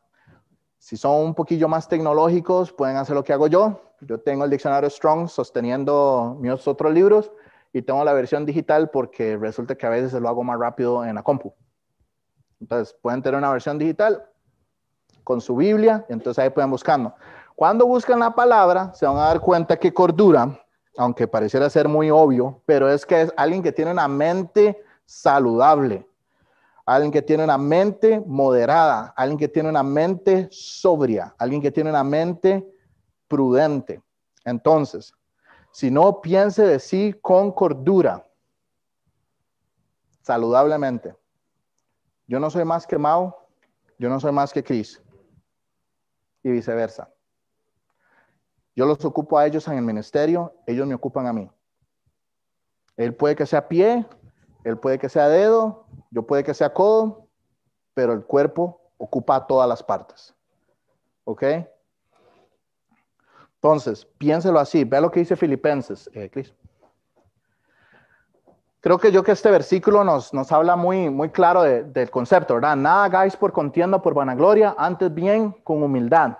Si 0.78 0.96
son 0.96 1.24
un 1.26 1.34
poquillo 1.34 1.68
más 1.68 1.88
tecnológicos, 1.88 2.72
pueden 2.72 2.96
hacer 2.96 3.14
lo 3.14 3.24
que 3.24 3.32
hago 3.32 3.46
yo. 3.46 3.80
Yo 4.00 4.20
tengo 4.20 4.44
el 4.44 4.50
diccionario 4.50 4.88
Strong 4.88 5.28
sosteniendo 5.28 6.36
mis 6.40 6.66
otros 6.66 6.92
libros 6.92 7.32
y 7.72 7.82
tengo 7.82 8.04
la 8.04 8.12
versión 8.12 8.46
digital 8.46 8.90
porque 8.90 9.36
resulta 9.36 9.74
que 9.74 9.86
a 9.86 9.90
veces 9.90 10.12
se 10.12 10.20
lo 10.20 10.28
hago 10.28 10.44
más 10.44 10.58
rápido 10.58 11.04
en 11.04 11.16
la 11.16 11.22
compu. 11.22 11.52
Entonces, 12.60 12.96
pueden 13.02 13.22
tener 13.22 13.38
una 13.38 13.50
versión 13.50 13.78
digital 13.78 14.24
con 15.24 15.40
su 15.40 15.56
Biblia, 15.56 16.06
entonces 16.08 16.42
ahí 16.42 16.50
pueden 16.50 16.70
buscando. 16.70 17.14
Cuando 17.54 17.86
buscan 17.86 18.20
la 18.20 18.34
palabra, 18.34 18.94
se 18.94 19.04
van 19.04 19.16
a 19.16 19.26
dar 19.26 19.40
cuenta 19.40 19.76
que 19.76 19.92
cordura, 19.92 20.58
aunque 20.98 21.28
pareciera 21.28 21.70
ser 21.70 21.86
muy 21.88 22.10
obvio, 22.10 22.60
pero 22.66 22.90
es 22.90 23.06
que 23.06 23.22
es 23.22 23.32
alguien 23.36 23.62
que 23.62 23.70
tiene 23.70 23.92
una 23.92 24.08
mente 24.08 24.82
saludable, 25.06 26.04
alguien 26.84 27.12
que 27.12 27.22
tiene 27.22 27.44
una 27.44 27.56
mente 27.56 28.20
moderada, 28.26 29.14
alguien 29.16 29.38
que 29.38 29.46
tiene 29.46 29.68
una 29.68 29.84
mente 29.84 30.48
sobria, 30.50 31.36
alguien 31.38 31.62
que 31.62 31.70
tiene 31.70 31.90
una 31.90 32.02
mente 32.02 32.68
prudente. 33.28 34.02
Entonces, 34.44 35.14
si 35.70 35.88
no 35.88 36.20
piense 36.20 36.64
de 36.64 36.80
sí 36.80 37.14
con 37.22 37.52
cordura, 37.52 38.26
saludablemente. 40.22 41.14
Yo 42.26 42.40
no 42.40 42.50
soy 42.50 42.64
más 42.64 42.88
que 42.88 42.98
Mao, 42.98 43.46
yo 44.00 44.08
no 44.08 44.18
soy 44.18 44.32
más 44.32 44.52
que 44.52 44.64
Cris, 44.64 45.00
y 46.42 46.50
viceversa. 46.50 47.08
Yo 48.78 48.86
los 48.86 49.04
ocupo 49.04 49.36
a 49.36 49.44
ellos 49.44 49.66
en 49.66 49.76
el 49.76 49.82
ministerio, 49.82 50.54
ellos 50.64 50.86
me 50.86 50.94
ocupan 50.94 51.26
a 51.26 51.32
mí. 51.32 51.50
Él 52.96 53.12
puede 53.12 53.34
que 53.34 53.44
sea 53.44 53.66
pie, 53.66 54.06
él 54.62 54.78
puede 54.78 55.00
que 55.00 55.08
sea 55.08 55.28
dedo, 55.28 55.84
yo 56.12 56.22
puede 56.22 56.44
que 56.44 56.54
sea 56.54 56.72
codo, 56.72 57.26
pero 57.92 58.12
el 58.12 58.22
cuerpo 58.22 58.80
ocupa 58.96 59.44
todas 59.48 59.68
las 59.68 59.82
partes. 59.82 60.32
¿Ok? 61.24 61.42
Entonces, 63.54 64.04
piénselo 64.16 64.60
así, 64.60 64.84
vea 64.84 65.00
lo 65.00 65.10
que 65.10 65.18
dice 65.18 65.34
Filipenses, 65.34 66.08
eh, 66.14 66.30
Cris. 66.30 66.54
Creo 68.78 68.98
que 68.98 69.10
yo 69.10 69.24
que 69.24 69.32
este 69.32 69.50
versículo 69.50 70.04
nos, 70.04 70.32
nos 70.32 70.52
habla 70.52 70.76
muy, 70.76 71.10
muy 71.10 71.30
claro 71.30 71.64
del 71.64 72.10
concepto, 72.12 72.54
¿verdad? 72.54 72.76
Nada 72.76 73.06
hagáis 73.06 73.36
por 73.36 73.50
contienda, 73.50 74.00
por 74.00 74.14
vanagloria, 74.14 74.76
antes 74.78 75.12
bien 75.12 75.50
con 75.64 75.82
humildad, 75.82 76.38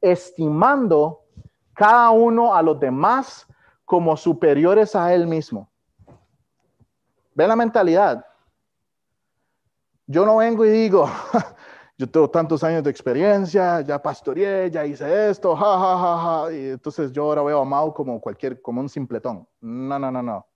estimando 0.00 1.19
cada 1.80 2.10
uno 2.10 2.54
a 2.54 2.60
los 2.60 2.78
demás 2.78 3.46
como 3.86 4.14
superiores 4.14 4.94
a 4.94 5.14
él 5.14 5.26
mismo. 5.26 5.66
Ve 7.34 7.48
la 7.48 7.56
mentalidad. 7.56 8.22
Yo 10.06 10.26
no 10.26 10.36
vengo 10.36 10.66
y 10.66 10.68
digo, 10.68 11.08
yo 11.96 12.06
tengo 12.06 12.28
tantos 12.28 12.62
años 12.64 12.84
de 12.84 12.90
experiencia, 12.90 13.80
ya 13.80 13.98
pastoreé, 14.02 14.70
ya 14.70 14.84
hice 14.84 15.30
esto, 15.30 15.56
ja, 15.56 16.44
ja, 16.44 16.52
y 16.52 16.68
entonces 16.72 17.12
yo 17.12 17.22
ahora 17.24 17.42
veo 17.44 17.62
a 17.62 17.64
Mau 17.64 17.94
como 17.94 18.20
cualquier, 18.20 18.60
como 18.60 18.82
un 18.82 18.88
simpletón. 18.90 19.48
No, 19.62 19.98
no, 19.98 20.10
no, 20.10 20.22
no. 20.22 20.46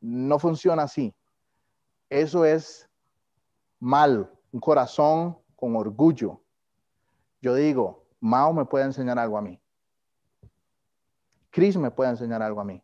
No 0.00 0.38
funciona 0.38 0.84
así. 0.84 1.14
Eso 2.08 2.46
es 2.46 2.88
mal, 3.78 4.30
un 4.52 4.60
corazón 4.60 5.36
con 5.54 5.76
orgullo. 5.76 6.40
Yo 7.42 7.54
digo, 7.54 8.06
Mao 8.20 8.54
me 8.54 8.64
puede 8.64 8.86
enseñar 8.86 9.18
algo 9.18 9.36
a 9.36 9.42
mí. 9.42 9.60
Chris 11.56 11.74
me 11.78 11.90
puede 11.90 12.10
enseñar 12.10 12.42
algo 12.42 12.60
a 12.60 12.64
mí. 12.64 12.82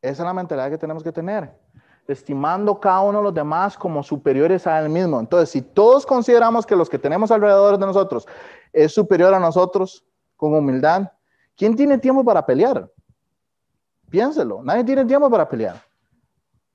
Esa 0.00 0.22
es 0.22 0.26
la 0.26 0.32
mentalidad 0.32 0.70
que 0.70 0.78
tenemos 0.78 1.02
que 1.02 1.10
tener. 1.10 1.52
estimando 2.06 2.78
cada 2.78 3.00
uno 3.00 3.18
de 3.18 3.24
los 3.24 3.34
demás 3.34 3.76
como 3.76 4.00
superiores 4.04 4.64
a 4.64 4.78
él 4.78 4.88
mismo. 4.88 5.18
Entonces, 5.18 5.50
si 5.50 5.60
todos 5.60 6.06
consideramos 6.06 6.64
que 6.64 6.76
los 6.76 6.88
que 6.88 7.00
tenemos 7.00 7.32
alrededor 7.32 7.78
de 7.78 7.86
nosotros 7.86 8.28
es 8.72 8.94
superior 8.94 9.34
a 9.34 9.40
nosotros 9.40 10.04
con 10.36 10.54
humildad, 10.54 11.10
¿quién 11.56 11.74
tiene 11.74 11.98
tiempo 11.98 12.24
para 12.24 12.46
pelear? 12.46 12.88
Piénselo, 14.08 14.62
nadie 14.62 14.84
tiene 14.84 15.04
tiempo 15.04 15.28
para 15.28 15.48
pelear. 15.48 15.82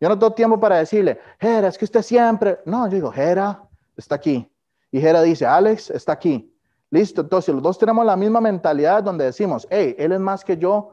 Yo 0.02 0.10
no 0.10 0.20
tengo 0.20 0.34
tiempo 0.34 0.60
para 0.60 0.80
decirle, 0.80 1.18
Jera, 1.40 1.70
es 1.70 1.78
que 1.78 1.86
usted 1.86 2.02
siempre. 2.02 2.60
No, 2.66 2.88
yo 2.88 2.96
digo, 2.96 3.12
Jera 3.12 3.64
está 3.96 4.16
aquí. 4.16 4.52
Y 4.92 5.00
Jera 5.00 5.22
dice, 5.22 5.46
Alex 5.46 5.92
está 5.92 6.12
aquí. 6.12 6.54
Listo, 6.96 7.20
entonces 7.20 7.54
los 7.54 7.62
dos 7.62 7.78
tenemos 7.78 8.06
la 8.06 8.16
misma 8.16 8.40
mentalidad 8.40 9.04
donde 9.04 9.26
decimos, 9.26 9.68
hey, 9.70 9.98
él 10.00 10.14
es 10.14 10.20
más 10.22 10.46
que 10.46 10.56
yo, 10.56 10.92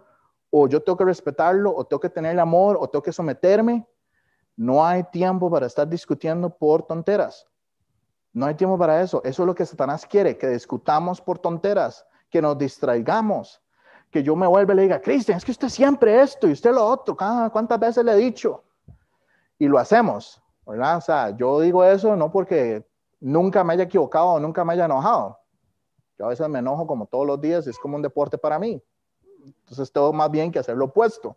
o 0.50 0.66
yo 0.66 0.82
tengo 0.82 0.96
que 0.96 1.04
respetarlo, 1.04 1.72
o 1.72 1.84
tengo 1.84 2.00
que 2.00 2.10
tener 2.10 2.40
amor, 2.40 2.76
o 2.80 2.88
tengo 2.90 3.04
que 3.04 3.12
someterme. 3.12 3.86
No 4.56 4.84
hay 4.84 5.04
tiempo 5.04 5.48
para 5.48 5.66
estar 5.66 5.88
discutiendo 5.88 6.50
por 6.50 6.82
tonteras. 6.82 7.46
No 8.32 8.46
hay 8.46 8.56
tiempo 8.56 8.76
para 8.76 9.00
eso. 9.00 9.22
Eso 9.22 9.42
es 9.44 9.46
lo 9.46 9.54
que 9.54 9.64
Satanás 9.64 10.04
quiere, 10.04 10.36
que 10.36 10.48
discutamos 10.48 11.20
por 11.20 11.38
tonteras, 11.38 12.04
que 12.28 12.42
nos 12.42 12.58
distraigamos, 12.58 13.62
que 14.10 14.24
yo 14.24 14.34
me 14.34 14.48
vuelva 14.48 14.72
y 14.72 14.76
le 14.78 14.82
diga, 14.82 15.00
Cristian, 15.00 15.38
es 15.38 15.44
que 15.44 15.52
usted 15.52 15.68
siempre 15.68 16.20
esto 16.20 16.48
y 16.48 16.52
usted 16.52 16.72
lo 16.72 16.84
otro. 16.84 17.16
¿Cuántas 17.16 17.78
veces 17.78 18.04
le 18.04 18.14
he 18.14 18.16
dicho? 18.16 18.64
Y 19.56 19.68
lo 19.68 19.78
hacemos, 19.78 20.42
¿verdad? 20.66 20.96
O 20.96 21.00
sea, 21.00 21.30
yo 21.30 21.60
digo 21.60 21.84
eso 21.84 22.16
no 22.16 22.32
porque 22.32 22.84
nunca 23.20 23.62
me 23.62 23.74
haya 23.74 23.84
equivocado 23.84 24.30
o 24.30 24.40
nunca 24.40 24.64
me 24.64 24.72
haya 24.72 24.86
enojado. 24.86 25.38
Yo 26.22 26.26
a 26.26 26.28
veces 26.28 26.48
me 26.48 26.60
enojo 26.60 26.86
como 26.86 27.06
todos 27.06 27.26
los 27.26 27.40
días, 27.40 27.66
es 27.66 27.76
como 27.80 27.96
un 27.96 28.02
deporte 28.02 28.38
para 28.38 28.56
mí. 28.56 28.80
Entonces 29.44 29.90
tengo 29.90 30.12
más 30.12 30.30
bien 30.30 30.52
que 30.52 30.60
hacer 30.60 30.76
lo 30.76 30.84
opuesto. 30.84 31.36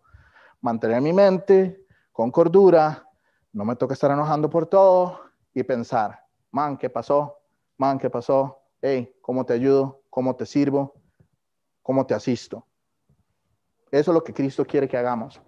Mantener 0.60 1.02
mi 1.02 1.12
mente 1.12 1.84
con 2.12 2.30
cordura, 2.30 3.04
no 3.52 3.64
me 3.64 3.74
toca 3.74 3.94
estar 3.94 4.12
enojando 4.12 4.48
por 4.48 4.66
todo 4.66 5.22
y 5.52 5.64
pensar, 5.64 6.22
man, 6.52 6.78
¿qué 6.78 6.88
pasó? 6.88 7.36
Man, 7.76 7.98
¿qué 7.98 8.08
pasó? 8.08 8.60
Hey, 8.80 9.12
¿cómo 9.20 9.44
te 9.44 9.54
ayudo? 9.54 10.02
¿Cómo 10.08 10.36
te 10.36 10.46
sirvo? 10.46 10.94
¿Cómo 11.82 12.06
te 12.06 12.14
asisto? 12.14 12.64
Eso 13.90 14.12
es 14.12 14.14
lo 14.14 14.22
que 14.22 14.32
Cristo 14.32 14.64
quiere 14.64 14.86
que 14.86 14.96
hagamos. 14.96 15.40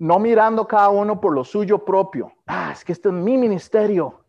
No 0.00 0.18
mirando 0.18 0.66
cada 0.66 0.88
uno 0.88 1.20
por 1.20 1.32
lo 1.32 1.44
suyo 1.44 1.84
propio. 1.84 2.32
Ah, 2.44 2.70
es 2.72 2.84
que 2.84 2.90
este 2.90 3.08
es 3.08 3.14
mi 3.14 3.38
ministerio. 3.38 4.23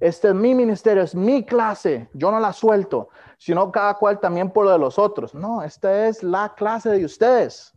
Este 0.00 0.28
es 0.28 0.34
mi 0.34 0.54
ministerio, 0.54 1.02
es 1.02 1.14
mi 1.14 1.44
clase. 1.44 2.08
Yo 2.12 2.30
no 2.30 2.40
la 2.40 2.52
suelto, 2.52 3.08
sino 3.38 3.70
cada 3.70 3.94
cual 3.94 4.20
también 4.20 4.50
por 4.50 4.64
lo 4.64 4.72
de 4.72 4.78
los 4.78 4.98
otros. 4.98 5.34
No, 5.34 5.62
esta 5.62 6.06
es 6.06 6.22
la 6.22 6.54
clase 6.54 6.90
de 6.90 7.04
ustedes. 7.04 7.72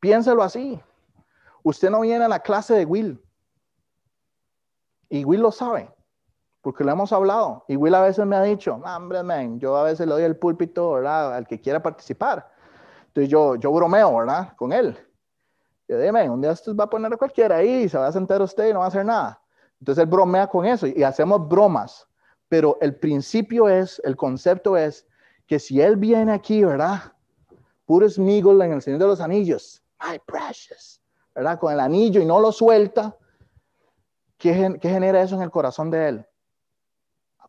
Piénselo 0.00 0.42
así. 0.42 0.80
Usted 1.62 1.90
no 1.90 2.00
viene 2.00 2.24
a 2.24 2.28
la 2.28 2.40
clase 2.40 2.74
de 2.74 2.84
Will. 2.84 3.22
Y 5.08 5.24
Will 5.24 5.40
lo 5.40 5.52
sabe, 5.52 5.92
porque 6.60 6.84
lo 6.84 6.92
hemos 6.92 7.12
hablado. 7.12 7.64
Y 7.68 7.76
Will 7.76 7.94
a 7.94 8.00
veces 8.00 8.24
me 8.26 8.34
ha 8.34 8.42
dicho, 8.42 8.74
hombre, 8.74 9.22
man, 9.22 9.60
yo 9.60 9.76
a 9.76 9.82
veces 9.82 10.06
le 10.06 10.14
doy 10.14 10.24
el 10.24 10.36
púlpito, 10.36 10.92
¿verdad? 10.92 11.36
Al 11.36 11.46
que 11.46 11.60
quiera 11.60 11.82
participar. 11.82 12.50
Entonces 13.08 13.28
yo, 13.28 13.56
yo 13.56 13.70
bromeo, 13.70 14.16
¿verdad? 14.16 14.56
Con 14.56 14.72
él. 14.72 14.98
Yo 15.86 15.98
dime, 15.98 16.30
un 16.30 16.40
día 16.40 16.52
esto 16.52 16.74
va 16.74 16.84
a 16.84 16.90
poner 16.90 17.12
a 17.12 17.16
cualquiera 17.18 17.56
ahí, 17.56 17.88
se 17.88 17.98
va 17.98 18.06
a 18.06 18.12
sentar 18.12 18.40
usted 18.40 18.70
y 18.70 18.72
no 18.72 18.78
va 18.78 18.86
a 18.86 18.88
hacer 18.88 19.04
nada. 19.04 19.41
Entonces 19.82 20.04
él 20.04 20.10
bromea 20.10 20.46
con 20.46 20.64
eso 20.64 20.86
y 20.86 21.02
hacemos 21.02 21.48
bromas. 21.48 22.06
Pero 22.48 22.78
el 22.80 22.94
principio 22.94 23.68
es, 23.68 24.00
el 24.04 24.14
concepto 24.14 24.76
es 24.76 25.08
que 25.44 25.58
si 25.58 25.80
él 25.80 25.96
viene 25.96 26.30
aquí, 26.30 26.62
¿verdad? 26.62 27.12
Puro 27.84 28.08
Smigol 28.08 28.62
en 28.62 28.74
el 28.74 28.80
Señor 28.80 29.00
de 29.00 29.06
los 29.08 29.20
Anillos, 29.20 29.82
my 30.00 30.20
precious, 30.20 31.02
¿verdad? 31.34 31.58
Con 31.58 31.72
el 31.72 31.80
anillo 31.80 32.20
y 32.20 32.24
no 32.24 32.38
lo 32.38 32.52
suelta, 32.52 33.18
¿qué, 34.38 34.78
qué 34.80 34.88
genera 34.88 35.20
eso 35.20 35.34
en 35.34 35.42
el 35.42 35.50
corazón 35.50 35.90
de 35.90 36.10
él? 36.10 36.26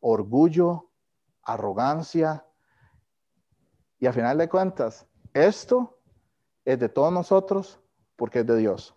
Orgullo, 0.02 0.90
arrogancia. 1.44 2.44
Y 4.00 4.08
a 4.08 4.12
final 4.12 4.40
de 4.40 4.50
cuentas, 4.50 5.06
esto 5.36 6.00
es 6.66 6.80
de 6.80 6.90
todos 6.90 7.14
nosotros 7.14 7.80
porque 8.16 8.40
es 8.40 8.48
de 8.48 8.58
Dios. 8.58 8.96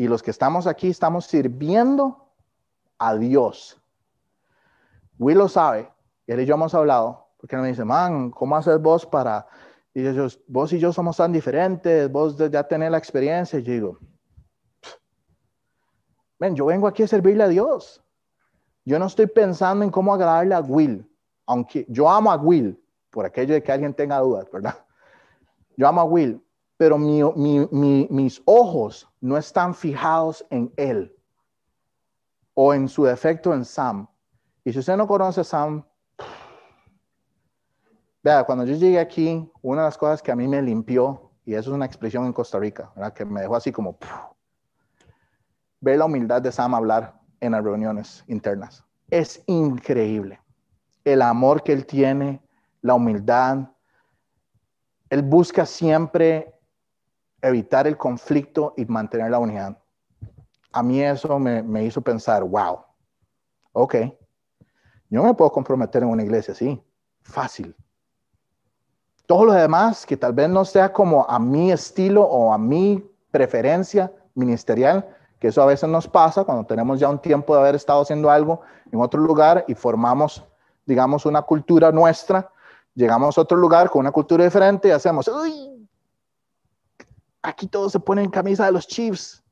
Y 0.00 0.08
los 0.08 0.22
que 0.22 0.30
estamos 0.30 0.66
aquí 0.66 0.88
estamos 0.88 1.26
sirviendo 1.26 2.32
a 2.98 3.16
Dios. 3.16 3.78
Will 5.18 5.36
lo 5.36 5.46
sabe, 5.46 5.92
él 6.26 6.40
y 6.40 6.46
yo 6.46 6.54
hemos 6.54 6.74
hablado, 6.74 7.28
porque 7.36 7.54
me 7.58 7.68
dice, 7.68 7.84
man, 7.84 8.30
¿cómo 8.30 8.56
haces 8.56 8.80
vos 8.80 9.04
para... 9.04 9.46
Y 9.92 10.06
ellos, 10.06 10.40
vos 10.48 10.72
y 10.72 10.78
yo 10.78 10.90
somos 10.90 11.18
tan 11.18 11.32
diferentes, 11.32 12.10
vos 12.10 12.34
ya 12.34 12.66
tenés 12.66 12.90
la 12.90 12.96
experiencia. 12.96 13.58
Y 13.58 13.62
yo 13.62 13.72
digo, 13.74 13.98
ven, 16.38 16.56
yo 16.56 16.64
vengo 16.64 16.86
aquí 16.86 17.02
a 17.02 17.06
servirle 17.06 17.44
a 17.44 17.48
Dios. 17.48 18.02
Yo 18.86 18.98
no 18.98 19.04
estoy 19.04 19.26
pensando 19.26 19.84
en 19.84 19.90
cómo 19.90 20.14
agradarle 20.14 20.54
a 20.54 20.60
Will, 20.60 21.06
aunque 21.44 21.84
yo 21.90 22.08
amo 22.08 22.32
a 22.32 22.36
Will, 22.36 22.82
por 23.10 23.26
aquello 23.26 23.52
de 23.52 23.62
que 23.62 23.70
alguien 23.70 23.92
tenga 23.92 24.18
dudas, 24.20 24.50
¿verdad? 24.50 24.82
Yo 25.76 25.86
amo 25.86 26.00
a 26.00 26.04
Will, 26.04 26.42
pero 26.80 26.96
mis 26.96 28.42
ojos 28.46 29.06
no 29.20 29.36
están 29.36 29.74
fijados 29.74 30.46
en 30.48 30.72
él 30.78 31.14
o 32.54 32.72
en 32.72 32.88
su 32.88 33.04
defecto 33.04 33.52
en 33.52 33.66
Sam. 33.66 34.08
Y 34.64 34.72
si 34.72 34.78
usted 34.78 34.96
no 34.96 35.06
conoce 35.06 35.44
Sam, 35.44 35.84
vea, 38.22 38.44
cuando 38.44 38.64
yo 38.64 38.76
llegué 38.76 38.98
aquí, 38.98 39.46
una 39.60 39.82
de 39.82 39.88
las 39.88 39.98
cosas 39.98 40.22
que 40.22 40.32
a 40.32 40.34
mí 40.36 40.48
me 40.48 40.62
limpió, 40.62 41.30
y 41.44 41.52
eso 41.52 41.68
es 41.68 41.74
una 41.76 41.84
expresión 41.84 42.24
en 42.24 42.32
Costa 42.32 42.58
Rica, 42.58 42.90
que 43.14 43.26
me 43.26 43.42
dejó 43.42 43.56
así 43.56 43.70
como, 43.70 43.98
ver 45.80 45.98
la 45.98 46.06
humildad 46.06 46.40
de 46.40 46.50
Sam 46.50 46.74
hablar 46.74 47.20
en 47.40 47.52
las 47.52 47.62
reuniones 47.62 48.24
internas. 48.26 48.82
Es 49.10 49.44
increíble. 49.48 50.40
El 51.04 51.20
amor 51.20 51.62
que 51.62 51.74
él 51.74 51.84
tiene, 51.84 52.40
la 52.80 52.94
humildad. 52.94 53.68
Él 55.10 55.20
busca 55.20 55.66
siempre 55.66 56.56
evitar 57.42 57.86
el 57.86 57.96
conflicto 57.96 58.74
y 58.76 58.84
mantener 58.86 59.30
la 59.30 59.38
unidad. 59.38 59.78
A 60.72 60.82
mí 60.82 61.00
eso 61.00 61.38
me, 61.38 61.84
hizo 61.84 62.00
pensar, 62.00 62.44
wow, 62.44 62.80
ok, 63.72 63.94
yo 65.08 65.22
me 65.24 65.34
puedo 65.34 65.50
comprometer 65.50 66.02
en 66.02 66.10
una 66.10 66.22
iglesia 66.22 66.52
así, 66.52 66.80
fácil. 67.22 67.74
Todo 69.26 69.46
lo 69.46 69.52
demás, 69.52 70.06
que 70.06 70.16
tal 70.16 70.32
vez 70.32 70.48
no 70.48 70.64
sea 70.64 70.92
como 70.92 71.28
a 71.28 71.38
mi 71.38 71.72
estilo 71.72 72.22
o 72.22 72.52
a 72.52 72.58
mi 72.58 73.04
preferencia 73.30 74.12
ministerial, 74.34 75.08
que 75.38 75.48
eso 75.48 75.62
a 75.62 75.66
veces 75.66 75.88
nos 75.88 76.06
pasa 76.06 76.44
cuando 76.44 76.64
tenemos 76.66 77.00
ya 77.00 77.08
un 77.08 77.18
tiempo 77.18 77.54
de 77.54 77.60
haber 77.60 77.74
estado 77.74 78.02
haciendo 78.02 78.30
algo 78.30 78.60
en 78.92 79.00
otro 79.00 79.20
lugar 79.20 79.64
y 79.66 79.74
formamos, 79.74 80.44
digamos, 80.84 81.26
una 81.26 81.42
cultura 81.42 81.90
nuestra, 81.90 82.50
llegamos 82.94 83.38
a 83.38 83.40
otro 83.40 83.56
lugar 83.56 83.90
con 83.90 84.00
una 84.00 84.12
cultura 84.12 84.44
diferente 84.44 84.88
y 84.88 84.90
hacemos, 84.90 85.26
uy, 85.28 85.59
Aquí 87.42 87.66
todos 87.66 87.92
se 87.92 88.00
ponen 88.00 88.30
camisa 88.30 88.66
de 88.66 88.72
los 88.72 88.86
Chiefs. 88.86 89.42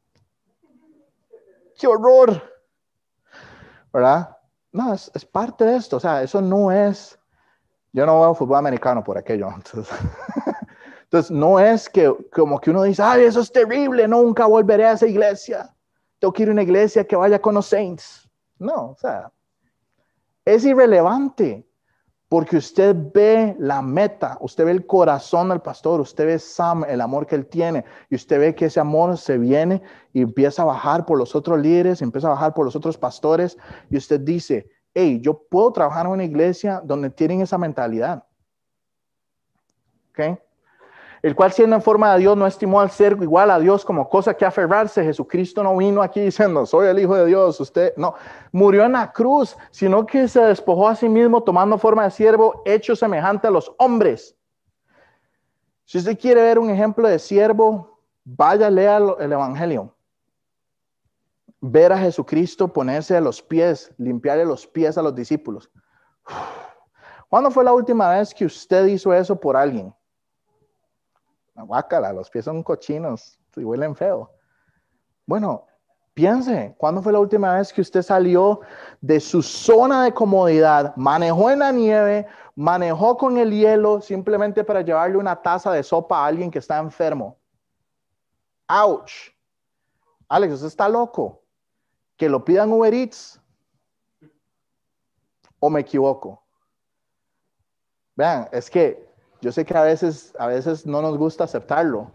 ¡Qué 1.79 1.87
horror! 1.87 2.43
¿Verdad? 3.93 4.37
No, 4.73 4.93
es, 4.93 5.11
parte 5.31 5.65
de 5.65 5.77
esto. 5.77 5.97
O 5.97 6.01
sea, 6.01 6.23
eso 6.23 6.41
no 6.41 6.71
es. 6.71 7.19
Yo 7.93 8.05
no 8.05 8.21
veo 8.21 8.35
fútbol 8.35 8.59
americano 8.59 9.03
por 9.03 9.17
aquello. 9.17 9.49
Entonces, 11.05 11.31
no 11.31 11.59
es 11.59 11.89
que 11.89 12.15
como 12.33 12.61
que 12.61 12.71
uno 12.71 12.83
dice, 12.83 13.03
ay, 13.03 13.25
eso 13.25 13.41
es 13.41 13.51
terrible, 13.51 14.07
nunca 14.07 14.45
volveré 14.45 14.87
a 14.87 14.93
esa 14.93 15.07
iglesia. 15.07 15.75
Tengo 16.19 16.33
que 16.33 16.43
ir 16.43 16.49
a 16.51 16.53
una 16.53 16.63
iglesia 16.63 17.07
que 17.07 17.17
vaya 17.17 17.41
con 17.41 17.55
los 17.55 17.67
Saints. 17.67 18.29
No, 18.59 18.91
o 18.91 18.97
sea, 18.97 19.33
es 20.45 20.65
irrelevante. 20.65 21.68
Porque 22.29 22.59
usted 22.59 22.95
ve 23.15 23.57
la 23.59 23.81
meta, 23.81 24.37
usted 24.41 24.67
ve 24.67 24.73
el 24.73 24.87
corazón 24.87 25.49
del 25.49 25.61
pastor, 25.61 26.01
usted 26.01 26.27
ve 26.27 26.39
Sam, 26.39 26.85
el 26.87 27.01
amor 27.01 27.27
que 27.27 27.35
él 27.35 27.47
tiene, 27.47 27.85
y 28.11 28.17
usted 28.17 28.39
ve 28.39 28.55
que 28.55 28.67
ese 28.67 28.81
amor 28.81 29.17
se 29.17 29.39
viene 29.39 29.81
y 30.13 30.21
empieza 30.21 30.63
a 30.63 30.67
bajar 30.67 31.07
por 31.07 31.17
los 31.17 31.35
otros 31.35 31.59
líderes, 31.59 32.03
empieza 32.03 32.27
a 32.27 32.33
bajar 32.33 32.53
por 32.53 32.67
los 32.67 32.77
otros 32.77 32.99
pastores, 32.99 33.57
y 33.89 33.97
usted 33.97 34.21
dice, 34.21 34.69
hey, 34.93 35.21
yo 35.23 35.43
puedo 35.49 35.73
trabajar 35.73 36.05
en 36.05 36.13
una 36.13 36.25
iglesia 36.25 36.83
donde 36.85 37.09
tienen 37.09 37.41
esa 37.41 37.57
mentalidad. 37.57 38.25
¿Ok? 40.11 40.39
El 41.23 41.35
cual 41.35 41.53
siendo 41.53 41.77
en 41.77 41.83
forma 41.83 42.13
de 42.13 42.21
Dios 42.21 42.37
no 42.37 42.47
estimó 42.47 42.81
al 42.81 42.91
ser 42.91 43.17
igual 43.21 43.51
a 43.51 43.59
Dios 43.59 43.85
como 43.85 44.09
cosa 44.09 44.35
que 44.35 44.45
aferrarse. 44.45 45.03
Jesucristo 45.03 45.63
no 45.63 45.77
vino 45.77 46.03
aquí 46.03 46.21
diciendo, 46.25 46.67
soy 46.67 46.89
el 46.89 46.99
Hijo 46.99 47.15
de 47.17 47.27
Dios, 47.27 47.61
usted 47.61 47.93
no, 47.97 48.15
murió 48.53 48.85
en 48.85 48.93
la 48.93 49.13
cruz, 49.13 49.57
sino 49.71 50.07
que 50.07 50.29
se 50.29 50.41
despojó 50.41 50.89
a 50.89 50.97
sí 50.97 51.09
mismo 51.09 51.43
tomando 51.43 51.79
forma 51.79 52.05
de 52.05 52.11
siervo, 52.11 52.63
hecho 52.65 52.95
semejante 52.95 53.47
a 53.49 53.51
los 53.51 53.73
hombres. 53.79 54.37
Si 55.85 55.99
usted 55.99 56.19
quiere 56.19 56.43
ver 56.43 56.59
un 56.59 56.71
ejemplo 56.71 57.09
de 57.09 57.19
siervo, 57.19 58.01
vaya, 58.25 58.71
lea 58.71 58.99
el 59.19 59.33
Evangelio. 59.33 59.95
Ver 61.61 61.93
a 61.93 61.99
Jesucristo 61.99 62.69
ponerse 62.69 63.17
a 63.17 63.21
los 63.21 63.43
pies, 63.43 63.91
limpiarle 63.97 64.45
los 64.45 64.67
pies 64.67 64.97
a 64.99 65.03
los 65.03 65.15
discípulos. 65.15 65.71
¿Cuándo 67.29 67.51
fue 67.51 67.65
la 67.65 67.73
última 67.73 68.11
vez 68.11 68.33
que 68.33 68.45
usted 68.45 68.87
hizo 68.87 69.13
eso 69.13 69.39
por 69.39 69.57
alguien? 69.57 69.95
Guácala, 71.63 72.13
los 72.13 72.31
pies 72.31 72.45
son 72.45 72.63
cochinos. 72.63 73.39
y 73.57 73.65
huelen 73.65 73.97
feo. 73.97 74.31
Bueno, 75.27 75.67
piense, 76.15 76.75
¿cuándo 76.79 77.03
fue 77.03 77.13
la 77.13 77.19
última 77.19 77.55
vez 77.55 77.73
que 77.73 77.81
usted 77.81 78.03
salió 78.03 78.61
de 79.01 79.19
su 79.21 79.43
zona 79.43 80.05
de 80.05 80.15
comodidad, 80.15 80.95
manejó 80.97 81.51
en 81.51 81.59
la 81.59 81.73
nieve, 81.73 82.27
manejó 82.55 83.17
con 83.17 83.37
el 83.37 83.51
hielo 83.51 84.01
simplemente 84.01 84.63
para 84.65 84.83
llevarle 84.83 85.17
una 85.17 85.41
taza 85.43 85.73
de 85.73 85.83
sopa 85.83 86.19
a 86.19 86.27
alguien 86.27 86.51
que 86.51 86.61
está 86.61 86.79
enfermo? 86.79 87.37
¡Auch! 88.69 89.11
Alex, 90.29 90.55
usted 90.55 90.67
está 90.69 90.89
loco. 90.89 91.43
Que 92.17 92.29
lo 92.29 92.45
pidan 92.45 92.73
Uber 92.73 92.93
Eats. 92.93 93.41
¿O 95.59 95.71
me 95.71 95.81
equivoco? 95.81 96.43
Vean, 98.15 98.49
es 98.53 98.69
que 98.69 99.08
yo 99.41 99.53
sé 99.53 99.65
que 99.65 99.77
a 99.77 99.83
veces, 99.83 100.35
a 100.39 100.47
veces 100.47 100.87
no 100.87 101.01
nos 101.03 101.17
gusta 101.17 101.45
aceptarlo, 101.45 102.11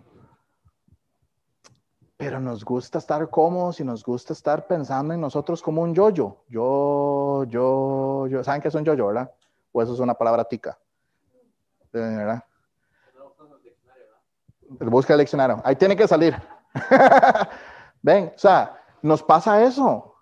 pero 2.18 2.40
nos 2.40 2.64
gusta 2.64 3.00
estar 3.00 3.30
cómodos 3.30 3.80
y 3.80 3.84
nos 3.84 4.04
gusta 4.04 4.34
estar 4.34 4.68
pensando 4.68 5.14
en 5.14 5.22
nosotros 5.22 5.62
como 5.62 5.82
un 5.82 5.94
yo-yo. 5.94 6.44
Yo, 6.48 7.44
yo, 7.50 8.28
yo. 8.28 8.44
¿Saben 8.44 8.62
qué 8.62 8.70
es 8.70 8.76
un 8.76 8.86
yo-yo, 8.86 9.08
verdad? 9.08 9.32
O 9.72 9.82
eso 9.82 9.94
es 9.94 10.00
una 10.00 10.14
palabra 10.14 10.46
tica. 10.46 10.78
¿Verdad? 11.92 12.44
Busca 14.80 15.14
el 15.14 15.20
diccionario. 15.20 15.62
Ahí 15.64 15.76
tiene 15.76 15.96
que 15.96 16.08
salir. 16.08 16.36
Ven, 18.02 18.32
o 18.36 18.40
sea, 18.40 18.82
nos 19.02 19.22
pasa 19.22 19.64
eso. 19.64 20.13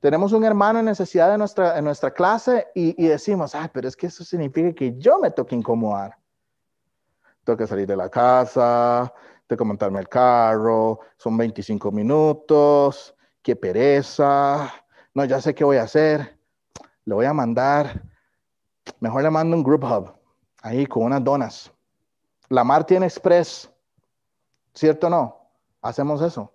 Tenemos 0.00 0.32
un 0.32 0.44
hermano 0.44 0.78
en 0.78 0.86
necesidad 0.86 1.30
de 1.30 1.36
nuestra, 1.36 1.76
en 1.78 1.84
nuestra 1.84 2.10
clase 2.10 2.68
y, 2.74 3.06
decimos, 3.06 3.54
ay, 3.54 3.68
pero 3.70 3.86
es 3.86 3.94
que 3.94 4.06
eso 4.06 4.24
significa 4.24 4.72
que 4.72 4.98
yo 4.98 5.18
me 5.18 5.30
toque 5.30 5.54
incomodar. 5.54 6.16
Tengo 7.44 7.58
que 7.58 7.66
salir 7.66 7.86
de 7.86 7.96
la 7.96 8.08
casa, 8.08 9.12
tengo 9.46 9.58
que 9.58 9.64
montarme 9.64 10.00
el 10.00 10.08
carro, 10.08 11.00
son 11.18 11.36
25 11.36 11.92
minutos, 11.92 13.14
qué 13.42 13.54
pereza, 13.54 14.72
no, 15.12 15.26
ya 15.26 15.38
sé 15.38 15.54
qué 15.54 15.64
voy 15.64 15.76
a 15.76 15.82
hacer, 15.82 16.38
le 17.04 17.14
voy 17.14 17.26
a 17.26 17.34
mandar, 17.34 18.02
mejor 19.00 19.22
le 19.22 19.30
mando 19.30 19.54
un 19.54 19.62
group 19.62 19.84
hub, 19.84 20.14
ahí 20.62 20.86
con 20.86 21.02
unas 21.02 21.22
donas. 21.22 21.70
La 22.48 22.64
Mar 22.64 22.86
express, 22.88 23.70
¿cierto 24.72 25.08
o 25.08 25.10
no? 25.10 25.50
Hacemos 25.82 26.22
eso. 26.22 26.52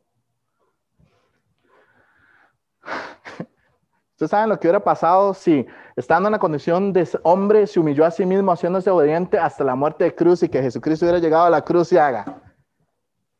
Ustedes 4.16 4.32
saben 4.32 4.47
lo 4.47 4.57
que 4.57 4.68
hubiera 4.68 4.82
pasado 4.82 5.34
si, 5.34 5.68
estando 5.97 6.30
en 6.30 6.32
la 6.32 6.39
condición 6.39 6.93
de 6.93 7.05
hombre, 7.24 7.68
se 7.68 7.82
humilló 7.82 8.05
a 8.05 8.11
sí 8.11 8.26
mismo, 8.26 8.53
haciéndose 8.53 8.89
obediente 8.89 9.38
hasta 9.38 9.66
la 9.66 9.76
muerte 9.76 10.05
de 10.05 10.16
cruz 10.16 10.41
y 10.41 10.47
que 10.47 10.61
Jesucristo 10.61 11.05
hubiera 11.05 11.20
llegado 11.20 11.43
a 11.43 11.49
la 11.49 11.61
cruz 11.61 11.91
y 11.91 11.97
haga. 11.97 12.41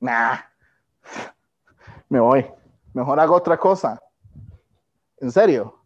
Nah, 0.02 0.36
me 2.10 2.20
voy. 2.20 2.46
Mejor 2.94 3.22
hago 3.22 3.36
otra 3.36 3.58
cosa. 3.58 4.02
En 5.16 5.32
serio. 5.32 5.80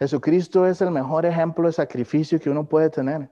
Jesucristo 0.00 0.66
es 0.66 0.80
el 0.80 0.90
mejor 0.90 1.24
ejemplo 1.24 1.68
de 1.68 1.72
sacrificio 1.72 2.40
que 2.40 2.50
uno 2.50 2.64
puede 2.64 2.90
tener. 2.90 3.30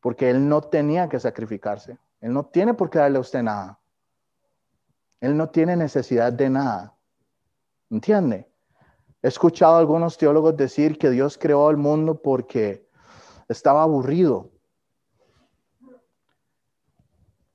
Porque 0.00 0.28
Él 0.28 0.48
no 0.48 0.60
tenía 0.60 1.08
que 1.08 1.20
sacrificarse. 1.20 1.98
Él 2.20 2.32
no 2.32 2.46
tiene 2.46 2.74
por 2.74 2.90
qué 2.90 2.98
darle 2.98 3.18
a 3.18 3.20
usted 3.20 3.44
nada. 3.44 3.78
Él 5.20 5.36
no 5.36 5.50
tiene 5.50 5.76
necesidad 5.76 6.32
de 6.32 6.50
nada. 6.50 6.96
¿Entiende? 7.88 8.51
He 9.22 9.28
escuchado 9.28 9.76
a 9.76 9.78
algunos 9.78 10.18
teólogos 10.18 10.56
decir 10.56 10.98
que 10.98 11.08
Dios 11.08 11.38
creó 11.38 11.70
el 11.70 11.76
mundo 11.76 12.20
porque 12.20 12.88
estaba 13.48 13.84
aburrido. 13.84 14.50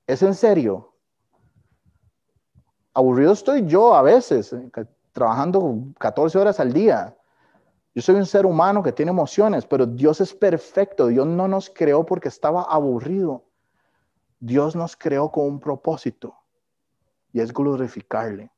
¿Es 0.07 0.23
en 0.23 0.33
serio? 0.33 0.93
Aburrido 2.93 3.33
estoy 3.33 3.65
yo 3.65 3.93
a 3.93 4.01
veces, 4.01 4.55
trabajando 5.11 5.77
14 5.99 6.37
horas 6.37 6.59
al 6.61 6.71
día. 6.71 7.17
Yo 7.93 8.01
soy 8.01 8.15
un 8.15 8.25
ser 8.25 8.45
humano 8.45 8.81
que 8.81 8.93
tiene 8.93 9.11
emociones, 9.11 9.65
pero 9.65 9.85
Dios 9.85 10.21
es 10.21 10.33
perfecto. 10.33 11.07
Dios 11.07 11.27
no 11.27 11.49
nos 11.49 11.69
creó 11.69 12.05
porque 12.05 12.29
estaba 12.29 12.63
aburrido. 12.63 13.43
Dios 14.39 14.73
nos 14.73 14.95
creó 14.95 15.31
con 15.31 15.45
un 15.45 15.59
propósito 15.59 16.33
y 17.33 17.41
es 17.41 17.51
glorificarle 17.51 18.51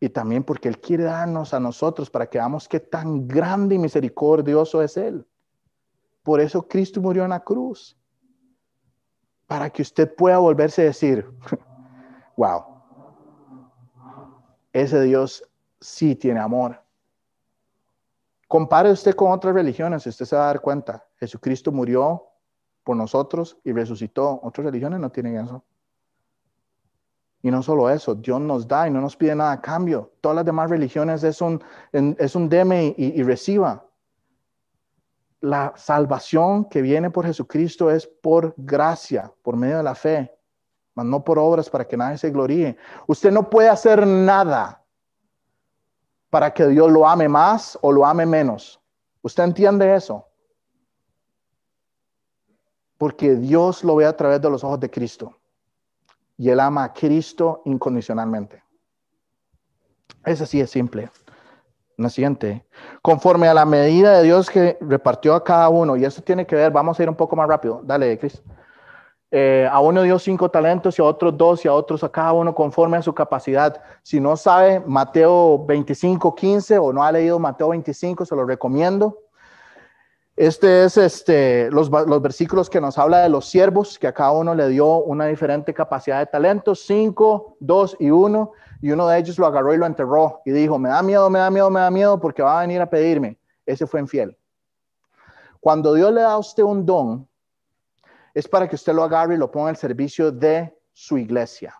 y 0.00 0.08
también 0.08 0.44
porque 0.44 0.68
Él 0.68 0.78
quiere 0.80 1.04
darnos 1.04 1.54
a 1.54 1.60
nosotros 1.60 2.10
para 2.10 2.26
que 2.26 2.38
veamos 2.38 2.68
qué 2.68 2.80
tan 2.80 3.26
grande 3.26 3.74
y 3.74 3.78
misericordioso 3.78 4.82
es 4.82 4.96
Él. 4.96 5.26
Por 6.22 6.40
eso 6.40 6.66
Cristo 6.66 7.00
murió 7.00 7.24
en 7.24 7.30
la 7.30 7.40
cruz, 7.40 7.96
para 9.46 9.70
que 9.70 9.82
usted 9.82 10.14
pueda 10.14 10.38
volverse 10.38 10.82
a 10.82 10.86
decir, 10.86 11.28
wow, 12.36 12.64
ese 14.72 15.00
Dios 15.02 15.42
sí 15.80 16.16
tiene 16.16 16.40
amor. 16.40 16.82
Compare 18.48 18.90
usted 18.90 19.14
con 19.14 19.32
otras 19.32 19.54
religiones 19.54 20.06
usted 20.06 20.24
se 20.24 20.36
va 20.36 20.42
a 20.42 20.46
dar 20.46 20.60
cuenta, 20.60 21.04
Jesucristo 21.18 21.72
murió 21.72 22.26
por 22.84 22.96
nosotros 22.96 23.58
y 23.64 23.72
resucitó. 23.72 24.38
Otras 24.44 24.66
religiones 24.66 25.00
no 25.00 25.10
tienen 25.10 25.38
eso. 25.38 25.64
Y 27.46 27.50
no 27.52 27.62
solo 27.62 27.88
eso, 27.88 28.16
Dios 28.16 28.40
nos 28.40 28.66
da 28.66 28.88
y 28.88 28.90
no 28.90 29.00
nos 29.00 29.16
pide 29.16 29.32
nada 29.32 29.52
a 29.52 29.60
cambio. 29.60 30.10
Todas 30.20 30.34
las 30.34 30.44
demás 30.44 30.68
religiones 30.68 31.22
es 31.22 31.40
un, 31.40 31.62
es 31.92 32.34
un 32.34 32.48
deme 32.48 32.92
y, 32.98 33.22
reciba. 33.22 33.84
La 35.42 35.72
salvación 35.76 36.64
que 36.64 36.82
viene 36.82 37.08
por 37.08 37.24
Jesucristo 37.24 37.88
es 37.88 38.04
por 38.04 38.52
gracia, 38.56 39.32
por 39.44 39.56
medio 39.56 39.76
de 39.76 39.84
la 39.84 39.94
fe, 39.94 40.36
mas 40.96 41.06
no 41.06 41.22
por 41.22 41.38
obras 41.38 41.70
para 41.70 41.86
que 41.86 41.96
nadie 41.96 42.18
se 42.18 42.32
gloríe. 42.32 42.76
Usted 43.06 43.30
no 43.30 43.48
puede 43.48 43.68
hacer 43.68 44.04
nada 44.04 44.82
para 46.30 46.52
que 46.52 46.66
Dios 46.66 46.90
lo 46.90 47.06
ame 47.06 47.28
más 47.28 47.78
o 47.80 47.92
lo 47.92 48.04
ame 48.04 48.26
menos. 48.26 48.80
¿Usted 49.22 49.44
entiende 49.44 49.94
eso? 49.94 50.26
Porque 52.98 53.36
Dios 53.36 53.84
lo 53.84 53.94
ve 53.94 54.04
a 54.04 54.16
través 54.16 54.40
de 54.40 54.50
los 54.50 54.64
ojos 54.64 54.80
de 54.80 54.90
Cristo 54.90 55.32
y 56.36 56.50
él 56.50 56.60
ama 56.60 56.84
a 56.84 56.92
Cristo 56.92 57.62
incondicionalmente. 57.64 58.62
Ese 60.24 60.46
sí 60.46 60.60
es 60.60 60.70
simple. 60.70 61.10
La 61.96 62.10
siguiente, 62.10 62.66
conforme 63.00 63.48
a 63.48 63.54
la 63.54 63.64
medida 63.64 64.18
de 64.18 64.24
Dios 64.24 64.50
que 64.50 64.76
repartió 64.82 65.34
a 65.34 65.42
cada 65.42 65.70
uno, 65.70 65.96
y 65.96 66.04
eso 66.04 66.20
tiene 66.20 66.46
que 66.46 66.54
ver, 66.54 66.70
vamos 66.70 66.98
a 66.98 67.02
ir 67.02 67.08
un 67.08 67.14
poco 67.14 67.36
más 67.36 67.48
rápido, 67.48 67.80
dale, 67.82 68.18
Cris. 68.18 68.42
Eh, 69.30 69.68
a 69.70 69.80
uno 69.80 70.02
dio 70.02 70.18
cinco 70.18 70.50
talentos 70.50 70.98
y 70.98 71.02
a 71.02 71.04
otros 71.04 71.36
dos 71.36 71.64
y 71.64 71.68
a 71.68 71.72
otros 71.72 72.04
a 72.04 72.08
cada 72.10 72.32
uno 72.32 72.54
conforme 72.54 72.96
a 72.96 73.02
su 73.02 73.12
capacidad. 73.12 73.82
Si 74.02 74.20
no 74.20 74.36
sabe 74.36 74.80
Mateo 74.86 75.64
25, 75.66 76.34
15 76.34 76.78
o 76.78 76.92
no 76.92 77.02
ha 77.02 77.10
leído 77.10 77.38
Mateo 77.38 77.70
25, 77.70 78.24
se 78.24 78.36
lo 78.36 78.44
recomiendo. 78.44 79.18
Este 80.36 80.84
es 80.84 80.98
este, 80.98 81.70
los, 81.70 81.90
versículos 81.90 82.68
que 82.68 82.78
nos 82.78 82.98
habla 82.98 83.20
de 83.20 83.30
los 83.30 83.48
siervos, 83.48 83.98
que 83.98 84.06
a 84.06 84.12
cada 84.12 84.32
uno 84.32 84.54
le 84.54 84.68
dio 84.68 84.98
una 84.98 85.24
diferente 85.24 85.72
capacidad 85.72 86.18
de 86.18 86.26
talentos, 86.26 86.84
cinco, 86.84 87.56
dos 87.58 87.96
y 87.98 88.10
uno, 88.10 88.52
y 88.82 88.90
uno 88.90 89.08
de 89.08 89.18
ellos 89.18 89.38
lo 89.38 89.46
agarró 89.46 89.72
y 89.72 89.78
lo 89.78 89.86
enterró 89.86 90.42
y 90.44 90.50
dijo, 90.50 90.78
me 90.78 90.90
da 90.90 91.02
miedo, 91.02 91.30
me 91.30 91.38
da 91.38 91.48
miedo, 91.50 91.70
me 91.70 91.80
da 91.80 91.90
miedo 91.90 92.20
porque 92.20 92.42
va 92.42 92.58
a 92.58 92.60
venir 92.60 92.82
a 92.82 92.90
pedirme. 92.90 93.38
Ese 93.64 93.86
fue 93.86 93.98
infiel. 93.98 94.36
Cuando 95.58 95.94
Dios 95.94 96.12
le 96.12 96.20
da 96.20 96.32
a 96.32 96.38
usted 96.38 96.62
un 96.62 96.84
don, 96.84 97.26
es 98.34 98.46
para 98.46 98.68
que 98.68 98.76
usted 98.76 98.92
lo 98.92 99.04
agarre 99.04 99.36
y 99.36 99.38
lo 99.38 99.50
ponga 99.50 99.70
al 99.70 99.76
servicio 99.76 100.30
de 100.30 100.78
su 100.92 101.16
iglesia. 101.16 101.74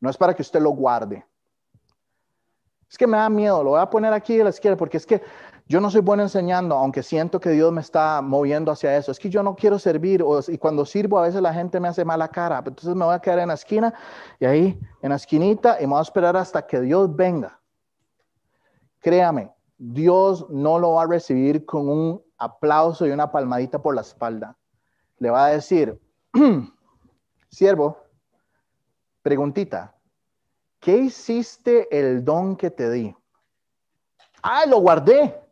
No 0.00 0.08
es 0.08 0.16
para 0.16 0.32
que 0.32 0.40
usted 0.40 0.62
lo 0.62 0.70
guarde. 0.70 1.26
Es 2.90 2.96
que 2.96 3.06
me 3.06 3.18
da 3.18 3.28
miedo, 3.28 3.62
lo 3.62 3.70
voy 3.70 3.80
a 3.80 3.90
poner 3.90 4.12
aquí 4.12 4.40
a 4.40 4.44
la 4.44 4.50
izquierda 4.50 4.78
porque 4.78 4.96
es 4.96 5.04
que 5.04 5.20
yo 5.66 5.80
no 5.80 5.90
soy 5.90 6.02
bueno 6.02 6.22
enseñando, 6.22 6.74
aunque 6.76 7.02
siento 7.02 7.40
que 7.40 7.50
Dios 7.50 7.72
me 7.72 7.80
está 7.80 8.20
moviendo 8.20 8.70
hacia 8.70 8.96
eso. 8.98 9.10
Es 9.10 9.18
que 9.18 9.30
yo 9.30 9.42
no 9.42 9.56
quiero 9.56 9.78
servir 9.78 10.22
y 10.48 10.58
cuando 10.58 10.84
sirvo 10.84 11.18
a 11.18 11.22
veces 11.22 11.40
la 11.40 11.54
gente 11.54 11.80
me 11.80 11.88
hace 11.88 12.04
mala 12.04 12.28
cara. 12.28 12.58
Entonces 12.58 12.94
me 12.94 13.04
voy 13.04 13.14
a 13.14 13.20
quedar 13.20 13.38
en 13.38 13.48
la 13.48 13.54
esquina 13.54 13.94
y 14.38 14.44
ahí 14.44 14.80
en 15.00 15.08
la 15.08 15.16
esquinita 15.16 15.78
y 15.80 15.86
me 15.86 15.92
voy 15.92 16.00
a 16.00 16.02
esperar 16.02 16.36
hasta 16.36 16.66
que 16.66 16.80
Dios 16.82 17.14
venga. 17.16 17.58
Créame, 19.00 19.50
Dios 19.78 20.46
no 20.50 20.78
lo 20.78 20.92
va 20.92 21.04
a 21.04 21.06
recibir 21.06 21.64
con 21.64 21.88
un 21.88 22.22
aplauso 22.36 23.06
y 23.06 23.10
una 23.10 23.32
palmadita 23.32 23.80
por 23.80 23.94
la 23.94 24.02
espalda. 24.02 24.58
Le 25.18 25.30
va 25.30 25.46
a 25.46 25.50
decir, 25.50 25.98
siervo, 27.48 27.98
preguntita, 29.22 29.94
¿qué 30.78 30.98
hiciste 30.98 31.88
el 31.90 32.22
don 32.22 32.54
que 32.54 32.70
te 32.70 32.90
di? 32.90 33.16
Ah, 34.42 34.66
lo 34.66 34.80
guardé. 34.80 35.43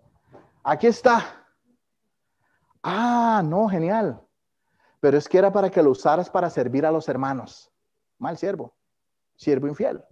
Aquí 0.64 0.86
está. 0.86 1.46
Ah, 2.82 3.42
no, 3.44 3.68
genial. 3.68 4.20
Pero 5.00 5.18
es 5.18 5.28
que 5.28 5.38
era 5.38 5.52
para 5.52 5.70
que 5.70 5.82
lo 5.82 5.90
usaras 5.90 6.30
para 6.30 6.50
servir 6.50 6.86
a 6.86 6.92
los 6.92 7.08
hermanos. 7.08 7.70
Mal 8.18 8.38
siervo, 8.38 8.74
siervo 9.36 9.66
infiel. 9.66 10.02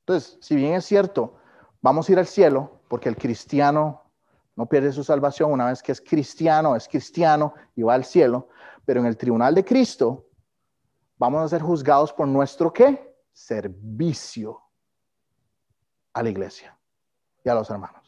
Entonces, 0.00 0.38
si 0.40 0.56
bien 0.56 0.74
es 0.74 0.84
cierto, 0.84 1.36
vamos 1.80 2.08
a 2.08 2.12
ir 2.12 2.18
al 2.18 2.26
cielo, 2.26 2.80
porque 2.88 3.08
el 3.08 3.16
cristiano 3.16 4.02
no 4.56 4.66
pierde 4.66 4.92
su 4.92 5.02
salvación 5.02 5.52
una 5.52 5.66
vez 5.66 5.82
que 5.82 5.92
es 5.92 6.00
cristiano, 6.00 6.76
es 6.76 6.88
cristiano 6.88 7.54
y 7.74 7.82
va 7.82 7.94
al 7.94 8.04
cielo, 8.04 8.48
pero 8.84 9.00
en 9.00 9.06
el 9.06 9.16
tribunal 9.16 9.54
de 9.54 9.64
Cristo 9.64 10.28
vamos 11.16 11.42
a 11.42 11.48
ser 11.48 11.62
juzgados 11.62 12.12
por 12.12 12.28
nuestro 12.28 12.72
qué? 12.72 13.16
Servicio 13.32 14.60
a 16.12 16.22
la 16.22 16.30
iglesia 16.30 16.78
y 17.44 17.48
a 17.48 17.54
los 17.54 17.70
hermanos. 17.70 18.03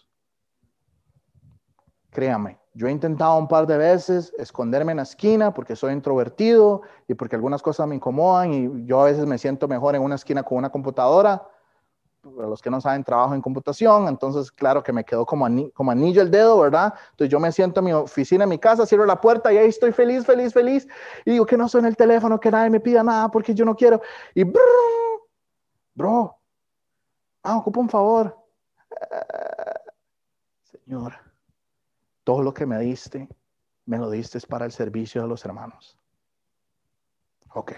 Créame, 2.16 2.58
yo 2.72 2.88
he 2.88 2.90
intentado 2.90 3.36
un 3.36 3.46
par 3.46 3.66
de 3.66 3.76
veces 3.76 4.32
esconderme 4.38 4.92
en 4.92 4.96
la 4.96 5.02
esquina 5.02 5.52
porque 5.52 5.76
soy 5.76 5.92
introvertido 5.92 6.80
y 7.06 7.12
porque 7.12 7.36
algunas 7.36 7.60
cosas 7.60 7.86
me 7.86 7.94
incomodan 7.94 8.54
y 8.54 8.86
yo 8.86 9.02
a 9.02 9.04
veces 9.04 9.26
me 9.26 9.36
siento 9.36 9.68
mejor 9.68 9.96
en 9.96 10.00
una 10.00 10.14
esquina 10.14 10.42
con 10.42 10.56
una 10.56 10.70
computadora. 10.70 11.46
Para 12.22 12.48
los 12.48 12.62
que 12.62 12.70
no 12.70 12.80
saben, 12.80 13.04
trabajo 13.04 13.34
en 13.34 13.42
computación, 13.42 14.08
entonces 14.08 14.50
claro 14.50 14.82
que 14.82 14.94
me 14.94 15.04
quedó 15.04 15.26
como, 15.26 15.46
como 15.74 15.90
anillo 15.90 16.22
el 16.22 16.30
dedo, 16.30 16.58
¿verdad? 16.58 16.94
Entonces 17.10 17.30
yo 17.30 17.38
me 17.38 17.52
siento 17.52 17.80
en 17.80 17.84
mi 17.84 17.92
oficina, 17.92 18.44
en 18.44 18.50
mi 18.50 18.58
casa, 18.58 18.86
cierro 18.86 19.04
la 19.04 19.20
puerta 19.20 19.52
y 19.52 19.58
ahí 19.58 19.68
estoy 19.68 19.92
feliz, 19.92 20.24
feliz, 20.24 20.54
feliz. 20.54 20.88
Y 21.26 21.32
digo 21.32 21.44
que 21.44 21.58
no 21.58 21.68
suene 21.68 21.88
el 21.88 21.98
teléfono, 21.98 22.40
que 22.40 22.50
nadie 22.50 22.70
me 22.70 22.80
pida 22.80 23.02
nada 23.02 23.30
porque 23.30 23.54
yo 23.54 23.66
no 23.66 23.76
quiero. 23.76 24.00
Y 24.34 24.42
bro, 25.94 26.34
ah, 27.42 27.58
ocupo 27.58 27.78
un 27.78 27.90
favor. 27.90 28.34
Señor, 30.64 31.25
todo 32.26 32.42
lo 32.42 32.52
que 32.52 32.66
me 32.66 32.80
diste, 32.80 33.28
me 33.84 33.98
lo 33.98 34.10
diste 34.10 34.40
para 34.48 34.64
el 34.64 34.72
servicio 34.72 35.22
de 35.22 35.28
los 35.28 35.44
hermanos. 35.44 35.96
Ok. 37.54 37.72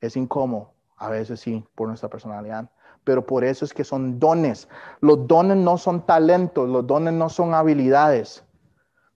Es 0.00 0.16
incómodo, 0.16 0.72
a 0.96 1.08
veces 1.08 1.38
sí, 1.38 1.64
por 1.76 1.86
nuestra 1.86 2.08
personalidad, 2.08 2.68
pero 3.04 3.24
por 3.24 3.44
eso 3.44 3.64
es 3.64 3.72
que 3.72 3.84
son 3.84 4.18
dones. 4.18 4.68
Los 5.00 5.24
dones 5.28 5.56
no 5.56 5.78
son 5.78 6.04
talentos, 6.04 6.68
los 6.68 6.84
dones 6.84 7.14
no 7.14 7.28
son 7.28 7.54
habilidades. 7.54 8.42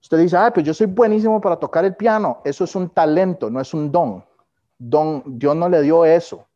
Usted 0.01 0.19
dice, 0.19 0.37
ah, 0.37 0.51
pues 0.53 0.65
yo 0.65 0.73
soy 0.73 0.87
buenísimo 0.87 1.41
para 1.41 1.57
tocar 1.57 1.83
el 1.83 1.97
piano. 1.97 2.41
Eso 2.45 2.63
es 2.63 2.73
un 2.77 2.89
talento, 2.91 3.49
no 3.49 3.59
es 3.59 3.73
un 3.73 3.91
don. 3.91 4.23
Don, 4.77 5.21
Dios 5.37 5.53
no 5.53 5.67
le 5.67 5.81
dio 5.81 6.05
eso. 6.05 6.47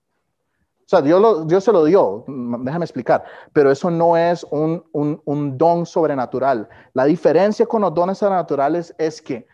O 0.88 0.90
sea, 0.90 1.02
Dios, 1.02 1.66
se 1.66 1.74
lo 1.74 1.84
dio, 1.84 2.24
déjame 2.28 2.86
explicar, 2.86 3.26
pero 3.52 3.70
eso 3.70 3.92
no 3.92 4.16
es 4.16 4.46
un, 4.46 4.82
un 4.94 5.58
don 5.58 5.86
sobrenatural. 5.86 6.70
La 6.94 7.04
diferencia 7.04 7.66
con 7.66 7.82
los 7.82 7.94
dones 7.94 8.20
sobrenaturales 8.20 8.96
es 8.98 9.22
que, 9.22 9.46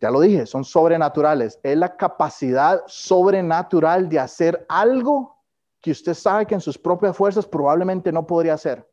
ya 0.00 0.12
lo 0.12 0.20
dije, 0.20 0.46
son 0.46 0.64
sobrenaturales. 0.64 1.58
Es 1.64 1.76
la 1.76 1.96
capacidad 1.96 2.84
sobrenatural 2.86 4.08
de 4.08 4.20
hacer 4.20 4.64
algo 4.68 5.42
que 5.80 5.90
usted 5.90 6.14
sabe 6.14 6.46
que 6.46 6.54
en 6.54 6.60
sus 6.60 6.78
propias 6.78 7.16
fuerzas 7.16 7.44
probablemente 7.44 8.12
no 8.12 8.24
podría 8.24 8.54
hacer. 8.54 8.88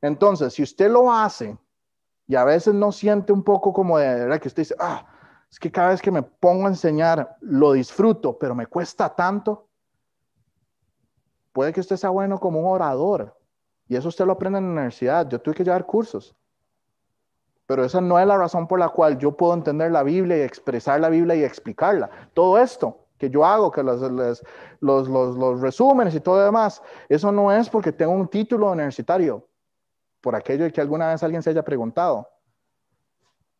Entonces, 0.00 0.54
si 0.54 0.62
usted 0.62 0.92
lo 0.92 1.12
hace 1.12 1.58
y 2.28 2.36
a 2.36 2.44
veces 2.44 2.72
no 2.72 2.92
siente 2.92 3.32
un 3.32 3.42
poco 3.42 3.72
como 3.72 3.98
de, 3.98 4.06
¿verdad? 4.06 4.40
que 4.40 4.46
usted 4.46 4.62
dice, 4.62 4.76
ah, 4.78 5.04
es 5.50 5.58
que 5.58 5.72
cada 5.72 5.88
vez 5.88 6.00
que 6.00 6.12
me 6.12 6.22
pongo 6.22 6.66
a 6.66 6.70
enseñar 6.70 7.36
lo 7.40 7.72
disfruto, 7.72 8.38
pero 8.38 8.54
me 8.54 8.66
cuesta 8.66 9.08
tanto 9.08 9.69
Puede 11.52 11.72
que 11.72 11.80
usted 11.80 11.96
sea 11.96 12.10
bueno 12.10 12.38
como 12.38 12.60
un 12.60 12.66
orador 12.66 13.36
y 13.88 13.96
eso 13.96 14.08
usted 14.08 14.24
lo 14.24 14.32
aprende 14.34 14.58
en 14.60 14.66
la 14.66 14.72
universidad. 14.72 15.28
Yo 15.28 15.40
tuve 15.40 15.54
que 15.54 15.64
llevar 15.64 15.84
cursos. 15.84 16.36
Pero 17.66 17.84
esa 17.84 18.00
no 18.00 18.18
es 18.20 18.26
la 18.26 18.36
razón 18.36 18.68
por 18.68 18.78
la 18.78 18.88
cual 18.88 19.18
yo 19.18 19.36
puedo 19.36 19.52
entender 19.54 19.90
la 19.90 20.04
Biblia 20.04 20.38
y 20.38 20.42
expresar 20.42 21.00
la 21.00 21.08
Biblia 21.08 21.34
y 21.34 21.42
explicarla. 21.42 22.08
Todo 22.32 22.58
esto 22.58 23.06
que 23.18 23.28
yo 23.28 23.44
hago, 23.44 23.70
que 23.70 23.82
los, 23.82 24.00
los, 24.00 25.08
los, 25.08 25.60
resúmenes 25.60 26.14
y 26.14 26.20
todo 26.20 26.42
demás, 26.42 26.82
eso 27.08 27.30
no 27.30 27.52
es 27.52 27.68
porque 27.68 27.92
tengo 27.92 28.12
un 28.12 28.28
título 28.28 28.70
universitario, 28.70 29.46
por 30.20 30.34
aquello 30.34 30.72
que 30.72 30.80
alguna 30.80 31.08
vez 31.08 31.22
alguien 31.22 31.42
se 31.42 31.50
haya 31.50 31.62
preguntado. 31.62 32.28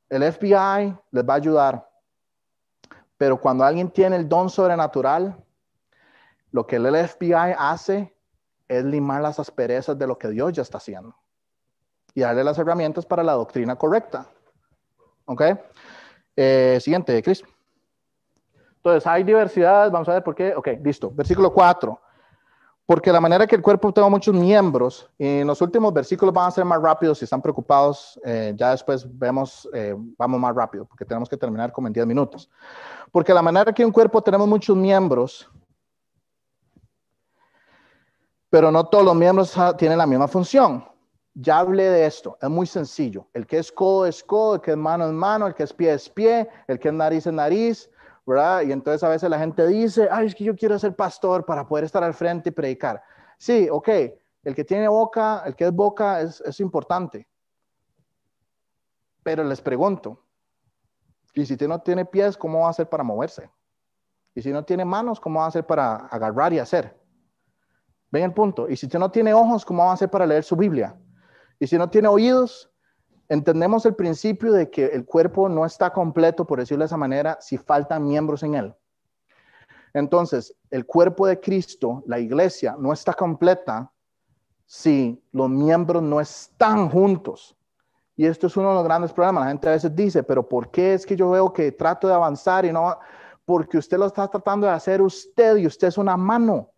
El 0.09 0.22
FBI 0.32 0.97
les 1.11 1.28
va 1.28 1.34
a 1.34 1.36
ayudar, 1.36 1.91
pero 3.18 3.38
cuando 3.38 3.64
alguien 3.64 3.91
tiene 3.91 4.16
el 4.16 4.28
don 4.28 4.49
sobrenatural, 4.49 5.36
lo 6.53 6.67
que 6.67 6.77
el 6.77 7.09
FBI 7.09 7.55
hace 7.59 8.15
es 8.69 8.85
limar 8.85 9.23
las 9.23 9.39
asperezas 9.39 9.99
de 9.99 10.07
lo 10.07 10.19
que 10.19 10.29
Dios 10.29 10.53
ya 10.53 10.63
está 10.63 10.79
haciendo 10.79 11.15
y 12.15 12.21
darle 12.21 12.45
las 12.45 12.59
herramientas 12.59 13.07
para 13.07 13.23
la 13.23 13.33
doctrina 13.33 13.77
correcta. 13.77 14.27
¿Ok? 15.27 15.43
Eh, 16.37 16.79
siguiente, 16.81 17.23
Chris. 17.23 17.43
Entonces, 18.77 19.07
hay 19.07 19.25
diversidad, 19.25 19.91
vamos 19.91 20.09
a 20.09 20.15
ver 20.15 20.25
por 20.25 20.35
qué. 20.35 20.55
Ok, 20.55 20.69
listo. 20.83 21.11
Versículo 21.11 21.53
4. 21.53 22.01
Porque 22.87 23.13
la 23.13 23.21
manera 23.21 23.47
que 23.47 23.55
el 23.55 23.63
cuerpo 23.63 23.93
tiene 23.93 24.11
muchos 24.11 24.35
miembros, 24.35 25.09
y 25.17 25.41
en 25.41 25.47
los 25.47 25.61
últimos 25.63 25.93
versículos 25.93 26.35
van 26.35 26.49
a 26.49 26.51
ser 26.51 26.65
más 26.65 26.83
rápidos, 26.83 27.19
si 27.19 27.25
están 27.25 27.41
preocupados, 27.41 28.19
eh, 28.25 28.53
ya 28.57 28.73
después 28.73 29.07
vemos, 29.17 29.69
eh, 29.73 29.95
vamos 30.19 30.41
más 30.41 30.53
rápido, 30.57 30.87
porque 30.87 31.05
tenemos 31.05 31.29
que 31.29 31.37
terminar 31.37 31.71
como 31.71 31.87
en 31.87 31.93
10 31.93 32.07
minutos. 32.07 32.51
Porque 33.13 33.33
la 33.33 33.43
manera 33.43 33.73
que 33.73 33.85
un 33.85 33.93
cuerpo 33.93 34.21
tenemos 34.23 34.49
muchos 34.49 34.77
miembros, 34.77 35.49
pero 38.51 38.73
no 38.73 38.85
todos 38.85 39.05
los 39.05 39.15
miembros 39.15 39.57
tienen 39.79 39.97
la 39.97 40.07
misma 40.07 40.29
función. 40.29 40.85
Ya 41.35 41.61
hablé 41.61 41.85
de 41.85 42.05
esto, 42.05 42.37
es 42.43 42.51
muy 42.51 42.67
sencillo. 42.67 43.29
El 43.33 43.47
que 43.47 43.59
es 43.59 43.71
codo 43.71 44.05
es 44.05 44.23
codo, 44.23 44.57
el 44.57 44.61
que 44.61 44.73
es 44.73 44.77
mano 44.77 45.07
es 45.07 45.13
mano, 45.13 45.47
el 45.47 45.55
que 45.55 45.63
es 45.63 45.73
pie 45.73 45.95
es 45.95 46.09
pie, 46.09 46.49
el 46.67 46.79
que 46.81 46.89
es 46.89 46.95
nariz 46.95 47.27
es 47.27 47.33
nariz, 47.33 47.91
¿verdad? 48.27 48.63
Y 48.63 48.73
entonces 48.73 49.03
a 49.05 49.09
veces 49.09 49.31
la 49.31 49.39
gente 49.39 49.67
dice, 49.69 50.09
ay, 50.11 50.27
es 50.27 50.35
que 50.35 50.45
yo 50.45 50.57
quiero 50.57 50.79
ser 50.79 50.95
pastor 50.95 51.47
para 51.47 51.67
poder 51.67 51.85
estar 51.85 52.03
al 52.03 52.15
frente 52.15 52.49
y 52.49 52.53
predicar. 52.53 53.03
Sí, 53.39 53.69
ok, 53.71 53.89
el 54.43 54.55
que 54.55 54.65
tiene 54.65 54.89
boca, 54.89 55.43
el 55.47 55.55
que 55.55 55.65
es 55.65 55.73
boca 55.73 56.21
es, 56.21 56.61
importante. 56.61 57.27
Pero 59.23 59.45
les 59.45 59.61
pregunto, 59.61 60.21
¿y 61.35 61.47
si 61.47 61.57
no 61.67 61.81
tiene 61.81 62.05
pies, 62.05 62.37
cómo 62.37 62.61
va 62.61 62.67
a 62.67 62.71
hacer 62.71 62.89
para 62.89 63.05
moverse? 63.05 63.49
Y 64.35 64.43
si 64.43 64.53
no 64.53 64.65
tiene 64.65 64.85
manos, 64.85 65.21
¿cómo 65.21 65.39
va 65.41 65.47
a 65.47 65.49
hacer 65.49 65.67
para 65.67 65.95
agarrar 66.07 66.53
y 66.53 66.59
hacer? 66.59 67.00
Ven 68.11 68.25
el 68.25 68.33
punto. 68.33 68.69
Y 68.69 68.77
si 68.77 68.87
usted 68.87 68.99
no 68.99 69.11
tiene 69.11 69.33
ojos, 69.33 69.65
¿cómo 69.65 69.85
va 69.85 69.91
a 69.91 69.95
hacer 69.95 70.11
para 70.11 70.27
leer 70.27 70.45
su 70.45 70.57
Biblia? 70.57 70.97
Y 71.59 71.67
si 71.67 71.79
no 71.79 71.89
tiene 71.89 72.09
oídos, 72.09 72.71
entendemos 73.29 73.87
el 73.87 73.95
principio 73.95 74.53
de 74.53 74.71
que 74.71 74.87
el 74.87 75.05
cuerpo 75.05 75.49
no 75.49 75.65
está 75.65 75.93
completo, 75.93 76.47
por 76.47 76.59
decirlo 76.59 76.83
de 76.83 76.87
esa 76.87 76.97
manera, 76.97 77.39
si 77.41 77.57
faltan 77.59 78.07
miembros 78.07 78.43
en 78.43 78.55
él. 78.55 78.75
Entonces, 79.93 80.57
el 80.71 80.87
cuerpo 80.87 81.27
de 81.27 81.41
Cristo, 81.41 82.03
la 82.07 82.19
iglesia, 82.19 82.77
no 82.79 82.93
está 82.93 83.13
completa 83.13 83.93
si 84.67 85.21
los 85.33 85.51
miembros 85.51 86.03
no 86.03 86.21
están 86.21 86.89
juntos. 86.89 87.57
Y 88.17 88.27
esto 88.27 88.47
es 88.47 88.57
uno 88.57 88.69
de 88.69 88.75
los 88.75 88.85
grandes 88.85 89.13
problemas. 89.13 89.45
La 89.45 89.51
gente 89.51 89.69
a 89.69 89.73
veces 89.73 89.95
dice, 89.97 90.23
pero 90.23 90.49
¿por 90.49 90.71
qué 90.71 90.95
es 90.95 91.07
que 91.07 91.17
yo 91.17 91.31
veo 91.31 91.53
que 91.53 91.73
trato 91.73 92.07
de 92.07 92.15
avanzar 92.15 92.65
y 92.65 92.73
no? 92.73 92.97
Porque 93.45 93.79
usted 93.79 93.99
lo 93.99 94.07
está 94.07 94.29
tratando 94.29 94.67
de 94.67 94.73
hacer 94.73 95.03
usted 95.03 95.57
y 95.57 95.67
usted 95.67 95.89
es 95.89 95.99
una 95.99 96.17
mano. 96.17 96.71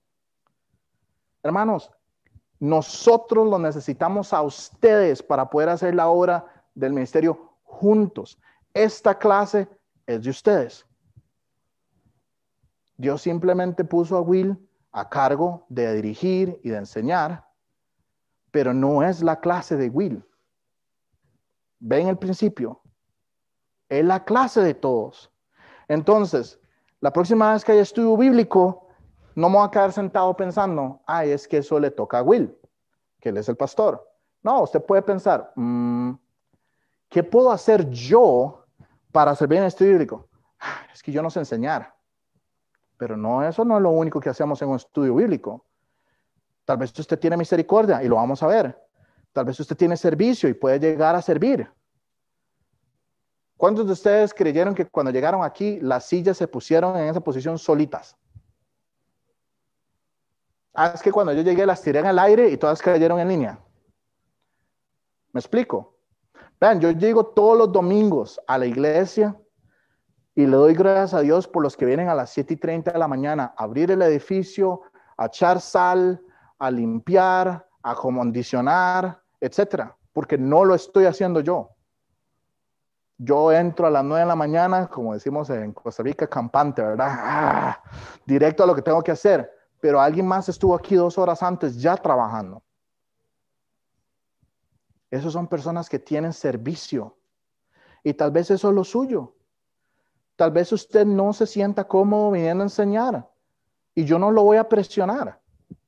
Hermanos, 1.42 1.90
nosotros 2.60 3.48
lo 3.48 3.58
necesitamos 3.58 4.32
a 4.32 4.42
ustedes 4.42 5.22
para 5.22 5.50
poder 5.50 5.68
hacer 5.68 5.94
la 5.94 6.08
obra 6.08 6.64
del 6.74 6.92
ministerio 6.92 7.56
juntos. 7.64 8.38
Esta 8.72 9.18
clase 9.18 9.68
es 10.06 10.22
de 10.22 10.30
ustedes. 10.30 10.86
Dios 12.96 13.22
simplemente 13.22 13.84
puso 13.84 14.16
a 14.16 14.20
Will 14.20 14.56
a 14.92 15.08
cargo 15.08 15.66
de 15.68 15.92
dirigir 15.94 16.60
y 16.62 16.70
de 16.70 16.76
enseñar, 16.76 17.44
pero 18.50 18.72
no 18.72 19.02
es 19.02 19.22
la 19.22 19.40
clase 19.40 19.76
de 19.76 19.88
Will. 19.88 20.24
Ven 21.80 22.06
el 22.06 22.18
principio. 22.18 22.80
Es 23.88 24.04
la 24.04 24.24
clase 24.24 24.60
de 24.60 24.74
todos. 24.74 25.32
Entonces, 25.88 26.60
la 27.00 27.12
próxima 27.12 27.52
vez 27.52 27.64
que 27.64 27.72
haya 27.72 27.82
estudio 27.82 28.16
bíblico, 28.16 28.86
no 29.34 29.48
me 29.48 29.56
voy 29.56 29.66
a 29.66 29.70
quedar 29.70 29.92
sentado 29.92 30.36
pensando, 30.36 31.00
ay, 31.06 31.30
es 31.30 31.48
que 31.48 31.58
eso 31.58 31.78
le 31.78 31.90
toca 31.90 32.18
a 32.18 32.22
Will, 32.22 32.56
que 33.20 33.30
él 33.30 33.36
es 33.36 33.48
el 33.48 33.56
pastor. 33.56 34.08
No, 34.42 34.62
usted 34.62 34.82
puede 34.82 35.02
pensar, 35.02 35.52
mm, 35.54 36.12
¿qué 37.08 37.22
puedo 37.22 37.50
hacer 37.50 37.88
yo 37.90 38.64
para 39.12 39.34
servir 39.34 39.58
en 39.58 39.64
estudio 39.64 39.92
bíblico? 39.92 40.28
Ah, 40.58 40.82
es 40.92 41.02
que 41.02 41.12
yo 41.12 41.22
no 41.22 41.30
sé 41.30 41.38
enseñar. 41.38 41.94
Pero 42.96 43.16
no, 43.16 43.42
eso 43.42 43.64
no 43.64 43.76
es 43.76 43.82
lo 43.82 43.90
único 43.90 44.20
que 44.20 44.30
hacemos 44.30 44.60
en 44.62 44.68
un 44.68 44.76
estudio 44.76 45.14
bíblico. 45.14 45.64
Tal 46.64 46.76
vez 46.76 46.96
usted 46.98 47.18
tiene 47.18 47.36
misericordia 47.36 48.02
y 48.02 48.08
lo 48.08 48.16
vamos 48.16 48.42
a 48.42 48.46
ver. 48.46 48.78
Tal 49.32 49.44
vez 49.44 49.58
usted 49.58 49.76
tiene 49.76 49.96
servicio 49.96 50.48
y 50.48 50.54
puede 50.54 50.78
llegar 50.78 51.14
a 51.14 51.22
servir. 51.22 51.68
¿Cuántos 53.56 53.86
de 53.86 53.92
ustedes 53.92 54.34
creyeron 54.34 54.74
que 54.74 54.86
cuando 54.86 55.10
llegaron 55.10 55.42
aquí 55.42 55.80
las 55.80 56.06
sillas 56.06 56.36
se 56.36 56.48
pusieron 56.48 56.96
en 56.96 57.08
esa 57.08 57.20
posición 57.20 57.58
solitas? 57.58 58.16
Ah, 60.74 60.92
es 60.94 61.02
que 61.02 61.12
cuando 61.12 61.32
yo 61.32 61.42
llegué 61.42 61.66
las 61.66 61.82
tiré 61.82 61.98
en 61.98 62.06
el 62.06 62.18
aire 62.18 62.48
y 62.48 62.56
todas 62.56 62.80
cayeron 62.80 63.20
en 63.20 63.28
línea. 63.28 63.58
¿Me 65.32 65.40
explico? 65.40 65.96
Vean, 66.60 66.80
yo 66.80 66.90
llego 66.92 67.26
todos 67.26 67.58
los 67.58 67.72
domingos 67.72 68.40
a 68.46 68.56
la 68.56 68.66
iglesia 68.66 69.36
y 70.34 70.46
le 70.46 70.56
doy 70.56 70.74
gracias 70.74 71.14
a 71.14 71.20
Dios 71.20 71.46
por 71.46 71.62
los 71.62 71.76
que 71.76 71.84
vienen 71.84 72.08
a 72.08 72.14
las 72.14 72.30
7 72.30 72.54
y 72.54 72.56
30 72.56 72.92
de 72.92 72.98
la 72.98 73.08
mañana 73.08 73.54
a 73.56 73.64
abrir 73.64 73.90
el 73.90 74.00
edificio, 74.02 74.82
a 75.16 75.26
echar 75.26 75.60
sal, 75.60 76.22
a 76.58 76.70
limpiar, 76.70 77.66
a 77.82 77.94
condicionar, 77.94 79.20
etc. 79.40 79.90
porque 80.12 80.38
no 80.38 80.64
lo 80.64 80.74
estoy 80.74 81.04
haciendo 81.04 81.40
yo. 81.40 81.70
Yo 83.18 83.52
entro 83.52 83.86
a 83.86 83.90
las 83.90 84.04
9 84.04 84.20
de 84.20 84.26
la 84.26 84.36
mañana, 84.36 84.86
como 84.88 85.12
decimos 85.14 85.50
en 85.50 85.72
Costa 85.72 86.02
Rica, 86.02 86.26
campante, 86.26 86.82
¿verdad? 86.82 87.08
Ah, 87.10 87.82
directo 88.24 88.62
a 88.62 88.66
lo 88.66 88.74
que 88.74 88.82
tengo 88.82 89.02
que 89.02 89.12
hacer. 89.12 89.50
Pero 89.82 90.00
alguien 90.00 90.28
más 90.28 90.48
estuvo 90.48 90.76
aquí 90.76 90.94
dos 90.94 91.18
horas 91.18 91.42
antes 91.42 91.76
ya 91.76 91.96
trabajando. 91.96 92.62
Esos 95.10 95.32
son 95.32 95.48
personas 95.48 95.88
que 95.88 95.98
tienen 95.98 96.32
servicio. 96.32 97.16
Y 98.04 98.14
tal 98.14 98.30
vez 98.30 98.52
eso 98.52 98.68
es 98.68 98.74
lo 98.76 98.84
suyo. 98.84 99.34
Tal 100.36 100.52
vez 100.52 100.70
usted 100.70 101.04
no 101.04 101.32
se 101.32 101.48
sienta 101.48 101.88
cómodo 101.88 102.30
viniendo 102.30 102.62
a 102.62 102.66
enseñar. 102.66 103.28
Y 103.92 104.04
yo 104.04 104.20
no 104.20 104.30
lo 104.30 104.44
voy 104.44 104.56
a 104.56 104.68
presionar. 104.68 105.40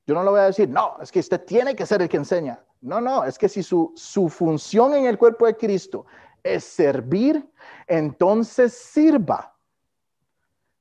Yo 0.05 0.14
no 0.16 0.24
le 0.24 0.30
voy 0.30 0.40
a 0.40 0.47
decir, 0.47 0.68
no, 0.68 0.97
es 1.01 1.12
que 1.12 1.20
usted 1.20 1.45
tiene 1.45 1.76
que 1.76 1.86
ser 1.86 2.03
el 2.03 2.09
que 2.09 2.16
enseña. 2.16 2.64
No, 2.80 3.01
no, 3.01 3.22
es 3.22 3.38
que 3.38 3.49
si 3.49 3.62
su, 3.62 3.92
su 3.95 4.28
función 4.28 4.95
en 4.95 5.07
el 5.07 5.18
cuerpo 5.18 5.47
de 5.47 5.57
Cristo 5.57 6.05
es 6.42 6.64
servir, 6.64 7.49
entonces 7.86 8.72
sirva. 8.72 9.55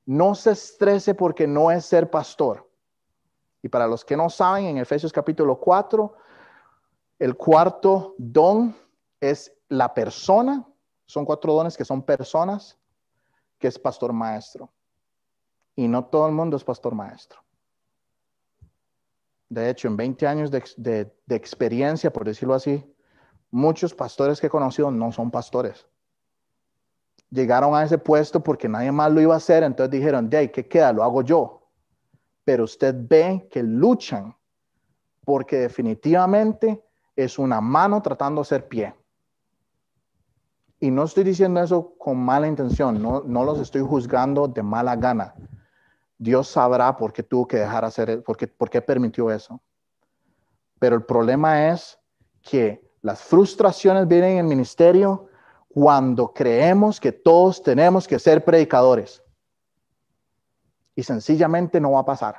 No 0.03 0.33
se 0.33 0.53
estrese 0.53 1.13
porque 1.13 1.45
no 1.45 1.69
es 1.69 1.85
ser 1.85 2.09
pastor. 2.09 2.72
Y 3.63 3.69
para 3.69 3.87
los 3.87 4.03
que 4.03 4.17
no 4.17 4.29
saben, 4.29 4.65
en 4.65 4.77
Efesios 4.77 5.13
capítulo 5.13 5.57
4, 5.57 6.13
el 7.17 7.37
cuarto 7.37 8.13
don 8.17 8.75
es 9.21 9.55
la 9.69 9.93
persona. 9.93 10.67
Son 11.05 11.23
cuatro 11.23 11.53
dones 11.53 11.77
que 11.77 11.85
son 11.85 12.03
personas, 12.03 12.77
que 13.57 13.69
es 13.69 13.79
pastor 13.79 14.11
maestro. 14.11 14.69
Y 15.77 15.87
no 15.87 16.03
todo 16.05 16.27
el 16.27 16.33
mundo 16.33 16.57
es 16.57 16.63
pastor 16.63 16.93
maestro. 16.93 17.39
De 19.47 19.69
hecho, 19.69 19.87
en 19.87 19.95
20 19.95 20.27
años 20.27 20.51
de, 20.51 21.13
experiencia, 21.29 22.11
por 22.11 22.25
decirlo 22.25 22.55
así, 22.55 22.83
muchos 23.49 23.93
pastores 23.93 24.41
que 24.41 24.47
he 24.47 24.49
conocido 24.49 24.91
no 24.91 25.13
son 25.13 25.31
pastores. 25.31 25.87
Llegaron 27.29 27.73
a 27.75 27.83
ese 27.83 27.97
puesto 27.97 28.43
porque 28.43 28.67
nadie 28.67 28.91
más 28.91 29.09
lo 29.09 29.21
iba 29.21 29.35
a 29.35 29.37
hacer, 29.37 29.63
entonces 29.63 29.91
dijeron, 29.91 30.29
de 30.29 30.51
¿qué 30.51 30.67
queda? 30.67 30.91
Lo 30.91 31.03
hago 31.03 31.21
yo. 31.21 31.62
Pero 32.43 32.65
usted 32.65 32.95
ve 32.97 33.47
que 33.49 33.63
luchan 33.63 34.35
porque 35.25 35.57
definitivamente 35.57 36.83
es 37.15 37.39
una 37.39 37.61
mano 37.61 38.01
tratando 38.01 38.41
de 38.41 38.45
ser 38.45 38.67
pie. 38.67 38.93
Y 40.79 40.91
no 40.91 41.03
estoy 41.03 41.23
diciendo 41.23 41.61
eso 41.61 41.93
con 41.97 42.17
mala 42.17 42.47
intención, 42.47 43.01
no, 43.01 43.23
no 43.25 43.45
los 43.45 43.59
estoy 43.59 43.81
juzgando 43.81 44.47
de 44.49 44.61
mala 44.61 44.97
gana. 44.97 45.33
Dios 46.17 46.49
sabrá 46.49 46.97
por 46.97 47.13
qué 47.13 47.23
tuvo 47.23 47.47
que 47.47 47.57
dejar 47.57 47.85
hacer, 47.85 48.21
por 48.23 48.35
qué, 48.35 48.47
por 48.47 48.69
qué 48.69 48.81
permitió 48.81 49.31
eso. 49.31 49.61
Pero 50.79 50.97
el 50.97 51.03
problema 51.03 51.69
es 51.69 51.97
que 52.41 52.85
las 53.01 53.21
frustraciones 53.21 54.07
vienen 54.07 54.33
en 54.33 54.37
el 54.39 54.43
ministerio 54.45 55.27
cuando 55.69 56.33
creemos 56.33 56.99
que 56.99 57.11
todos 57.11 57.63
tenemos 57.63 58.07
que 58.07 58.19
ser 58.19 58.43
predicadores. 58.43 59.22
Y 60.95 61.03
sencillamente 61.03 61.79
no 61.79 61.91
va 61.91 62.01
a 62.01 62.05
pasar 62.05 62.35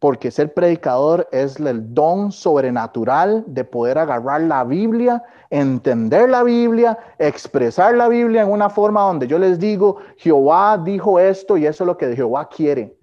porque 0.00 0.30
ser 0.30 0.54
predicador 0.54 1.28
es 1.30 1.60
el 1.60 1.94
don 1.94 2.32
sobrenatural 2.32 3.44
de 3.46 3.64
poder 3.64 3.98
agarrar 3.98 4.40
la 4.40 4.64
Biblia, 4.64 5.22
entender 5.50 6.30
la 6.30 6.42
Biblia, 6.42 6.98
expresar 7.18 7.94
la 7.94 8.08
Biblia 8.08 8.42
en 8.42 8.50
una 8.50 8.70
forma 8.70 9.02
donde 9.02 9.26
yo 9.26 9.38
les 9.38 9.58
digo, 9.58 9.98
Jehová 10.16 10.80
dijo 10.82 11.20
esto 11.20 11.58
y 11.58 11.66
eso 11.66 11.84
es 11.84 11.86
lo 11.86 11.98
que 11.98 12.16
Jehová 12.16 12.48
quiere. 12.48 12.96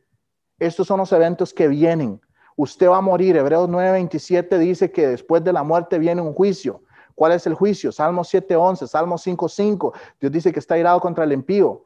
Estos 0.57 0.87
son 0.87 0.97
los 0.97 1.11
eventos 1.11 1.53
que 1.53 1.67
vienen. 1.67 2.19
Usted 2.55 2.89
va 2.89 2.97
a 2.97 3.01
morir. 3.01 3.37
Hebreos 3.37 3.69
9:27 3.69 4.57
dice 4.57 4.91
que 4.91 5.07
después 5.07 5.43
de 5.43 5.53
la 5.53 5.61
muerte 5.61 5.99
viene 5.99 6.23
un 6.23 6.33
juicio. 6.33 6.81
¿Cuál 7.13 7.33
es 7.33 7.45
el 7.45 7.53
juicio? 7.53 7.91
Salmo 7.91 8.23
7:11, 8.23 8.87
Salmo 8.87 9.19
5:5. 9.19 9.93
Dios 10.19 10.31
dice 10.31 10.51
que 10.51 10.57
está 10.59 10.75
irado 10.75 10.99
contra 10.99 11.25
el 11.25 11.31
impío. 11.31 11.83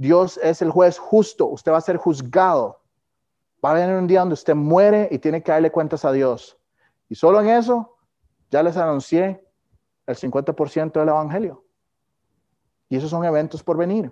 Dios 0.00 0.40
es 0.42 0.62
el 0.62 0.70
juez 0.70 0.98
justo. 0.98 1.44
Usted 1.44 1.72
va 1.72 1.76
a 1.76 1.82
ser 1.82 1.98
juzgado. 1.98 2.80
Va 3.62 3.72
a 3.72 3.74
venir 3.74 3.96
un 3.96 4.06
día 4.06 4.20
donde 4.20 4.32
usted 4.32 4.54
muere 4.54 5.06
y 5.10 5.18
tiene 5.18 5.42
que 5.42 5.52
darle 5.52 5.70
cuentas 5.70 6.06
a 6.06 6.12
Dios. 6.12 6.58
Y 7.10 7.16
solo 7.16 7.38
en 7.38 7.50
eso 7.50 7.98
ya 8.50 8.62
les 8.62 8.78
anuncié 8.78 9.46
el 10.06 10.16
50% 10.16 10.92
del 10.92 11.10
Evangelio. 11.10 11.66
Y 12.88 12.96
esos 12.96 13.10
son 13.10 13.26
eventos 13.26 13.62
por 13.62 13.76
venir. 13.76 14.10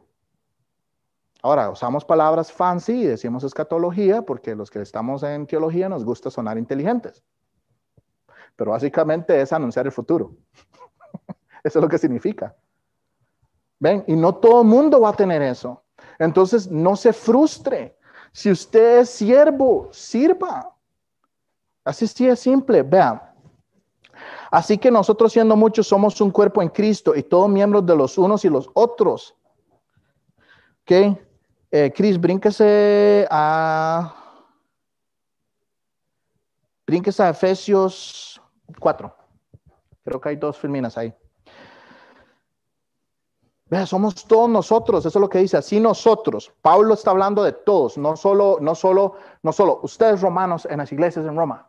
Ahora, 1.43 1.71
usamos 1.71 2.05
palabras 2.05 2.53
fancy 2.53 3.05
y 3.05 3.07
decimos 3.07 3.43
escatología 3.43 4.21
porque 4.21 4.55
los 4.55 4.71
que 4.71 4.83
estamos 4.83 5.23
en 5.23 5.47
teología 5.47 5.89
nos 5.89 6.05
gusta 6.05 6.31
sonar 6.31 6.59
inteligentes. 6.59 7.25
Pero 8.57 8.73
básicamente 8.73 9.41
es 9.41 9.55
anunciar 9.55 9.87
el 9.87 9.93
futuro. 9.93 10.37
eso 11.65 11.79
es 11.79 11.83
lo 11.83 11.89
que 11.89 11.97
significa. 11.97 12.55
¿Ven? 13.81 14.05
Y 14.07 14.15
no 14.15 14.35
todo 14.35 14.63
el 14.63 14.69
mundo 14.69 15.01
va 15.01 15.11
a 15.11 15.17
tener 15.17 15.43
eso. 15.43 15.83
Entonces, 16.19 16.71
no 16.71 16.97
se 16.97 17.13
frustre. 17.13 17.97
Si 18.33 18.51
usted 18.51 19.01
es 19.01 19.11
siervo, 19.11 19.89
sirva. 19.93 20.75
Así 21.85 22.05
es 22.27 22.41
simple, 22.41 22.83
vean. 22.83 23.23
Así 24.51 24.79
que 24.79 24.91
nosotros 24.91 25.33
siendo 25.33 25.57
muchos 25.57 25.87
somos 25.87 26.21
un 26.21 26.31
cuerpo 26.31 26.63
en 26.63 26.69
Cristo 26.69 27.15
y 27.15 27.23
todos 27.23 27.49
miembros 27.49 27.85
de 27.87 27.97
los 27.97 28.19
unos 28.19 28.45
y 28.45 28.49
los 28.49 28.71
otros. 28.75 29.35
¿Ok? 30.83 31.19
Eh, 31.71 31.93
Cris, 31.95 32.19
brínquese 32.21 33.27
a... 33.31 34.15
Brínquese 36.87 37.23
a 37.23 37.31
Efesios 37.31 38.41
4. 38.81 39.15
Creo 40.05 40.21
que 40.21 40.29
hay 40.31 40.37
dos 40.37 40.57
filminas 40.57 40.97
ahí. 40.97 41.15
Vea, 43.71 43.85
somos 43.85 44.25
todos 44.27 44.49
nosotros, 44.49 45.05
eso 45.05 45.19
es 45.19 45.21
lo 45.21 45.29
que 45.29 45.41
dice, 45.41 45.59
así 45.59 45.79
nosotros. 45.79 46.51
Pablo 46.63 46.95
está 46.95 47.11
hablando 47.11 47.43
de 47.43 47.53
todos, 47.53 47.99
no 47.99 48.17
solo, 48.17 48.57
no 48.63 48.75
solo, 48.75 49.17
no 49.43 49.53
solo 49.53 49.81
ustedes 49.83 50.23
romanos 50.23 50.67
en 50.71 50.79
las 50.79 50.91
iglesias 50.91 51.27
en 51.27 51.37
Roma. 51.37 51.69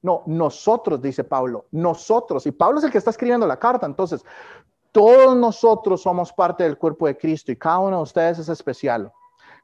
No, 0.00 0.22
nosotros, 0.26 1.02
dice 1.02 1.24
Pablo, 1.24 1.66
nosotros. 1.72 2.46
Y 2.46 2.52
Pablo 2.52 2.78
es 2.78 2.84
el 2.84 2.92
que 2.92 2.98
está 2.98 3.10
escribiendo 3.10 3.48
la 3.48 3.58
carta, 3.58 3.84
entonces, 3.84 4.24
todos 4.92 5.36
nosotros 5.36 6.02
somos 6.02 6.32
parte 6.32 6.64
del 6.64 6.78
cuerpo 6.78 7.06
de 7.06 7.16
Cristo 7.18 7.50
y 7.50 7.56
cada 7.56 7.80
uno 7.80 7.96
de 7.96 8.02
ustedes 8.04 8.38
es 8.38 8.48
especial. 8.48 9.12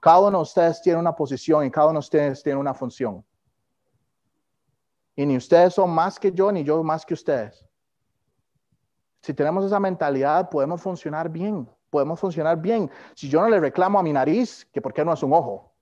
Cada 0.00 0.20
uno 0.20 0.38
de 0.38 0.42
ustedes 0.42 0.82
tiene 0.82 0.98
una 0.98 1.14
posición 1.14 1.64
y 1.64 1.70
cada 1.70 1.88
uno 1.88 1.94
de 1.94 2.00
ustedes 2.00 2.42
tiene 2.42 2.58
una 2.58 2.74
función. 2.74 3.24
Y 5.14 5.24
ni 5.24 5.36
ustedes 5.36 5.74
son 5.74 5.90
más 5.90 6.18
que 6.18 6.32
yo, 6.32 6.50
ni 6.50 6.64
yo 6.64 6.82
más 6.82 7.06
que 7.06 7.14
ustedes. 7.14 7.64
Si 9.22 9.32
tenemos 9.34 9.64
esa 9.64 9.80
mentalidad, 9.80 10.48
podemos 10.50 10.80
funcionar 10.80 11.28
bien 11.28 11.68
podemos 11.90 12.20
funcionar 12.20 12.60
bien. 12.60 12.90
Si 13.14 13.28
yo 13.28 13.40
no 13.40 13.48
le 13.48 13.60
reclamo 13.60 13.98
a 13.98 14.02
mi 14.02 14.12
nariz, 14.12 14.66
que 14.72 14.80
por 14.80 14.92
qué 14.92 15.04
no 15.04 15.12
es 15.12 15.22
un 15.22 15.32
ojo. 15.32 15.72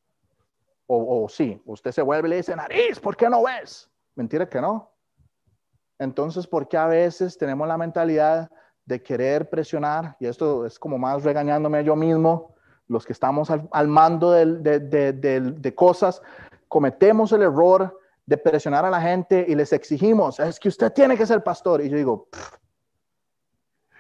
O, 0.87 1.25
o 1.25 1.29
sí, 1.29 1.61
usted 1.65 1.93
se 1.93 2.03
vuelve 2.03 2.29
y 2.29 2.31
le 2.31 2.37
dice, 2.37 2.55
nariz, 2.55 3.01
¿por 3.01 3.17
qué 3.17 3.29
no 3.29 3.43
ves? 3.45 3.89
Mentira 4.15 4.49
que 4.49 4.61
no. 4.61 4.91
Entonces, 5.99 6.47
¿por 6.47 6.69
qué 6.69 6.77
a 6.77 6.87
veces 6.87 7.39
tenemos 7.39 7.67
la 7.67 7.79
mentalidad 7.79 8.51
de 8.85 9.03
querer 9.03 9.49
presionar? 9.49 10.17
Y 10.21 10.27
esto 10.27 10.67
es 10.67 10.79
como 10.79 10.99
más 10.99 11.23
regañándome 11.23 11.85
yo 11.85 11.97
mismo, 11.97 12.55
los 12.89 13.07
que 13.07 13.13
estamos 13.13 13.49
al, 13.51 13.89
mando 13.89 14.33
de, 14.33 14.81
de, 14.81 15.13
de, 15.13 15.75
cosas, 15.75 16.21
cometemos 16.69 17.33
el 17.33 17.43
error 17.43 17.99
de 18.27 18.37
presionar 18.37 18.85
a 18.85 18.91
la 18.91 19.01
gente 19.01 19.45
y 19.49 19.55
les 19.55 19.73
exigimos, 19.73 20.39
es 20.41 20.59
que 20.61 20.69
usted 20.69 20.93
tiene 20.93 21.17
que 21.17 21.27
ser 21.27 21.43
pastor. 21.43 21.81
Y 21.83 21.89
yo 21.89 21.97
digo, 21.97 22.29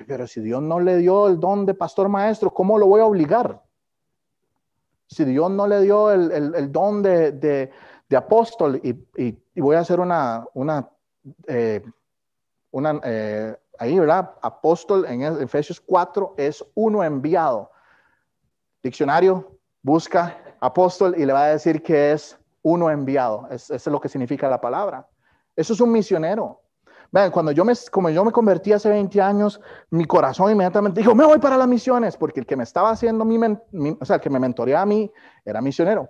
pero 0.06 0.26
si 0.26 0.40
Dios 0.40 0.62
no 0.62 0.80
le 0.80 0.98
dio 0.98 1.28
el 1.28 1.38
don 1.38 1.66
de 1.66 1.74
pastor 1.74 2.08
maestro, 2.08 2.52
¿cómo 2.52 2.78
lo 2.78 2.86
voy 2.86 3.00
a 3.00 3.06
obligar? 3.06 3.62
Si 5.06 5.24
Dios 5.24 5.50
no 5.50 5.66
le 5.66 5.82
dio 5.82 6.10
el, 6.10 6.72
don 6.72 7.02
de, 7.02 7.70
apóstol, 8.14 8.80
y, 8.82 9.60
voy 9.60 9.76
a 9.76 9.80
hacer 9.80 10.00
una, 10.00 10.44
eh, 11.46 11.82
eh, 13.04 13.56
ahí, 13.78 13.98
¿verdad? 13.98 14.32
Apóstol 14.42 15.04
en 15.06 15.22
Efesios 15.22 15.80
4 15.80 16.34
es 16.36 16.64
uno 16.74 17.04
enviado. 17.04 17.70
Diccionario 18.82 19.58
busca 19.82 20.38
apóstol 20.60 21.14
y 21.16 21.24
le 21.24 21.32
va 21.32 21.44
a 21.44 21.48
decir 21.48 21.82
que 21.82 22.12
es 22.12 22.38
uno 22.62 22.90
enviado. 22.90 23.46
eso 23.50 23.74
es 23.74 23.86
lo 23.86 24.00
que 24.00 24.08
significa 24.08 24.48
la 24.48 24.60
palabra. 24.60 25.06
Eso 25.54 25.74
es 25.74 25.80
un 25.80 25.92
misionero. 25.92 26.63
Vean, 27.10 27.30
cuando 27.30 27.52
yo 27.52 27.64
me, 27.64 27.72
como 27.90 28.10
yo 28.10 28.24
me 28.24 28.32
convertí 28.32 28.72
hace 28.72 28.88
20 28.88 29.20
años, 29.20 29.60
mi 29.90 30.04
corazón 30.04 30.50
inmediatamente 30.50 31.00
dijo, 31.00 31.14
me 31.14 31.24
voy 31.24 31.38
para 31.38 31.56
las 31.56 31.68
misiones, 31.68 32.16
porque 32.16 32.40
el 32.40 32.46
que 32.46 32.56
me 32.56 32.64
estaba 32.64 32.90
haciendo 32.90 33.24
mi, 33.24 33.38
o 34.00 34.04
sea, 34.04 34.16
el 34.16 34.22
que 34.22 34.30
me 34.30 34.40
mentoreaba 34.40 34.82
a 34.82 34.86
mí 34.86 35.10
era 35.44 35.60
misionero. 35.60 36.08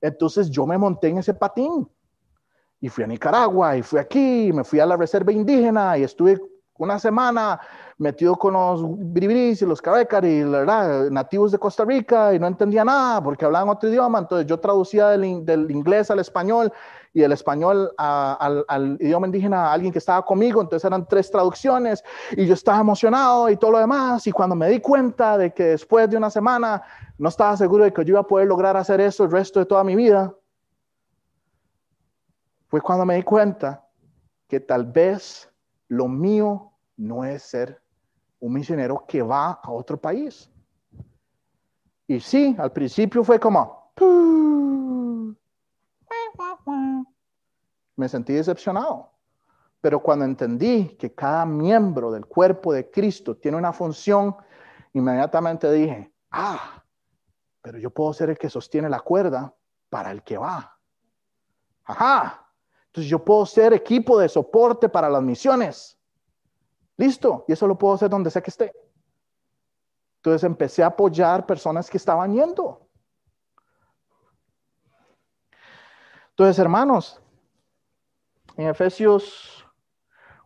Entonces 0.00 0.50
yo 0.50 0.66
me 0.66 0.78
monté 0.78 1.08
en 1.08 1.18
ese 1.18 1.34
patín 1.34 1.88
y 2.80 2.88
fui 2.88 3.04
a 3.04 3.06
Nicaragua 3.06 3.76
y 3.76 3.82
fui 3.82 3.98
aquí, 3.98 4.52
me 4.52 4.62
fui 4.62 4.78
a 4.78 4.86
la 4.86 4.96
reserva 4.96 5.32
indígena 5.32 5.98
y 5.98 6.04
estuve 6.04 6.40
una 6.78 6.98
semana 6.98 7.60
metido 7.98 8.36
con 8.36 8.52
los 8.54 8.84
biribiris 9.12 9.62
y 9.62 9.66
los 9.66 9.82
cabecari, 9.82 10.44
nativos 11.10 11.50
de 11.50 11.58
Costa 11.58 11.84
Rica 11.84 12.32
y 12.32 12.38
no 12.38 12.46
entendía 12.46 12.84
nada 12.84 13.20
porque 13.20 13.44
hablaban 13.44 13.68
otro 13.68 13.88
idioma, 13.88 14.20
entonces 14.20 14.46
yo 14.46 14.60
traducía 14.60 15.08
del, 15.08 15.44
del 15.44 15.68
inglés 15.70 16.10
al 16.12 16.20
español 16.20 16.72
y 17.12 17.22
el 17.22 17.32
español 17.32 17.92
al, 17.96 18.64
al, 18.68 18.96
idioma 19.00 19.26
indígena 19.26 19.66
a 19.66 19.72
alguien 19.72 19.92
que 19.92 19.98
estaba 19.98 20.24
conmigo, 20.24 20.60
entonces 20.60 20.84
eran 20.84 21.06
tres 21.06 21.30
traducciones 21.30 22.04
y 22.32 22.46
yo 22.46 22.54
estaba 22.54 22.80
emocionado 22.80 23.48
y 23.48 23.56
todo 23.56 23.72
lo 23.72 23.78
demás 23.78 24.26
y 24.26 24.32
cuando 24.32 24.54
me 24.54 24.68
di 24.68 24.80
cuenta 24.80 25.38
de 25.38 25.52
que 25.52 25.64
después 25.64 26.08
de 26.10 26.16
una 26.16 26.30
semana 26.30 26.82
no 27.18 27.28
estaba 27.28 27.56
seguro 27.56 27.84
de 27.84 27.92
que 27.92 28.04
yo 28.04 28.10
iba 28.12 28.20
a 28.20 28.26
poder 28.26 28.46
lograr 28.46 28.76
hacer 28.76 29.00
eso 29.00 29.24
el 29.24 29.30
resto 29.30 29.60
de 29.60 29.66
toda 29.66 29.84
mi 29.84 29.96
vida, 29.96 30.34
fue 32.68 32.80
cuando 32.80 33.04
me 33.04 33.16
di 33.16 33.22
cuenta 33.22 33.86
que 34.46 34.60
tal 34.60 34.84
vez 34.84 35.50
lo 35.88 36.06
mío 36.06 36.72
no 36.96 37.24
es 37.24 37.42
ser 37.42 37.80
un 38.40 38.52
misionero 38.52 39.04
que 39.06 39.22
va 39.22 39.52
a 39.62 39.70
otro 39.70 39.98
país. 39.98 40.50
Y 42.06 42.20
sí, 42.20 42.56
al 42.58 42.72
principio 42.72 43.24
fue 43.24 43.38
como, 43.38 43.92
sentí 48.08 48.32
decepcionado. 48.32 49.12
Pero 49.80 50.00
cuando 50.02 50.24
entendí 50.24 50.96
que 50.96 51.14
cada 51.14 51.46
miembro 51.46 52.10
del 52.10 52.26
cuerpo 52.26 52.72
de 52.72 52.90
Cristo 52.90 53.36
tiene 53.36 53.56
una 53.56 53.72
función, 53.72 54.36
inmediatamente 54.92 55.70
dije, 55.70 56.12
ah, 56.30 56.82
pero 57.62 57.78
yo 57.78 57.90
puedo 57.90 58.12
ser 58.12 58.30
el 58.30 58.38
que 58.38 58.50
sostiene 58.50 58.88
la 58.88 59.00
cuerda 59.00 59.54
para 59.88 60.10
el 60.10 60.22
que 60.22 60.38
va. 60.38 60.78
Ajá. 61.84 62.46
Entonces 62.86 63.10
yo 63.10 63.24
puedo 63.24 63.46
ser 63.46 63.72
equipo 63.72 64.18
de 64.18 64.28
soporte 64.28 64.88
para 64.88 65.08
las 65.08 65.22
misiones. 65.22 65.98
Listo. 66.96 67.44
Y 67.46 67.52
eso 67.52 67.66
lo 67.66 67.78
puedo 67.78 67.94
hacer 67.94 68.10
donde 68.10 68.30
sea 68.30 68.42
que 68.42 68.50
esté. 68.50 68.72
Entonces 70.16 70.44
empecé 70.44 70.82
a 70.82 70.88
apoyar 70.88 71.46
personas 71.46 71.88
que 71.88 71.96
estaban 71.96 72.34
yendo. 72.34 72.88
Entonces, 76.30 76.58
hermanos, 76.58 77.20
en 78.58 78.66
Efesios 78.66 79.64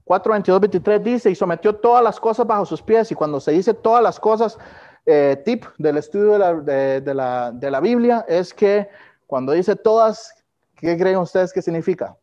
4, 0.05 0.33
22, 0.33 0.61
23 0.61 1.03
dice, 1.03 1.31
y 1.31 1.35
sometió 1.35 1.75
todas 1.75 2.05
las 2.05 2.21
cosas 2.21 2.47
bajo 2.47 2.67
sus 2.67 2.83
pies. 2.83 3.11
Y 3.11 3.15
cuando 3.15 3.41
se 3.41 3.53
dice 3.53 3.73
todas 3.73 4.03
las 4.03 4.21
cosas, 4.21 4.59
eh, 5.07 5.41
tip 5.45 5.65
del 5.79 5.97
estudio 5.97 6.33
de 6.33 6.39
la, 6.39 6.55
de, 7.01 7.15
la, 7.15 7.51
de 7.53 7.71
la 7.71 7.81
Biblia 7.81 8.25
es 8.29 8.53
que 8.53 8.89
cuando 9.27 9.53
dice 9.53 9.75
todas, 9.77 10.45
¿qué 10.77 10.97
creen 10.99 11.17
ustedes 11.17 11.55
que 11.55 11.63
significa? 11.63 12.15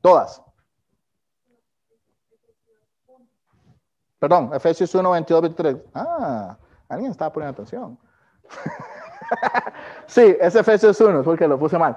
Todas. 0.00 0.42
Perdón, 4.18 4.50
Efesios 4.54 4.92
1, 4.92 5.08
22, 5.08 5.42
23. 5.42 5.76
Ah, 5.94 6.58
alguien 6.88 7.12
estaba 7.12 7.32
poniendo 7.32 7.52
atención. 7.52 7.96
sí, 10.06 10.36
es 10.40 10.56
Efesios 10.56 11.00
1, 11.00 11.22
porque 11.22 11.46
lo 11.46 11.60
puse 11.60 11.78
mal. 11.78 11.96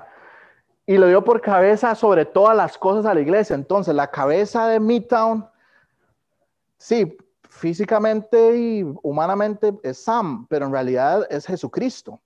Y 0.88 0.98
lo 0.98 1.08
dio 1.08 1.24
por 1.24 1.42
cabeza 1.42 1.94
sobre 1.94 2.26
todas 2.26 2.58
las 2.58 2.78
cosas 2.78 3.06
a 3.06 3.14
la 3.14 3.20
iglesia. 3.20 3.56
Entonces, 3.56 3.94
la 3.94 4.10
cabeza 4.10 4.68
de 4.68 4.80
Midtown, 4.80 5.48
sí, 6.78 7.18
físicamente 7.58 8.58
y 8.58 8.84
humanamente 9.04 9.78
es 9.84 9.98
Sam, 9.98 10.48
pero 10.48 10.66
en 10.66 10.72
realidad 10.72 11.28
es 11.30 11.46
Jesucristo. 11.46 12.22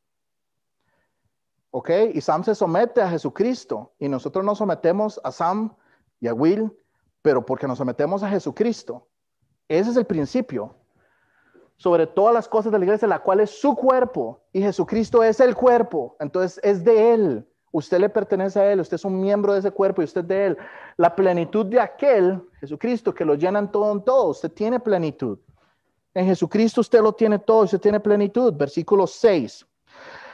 ¿Ok? 1.71 1.89
Y 2.13 2.21
Sam 2.21 2.43
se 2.43 2.53
somete 2.53 3.01
a 3.01 3.09
Jesucristo 3.09 3.93
y 3.97 4.09
nosotros 4.09 4.45
nos 4.45 4.57
sometemos 4.57 5.19
a 5.23 5.31
Sam 5.31 5.73
y 6.19 6.27
a 6.27 6.33
Will, 6.33 6.71
pero 7.21 7.45
porque 7.45 7.67
nos 7.67 7.77
sometemos 7.77 8.23
a 8.23 8.29
Jesucristo. 8.29 9.07
Ese 9.67 9.89
es 9.89 9.97
el 9.97 10.05
principio. 10.05 10.75
Sobre 11.77 12.05
todas 12.05 12.33
las 12.33 12.47
cosas 12.47 12.71
de 12.71 12.77
la 12.77 12.85
iglesia, 12.85 13.07
la 13.07 13.23
cual 13.23 13.39
es 13.39 13.49
su 13.49 13.75
cuerpo 13.75 14.43
y 14.53 14.61
Jesucristo 14.61 15.23
es 15.23 15.39
el 15.39 15.55
cuerpo. 15.55 16.15
Entonces 16.19 16.59
es 16.61 16.83
de 16.83 17.13
Él. 17.13 17.47
Usted 17.71 17.99
le 17.99 18.09
pertenece 18.09 18.59
a 18.59 18.71
Él, 18.71 18.81
usted 18.81 18.95
es 18.95 19.05
un 19.05 19.19
miembro 19.19 19.53
de 19.53 19.59
ese 19.59 19.71
cuerpo 19.71 20.01
y 20.01 20.05
usted 20.05 20.23
de 20.25 20.47
Él. 20.47 20.57
La 20.97 21.15
plenitud 21.15 21.65
de 21.65 21.79
aquel, 21.79 22.41
Jesucristo, 22.59 23.13
que 23.13 23.23
lo 23.23 23.35
llenan 23.35 23.71
todo 23.71 23.91
en 23.91 24.03
todo, 24.03 24.29
usted 24.29 24.51
tiene 24.51 24.79
plenitud. 24.79 25.39
En 26.13 26.25
Jesucristo 26.25 26.81
usted 26.81 27.01
lo 27.01 27.13
tiene 27.13 27.39
todo, 27.39 27.63
usted 27.63 27.79
tiene 27.79 27.99
plenitud. 27.99 28.53
Versículo 28.53 29.07
6. 29.07 29.65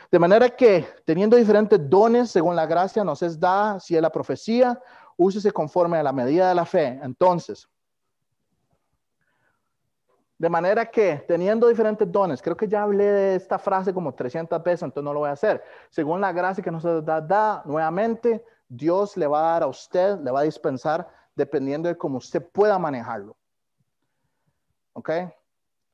De 0.10 0.20
manera 0.20 0.50
que, 0.50 0.88
teniendo 1.06 1.36
diferentes 1.36 1.80
dones 1.90 2.32
según 2.32 2.56
la 2.56 2.66
gracia 2.66 3.04
nos 3.04 3.22
es 3.22 3.40
dada, 3.40 3.80
si 3.80 3.96
es 3.96 4.02
la 4.02 4.10
profecía, 4.10 4.82
úsese 5.18 5.52
conforme 5.52 5.98
a 5.98 6.04
la 6.04 6.14
medida 6.14 6.50
de 6.50 6.56
la 6.56 6.66
fe. 6.66 7.00
Entonces, 7.04 7.68
de 10.38 10.50
manera 10.50 10.86
que, 10.86 11.26
teniendo 11.28 11.68
diferentes 11.68 12.12
dones, 12.12 12.42
creo 12.42 12.56
que 12.56 12.68
ya 12.68 12.84
hablé 12.84 13.06
de 13.06 13.36
esta 13.36 13.58
frase 13.58 13.94
como 13.94 14.14
300 14.14 14.62
veces, 14.64 14.84
entonces 14.84 15.04
no 15.04 15.14
lo 15.14 15.22
voy 15.22 15.30
a 15.30 15.34
hacer. 15.34 15.64
Según 15.90 16.22
la 16.22 16.32
gracia 16.32 16.64
que 16.64 16.70
nos 16.70 16.84
da, 16.84 17.22
da, 17.22 17.64
nuevamente, 17.66 18.46
Dios 18.70 19.18
le 19.18 19.26
va 19.26 19.40
a 19.40 19.52
dar 19.54 19.64
a 19.64 19.68
usted, 19.68 20.20
le 20.20 20.30
va 20.30 20.42
a 20.42 20.44
dispensar, 20.44 21.08
dependiendo 21.36 21.90
de 21.90 21.98
cómo 21.98 22.18
usted 22.18 22.46
pueda 22.46 22.78
manejarlo. 22.78 23.36
¿Ok? 24.94 25.10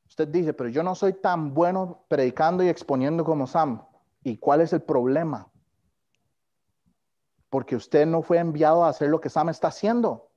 Usted 0.08 0.28
dice, 0.28 0.54
pero 0.54 0.70
yo 0.70 0.84
no 0.84 0.94
soy 0.94 1.14
tan 1.14 1.54
bueno 1.54 2.04
predicando 2.10 2.64
y 2.64 2.70
exponiendo 2.70 3.24
como 3.24 3.48
Sam. 3.48 3.86
¿Y 4.24 4.38
cuál 4.38 4.62
es 4.62 4.74
el 4.74 4.82
problema? 4.82 5.48
Porque 7.50 7.76
usted 7.76 8.06
no 8.06 8.22
fue 8.22 8.40
enviado 8.40 8.84
a 8.84 8.90
hacer 8.90 9.10
lo 9.10 9.22
que 9.22 9.30
Sam 9.30 9.50
está 9.50 9.70
haciendo. 9.70 10.30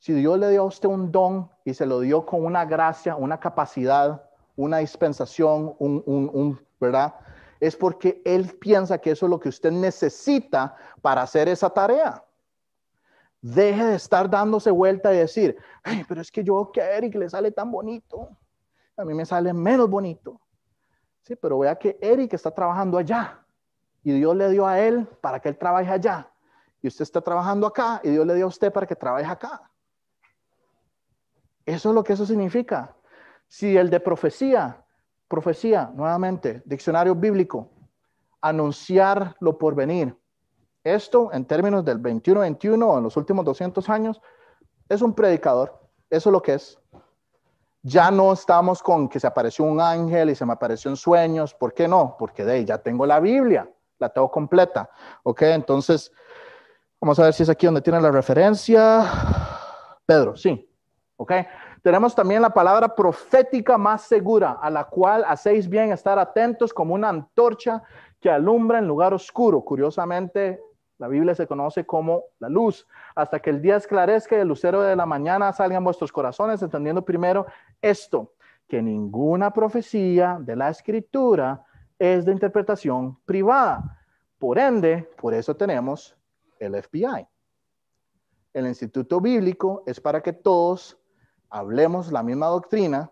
Si 0.00 0.14
Dios 0.14 0.38
le 0.38 0.48
dio 0.48 0.62
a 0.62 0.64
usted 0.64 0.88
un 0.88 1.12
don 1.12 1.50
y 1.62 1.74
se 1.74 1.84
lo 1.84 2.00
dio 2.00 2.24
con 2.24 2.42
una 2.42 2.64
gracia, 2.64 3.16
una 3.16 3.38
capacidad, 3.38 4.24
una 4.56 4.78
dispensación, 4.78 5.74
un, 5.78 6.58
¿verdad? 6.80 7.14
Es 7.60 7.76
porque 7.76 8.22
Él 8.24 8.56
piensa 8.58 8.96
que 8.96 9.10
eso 9.10 9.26
es 9.26 9.30
lo 9.30 9.38
que 9.38 9.50
usted 9.50 9.70
necesita 9.70 10.74
para 11.02 11.20
hacer 11.20 11.50
esa 11.50 11.68
tarea. 11.68 12.24
Deje 13.42 13.84
de 13.84 13.96
estar 13.96 14.30
dándose 14.30 14.70
vuelta 14.70 15.12
y 15.12 15.18
decir, 15.18 15.58
pero 16.08 16.22
es 16.22 16.32
que 16.32 16.42
yo 16.42 16.70
que 16.72 16.80
a 16.80 16.96
Eric 16.96 17.16
le 17.16 17.28
sale 17.28 17.50
tan 17.50 17.70
bonito, 17.70 18.30
a 18.96 19.04
mí 19.04 19.12
me 19.12 19.26
sale 19.26 19.52
menos 19.52 19.88
bonito. 19.90 20.40
Sí, 21.24 21.36
pero 21.36 21.58
vea 21.58 21.76
que 21.76 21.98
Eric 22.00 22.32
está 22.32 22.50
trabajando 22.50 22.96
allá 22.96 23.44
y 24.02 24.12
Dios 24.12 24.34
le 24.34 24.48
dio 24.48 24.66
a 24.66 24.80
él 24.80 25.06
para 25.20 25.40
que 25.40 25.50
él 25.50 25.58
trabaje 25.58 25.90
allá. 25.90 26.26
Y 26.80 26.88
usted 26.88 27.02
está 27.02 27.20
trabajando 27.20 27.66
acá 27.66 28.00
y 28.02 28.08
Dios 28.08 28.26
le 28.26 28.34
dio 28.34 28.46
a 28.46 28.48
usted 28.48 28.72
para 28.72 28.86
que 28.86 28.96
trabaje 28.96 29.26
acá. 29.26 29.69
Eso 31.70 31.90
es 31.90 31.94
lo 31.94 32.02
que 32.02 32.14
eso 32.14 32.26
significa. 32.26 32.96
Si 33.46 33.76
el 33.76 33.90
de 33.90 34.00
profecía, 34.00 34.84
profecía, 35.28 35.92
nuevamente, 35.94 36.62
diccionario 36.64 37.14
bíblico, 37.14 37.70
anunciar 38.40 39.36
lo 39.38 39.56
por 39.56 39.76
venir. 39.76 40.16
Esto, 40.82 41.32
en 41.32 41.44
términos 41.44 41.84
del 41.84 42.02
21-21 42.02 42.84
o 42.84 42.98
en 42.98 43.04
los 43.04 43.16
últimos 43.16 43.44
200 43.44 43.88
años, 43.88 44.20
es 44.88 45.00
un 45.00 45.14
predicador. 45.14 45.80
Eso 46.08 46.30
es 46.30 46.32
lo 46.32 46.42
que 46.42 46.54
es. 46.54 46.76
Ya 47.82 48.10
no 48.10 48.32
estamos 48.32 48.82
con 48.82 49.08
que 49.08 49.20
se 49.20 49.28
apareció 49.28 49.64
un 49.64 49.80
ángel 49.80 50.30
y 50.30 50.34
se 50.34 50.44
me 50.44 50.54
apareció 50.54 50.90
en 50.90 50.96
sueños. 50.96 51.54
¿Por 51.54 51.72
qué 51.72 51.86
no? 51.86 52.16
Porque 52.18 52.44
de 52.44 52.52
ahí 52.54 52.64
ya 52.64 52.78
tengo 52.78 53.06
la 53.06 53.20
Biblia, 53.20 53.70
la 54.00 54.08
tengo 54.08 54.28
completa. 54.28 54.90
Ok, 55.22 55.42
entonces, 55.42 56.10
vamos 57.00 57.16
a 57.20 57.24
ver 57.24 57.32
si 57.32 57.44
es 57.44 57.48
aquí 57.48 57.66
donde 57.66 57.80
tiene 57.80 58.00
la 58.00 58.10
referencia. 58.10 59.04
Pedro, 60.04 60.36
sí. 60.36 60.66
¿Ok? 61.20 61.32
Tenemos 61.82 62.14
también 62.14 62.40
la 62.40 62.48
palabra 62.48 62.94
profética 62.94 63.76
más 63.76 64.02
segura, 64.02 64.52
a 64.52 64.70
la 64.70 64.84
cual 64.84 65.22
hacéis 65.28 65.68
bien 65.68 65.92
estar 65.92 66.18
atentos 66.18 66.72
como 66.72 66.94
una 66.94 67.10
antorcha 67.10 67.82
que 68.18 68.30
alumbra 68.30 68.78
en 68.78 68.88
lugar 68.88 69.12
oscuro. 69.12 69.60
Curiosamente, 69.60 70.62
la 70.96 71.08
Biblia 71.08 71.34
se 71.34 71.46
conoce 71.46 71.84
como 71.84 72.22
la 72.38 72.48
luz, 72.48 72.88
hasta 73.14 73.38
que 73.38 73.50
el 73.50 73.60
día 73.60 73.76
esclarezca 73.76 74.34
y 74.34 74.40
el 74.40 74.48
lucero 74.48 74.80
de 74.80 74.96
la 74.96 75.04
mañana 75.04 75.52
salga 75.52 75.76
en 75.76 75.84
vuestros 75.84 76.10
corazones, 76.10 76.62
entendiendo 76.62 77.04
primero 77.04 77.44
esto, 77.82 78.32
que 78.66 78.80
ninguna 78.80 79.52
profecía 79.52 80.38
de 80.40 80.56
la 80.56 80.70
escritura 80.70 81.62
es 81.98 82.24
de 82.24 82.32
interpretación 82.32 83.18
privada. 83.26 83.98
Por 84.38 84.58
ende, 84.58 85.10
por 85.20 85.34
eso 85.34 85.54
tenemos 85.54 86.16
el 86.58 86.82
FBI. 86.82 87.28
El 88.54 88.66
Instituto 88.66 89.20
Bíblico 89.20 89.82
es 89.86 90.00
para 90.00 90.22
que 90.22 90.32
todos 90.32 90.99
hablemos 91.50 92.12
la 92.12 92.22
misma 92.22 92.46
doctrina 92.46 93.10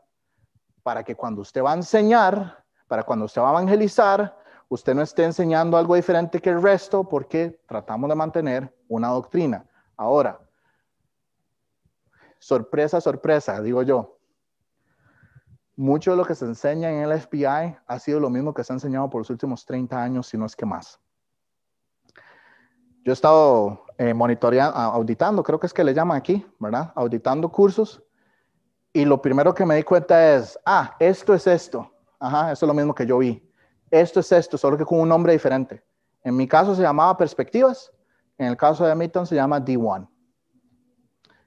para 0.83 1.05
que 1.05 1.17
cuando 1.17 1.43
usted 1.43 1.63
va 1.63 1.73
a 1.73 1.77
enseñar, 1.77 2.65
para 2.87 3.03
cuando 3.03 3.27
usted 3.27 3.43
va 3.43 3.49
a 3.49 3.53
evangelizar, 3.53 4.39
usted 4.69 4.95
no 4.95 5.03
esté 5.03 5.25
enseñando 5.25 5.77
algo 5.77 5.95
diferente 5.97 6.41
que 6.41 6.51
el 6.51 6.63
resto 6.63 7.05
porque 7.05 7.61
tratamos 7.67 8.09
de 8.09 8.15
mantener 8.15 8.75
una 8.89 9.09
doctrina. 9.09 9.67
Ahora, 9.97 10.41
sorpresa, 12.39 13.01
sorpresa, 13.01 13.61
digo 13.61 13.83
yo. 13.83 14.17
Mucho 15.77 16.13
de 16.13 16.17
lo 16.17 16.25
que 16.25 16.35
se 16.35 16.45
enseña 16.45 16.91
en 16.91 17.03
el 17.03 17.21
FBI 17.21 17.77
ha 17.87 17.99
sido 17.99 18.19
lo 18.19 18.31
mismo 18.31 18.55
que 18.55 18.65
se 18.65 18.73
ha 18.73 18.77
enseñado 18.77 19.11
por 19.11 19.21
los 19.21 19.31
últimos 19.31 19.65
30 19.65 20.03
años, 20.03 20.27
si 20.27 20.37
no 20.37 20.47
es 20.47 20.57
que 20.57 20.67
más. 20.67 20.99
Yo 23.05 23.13
he 23.13 23.15
estado 23.15 23.85
eh, 23.97 24.13
monitoreando, 24.13 24.77
auditando, 24.77 25.43
creo 25.43 25.61
que 25.61 25.67
es 25.67 25.73
que 25.73 25.85
le 25.85 25.95
llaman 25.95 26.17
aquí, 26.17 26.45
¿verdad? 26.59 26.93
Auditando 26.97 27.49
cursos 27.51 28.03
y 28.93 29.05
lo 29.05 29.21
primero 29.21 29.55
que 29.55 29.67
me 29.67 29.77
di 29.77 29.83
cuenta 29.83 30.35
es, 30.35 30.59
ah, 30.65 30.97
esto 30.99 31.35
es 31.35 31.47
esto. 31.47 31.93
Ajá, 32.19 32.53
eso 32.53 32.67
es 32.67 32.69
lo 32.69 32.75
mismo 32.75 32.95
que 32.95 33.07
yo 33.07 33.19
vi. 33.19 33.43
Esto 33.91 34.21
es 34.21 34.33
esto, 34.33 34.59
solo 34.59 34.77
que 34.77 34.85
con 34.85 35.01
un 35.01 35.09
nombre 35.09 35.33
diferente. 35.33 35.83
En 36.23 36.37
mi 36.37 36.47
caso 36.47 36.75
se 36.75 36.83
llamaba 36.83 37.17
perspectivas, 37.17 37.93
En 38.37 38.47
el 38.47 38.57
caso 38.57 38.87
de 38.87 38.95
Milton 38.95 39.27
se 39.27 39.35
llama 39.35 39.61
D1. 39.61 40.09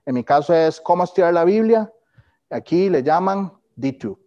En 0.05 0.13
mi 0.13 0.23
caso 0.23 0.53
es 0.53 0.81
cómo 0.81 1.03
estudiar 1.03 1.33
la 1.33 1.45
Biblia. 1.45 1.91
Aquí 2.49 2.89
le 2.89 3.01
llaman 3.01 3.53
D2. 3.77 4.17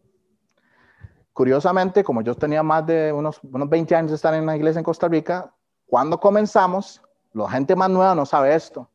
Curiosamente, 1.35 2.03
como 2.03 2.23
yo 2.23 2.35
tenía 2.35 2.62
más 2.62 2.87
de 2.87 3.12
unos, 3.12 3.41
unos 3.43 3.69
20 3.69 3.95
años 3.97 4.11
de 4.12 4.17
estar 4.17 4.33
en 4.33 4.47
la 4.47 4.57
iglesia 4.57 4.79
en 4.79 4.85
Costa 4.85 5.09
Rica, 5.09 5.53
cuando 5.85 6.19
comenzamos, 6.19 7.03
la 7.33 7.51
gente 7.51 7.77
más 7.77 7.91
nueva 7.91 8.15
no 8.15 8.25
sabe 8.25 8.55
esto. 8.55 8.89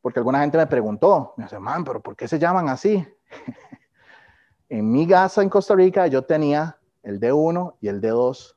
Porque 0.00 0.20
alguna 0.20 0.40
gente 0.40 0.58
me 0.58 0.66
preguntó, 0.66 1.34
me 1.36 1.44
dice, 1.44 1.58
man, 1.58 1.84
pero 1.84 2.00
¿por 2.00 2.14
qué 2.14 2.28
se 2.28 2.38
llaman 2.38 2.68
así? 2.68 3.04
en 4.68 4.90
mi 4.90 5.06
casa 5.06 5.42
en 5.42 5.48
Costa 5.48 5.74
Rica 5.74 6.06
yo 6.06 6.22
tenía 6.22 6.78
el 7.02 7.20
D1 7.20 7.76
y 7.80 7.88
el 7.88 8.00
D2, 8.00 8.54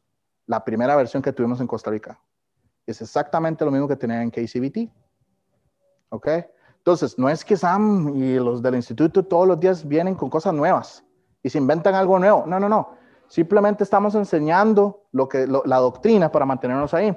la 0.48 0.64
primera 0.64 0.96
versión 0.96 1.22
que 1.22 1.34
tuvimos 1.34 1.62
en 1.62 1.68
Costa 1.68 1.92
Rica. 1.92 2.20
Es 2.86 3.02
exactamente 3.02 3.64
lo 3.64 3.72
mismo 3.72 3.88
que 3.88 3.96
tenía 3.96 4.22
en 4.22 4.32
KCBT. 4.32 4.92
¿Ok? 6.10 6.28
Entonces, 6.78 7.18
no 7.18 7.30
es 7.30 7.46
que 7.46 7.56
Sam 7.56 8.16
y 8.16 8.36
los 8.36 8.62
del 8.62 8.76
instituto 8.76 9.24
todos 9.24 9.48
los 9.48 9.60
días 9.60 9.88
vienen 9.88 10.16
con 10.16 10.30
cosas 10.30 10.54
nuevas 10.54 11.04
y 11.44 11.50
se 11.50 11.58
inventan 11.58 11.96
algo 11.96 12.18
nuevo. 12.18 12.44
No, 12.48 12.60
no, 12.60 12.68
no. 12.68 12.98
Simplemente 13.28 13.84
estamos 13.84 14.16
enseñando 14.16 15.06
lo 15.12 15.30
que, 15.30 15.48
la 15.48 15.78
doctrina 15.78 16.32
para 16.32 16.46
mantenernos 16.46 16.94
ahí. 16.94 17.16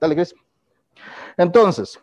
Dale, 0.00 0.14
Chris. 0.14 0.34
Entonces, 1.36 2.00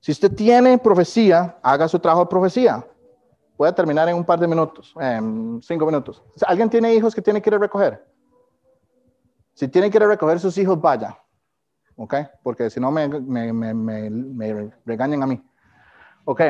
si 0.00 0.12
usted 0.12 0.34
tiene 0.34 0.78
profecía, 0.78 1.58
haga 1.62 1.86
su 1.86 1.98
trabajo 1.98 2.24
de 2.24 2.30
profecía. 2.30 2.86
Voy 3.56 3.68
a 3.68 3.74
terminar 3.74 4.08
en 4.08 4.16
un 4.16 4.24
par 4.24 4.40
de 4.40 4.48
minutos, 4.48 4.94
en 4.98 5.60
cinco 5.62 5.84
minutos. 5.84 6.22
¿Alguien 6.46 6.70
tiene 6.70 6.94
hijos 6.94 7.14
que 7.14 7.20
tiene 7.20 7.42
que 7.42 7.50
ir 7.50 7.54
a 7.54 7.58
recoger? 7.58 8.02
Si 9.52 9.68
tiene 9.68 9.90
que 9.90 9.98
ir 9.98 10.02
a 10.04 10.08
recoger 10.08 10.40
sus 10.40 10.56
hijos, 10.56 10.80
vaya. 10.80 11.18
¿ok? 11.96 12.14
Porque 12.42 12.70
si 12.70 12.80
no 12.80 12.90
me, 12.90 13.06
me, 13.08 14.70
regañan 14.86 15.22
a 15.22 15.26
mí. 15.26 15.42
¿ok? 16.24 16.40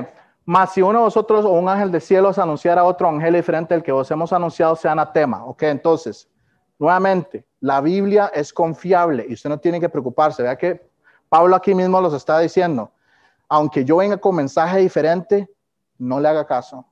Más 0.45 0.73
si 0.73 0.81
uno 0.81 1.01
de 1.01 1.05
vosotros 1.07 1.45
o 1.45 1.51
un 1.51 1.69
ángel 1.69 1.91
de 1.91 2.01
cielos 2.01 2.39
anunciara 2.39 2.83
a 2.83 2.85
otro 2.85 3.09
ángel 3.09 3.35
diferente 3.35 3.75
al 3.75 3.83
que 3.83 3.91
vos 3.91 4.09
hemos 4.13 4.33
anunciado, 4.33 4.77
sea 4.77 4.93
anatema, 4.93 5.45
¿ok? 5.45 5.65
Entonces, 5.65 6.31
nuevamente, 6.79 7.45
la 7.59 7.81
Biblia 7.81 8.31
es 8.33 8.53
confiable 8.53 9.27
y 9.29 9.35
usted 9.35 9.51
no 9.51 9.59
tiene 9.59 9.81
que 9.81 9.89
preocuparse. 9.89 10.45
Vea 10.45 10.57
que 10.57 10.89
Pablo 11.29 11.57
aquí 11.57 11.75
mismo 11.75 12.01
los 12.01 12.15
está 12.15 12.39
diciendo, 12.39 12.93
aunque 13.51 13.85
yo 13.85 13.97
venga 13.97 14.17
con 14.17 14.37
mensaje 14.37 14.79
diferente, 14.79 15.51
no 15.99 16.21
le 16.21 16.29
haga 16.29 16.47
caso. 16.47 16.87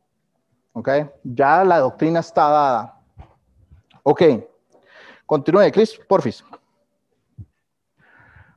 ¿Ok? 0.72 0.88
Ya 1.22 1.64
la 1.64 1.78
doctrina 1.78 2.18
está 2.20 2.48
dada. 2.48 3.00
Ok. 4.02 4.22
Continúe, 5.24 5.70
Chris, 5.72 5.98
porfis. 6.09 6.44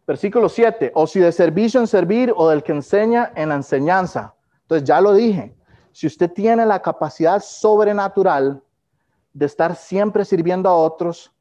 Versículo 0.07 0.49
7, 0.49 0.91
o 0.95 1.05
si 1.05 1.19
de 1.19 1.31
servicio 1.31 1.79
en 1.79 1.87
servir 1.87 2.33
o 2.35 2.49
del 2.49 2.63
que 2.63 2.71
enseña 2.71 3.31
en 3.35 3.49
la 3.49 3.55
enseñanza. 3.55 4.33
Entonces 4.63 4.87
ya 4.87 4.99
lo 4.99 5.13
dije, 5.13 5.55
si 5.91 6.07
usted 6.07 6.31
tiene 6.31 6.65
la 6.65 6.81
capacidad 6.81 7.39
sobrenatural 7.39 8.63
de 9.31 9.45
estar 9.45 9.75
siempre 9.75 10.25
sirviendo 10.25 10.69
a 10.69 10.75
otros, 10.75 11.31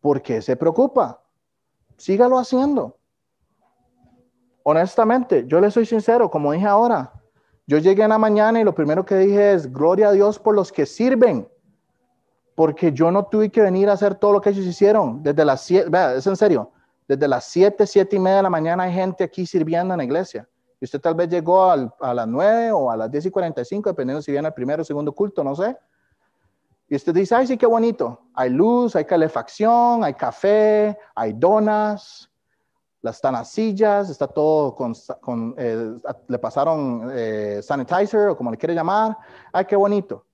¿por 0.00 0.20
qué 0.20 0.42
se 0.42 0.56
preocupa? 0.56 1.22
Sígalo 1.96 2.38
haciendo. 2.38 2.98
Honestamente, 4.64 5.44
yo 5.46 5.60
le 5.60 5.70
soy 5.70 5.86
sincero, 5.86 6.30
como 6.30 6.52
dije 6.52 6.66
ahora, 6.66 7.12
yo 7.66 7.78
llegué 7.78 8.02
en 8.02 8.10
la 8.10 8.18
mañana 8.18 8.60
y 8.60 8.64
lo 8.64 8.74
primero 8.74 9.04
que 9.04 9.16
dije 9.16 9.54
es, 9.54 9.72
gloria 9.72 10.08
a 10.08 10.12
Dios 10.12 10.38
por 10.38 10.54
los 10.54 10.70
que 10.70 10.86
sirven, 10.86 11.48
porque 12.54 12.92
yo 12.92 13.10
no 13.10 13.24
tuve 13.24 13.50
que 13.50 13.60
venir 13.60 13.88
a 13.88 13.94
hacer 13.94 14.14
todo 14.14 14.32
lo 14.32 14.40
que 14.40 14.50
ellos 14.50 14.66
hicieron 14.66 15.22
desde 15.22 15.44
las 15.44 15.62
siete, 15.62 15.90
es 16.16 16.26
en 16.26 16.36
serio, 16.36 16.70
desde 17.08 17.28
las 17.28 17.44
7, 17.44 17.86
7 17.86 18.16
y 18.16 18.18
media 18.18 18.36
de 18.38 18.42
la 18.44 18.50
mañana 18.50 18.84
hay 18.84 18.92
gente 18.92 19.24
aquí 19.24 19.44
sirviendo 19.44 19.92
en 19.92 19.98
la 19.98 20.04
iglesia. 20.04 20.48
Y 20.80 20.84
usted 20.84 21.00
tal 21.00 21.14
vez 21.14 21.28
llegó 21.28 21.70
a 21.70 22.14
las 22.14 22.26
9 22.26 22.72
o 22.72 22.90
a 22.90 22.96
las 22.96 23.10
10 23.10 23.26
y 23.26 23.30
45, 23.30 23.90
dependiendo 23.90 24.22
si 24.22 24.32
viene 24.32 24.48
el 24.48 24.54
primero 24.54 24.82
o 24.82 24.84
segundo 24.84 25.12
culto, 25.12 25.44
no 25.44 25.54
sé. 25.54 25.76
Y 26.88 26.96
usted 26.96 27.14
dice, 27.14 27.34
ay, 27.34 27.46
sí, 27.46 27.56
qué 27.56 27.66
bonito. 27.66 28.20
Hay 28.34 28.50
luz, 28.50 28.96
hay 28.96 29.04
calefacción, 29.04 30.02
hay 30.04 30.14
café, 30.14 30.98
hay 31.14 31.32
donas, 31.34 32.30
están 33.10 33.34
las 33.34 33.50
sillas, 33.50 34.08
está 34.10 34.28
todo 34.28 34.74
con, 34.74 35.54
eh, 35.58 35.94
le 36.28 36.38
pasaron 36.38 37.10
eh, 37.12 37.60
sanitizer 37.62 38.28
o 38.28 38.36
como 38.36 38.50
le 38.50 38.56
quiere 38.56 38.74
llamar. 38.74 39.16
Ay, 39.52 39.64
qué 39.64 39.76
bonito. 39.76 40.24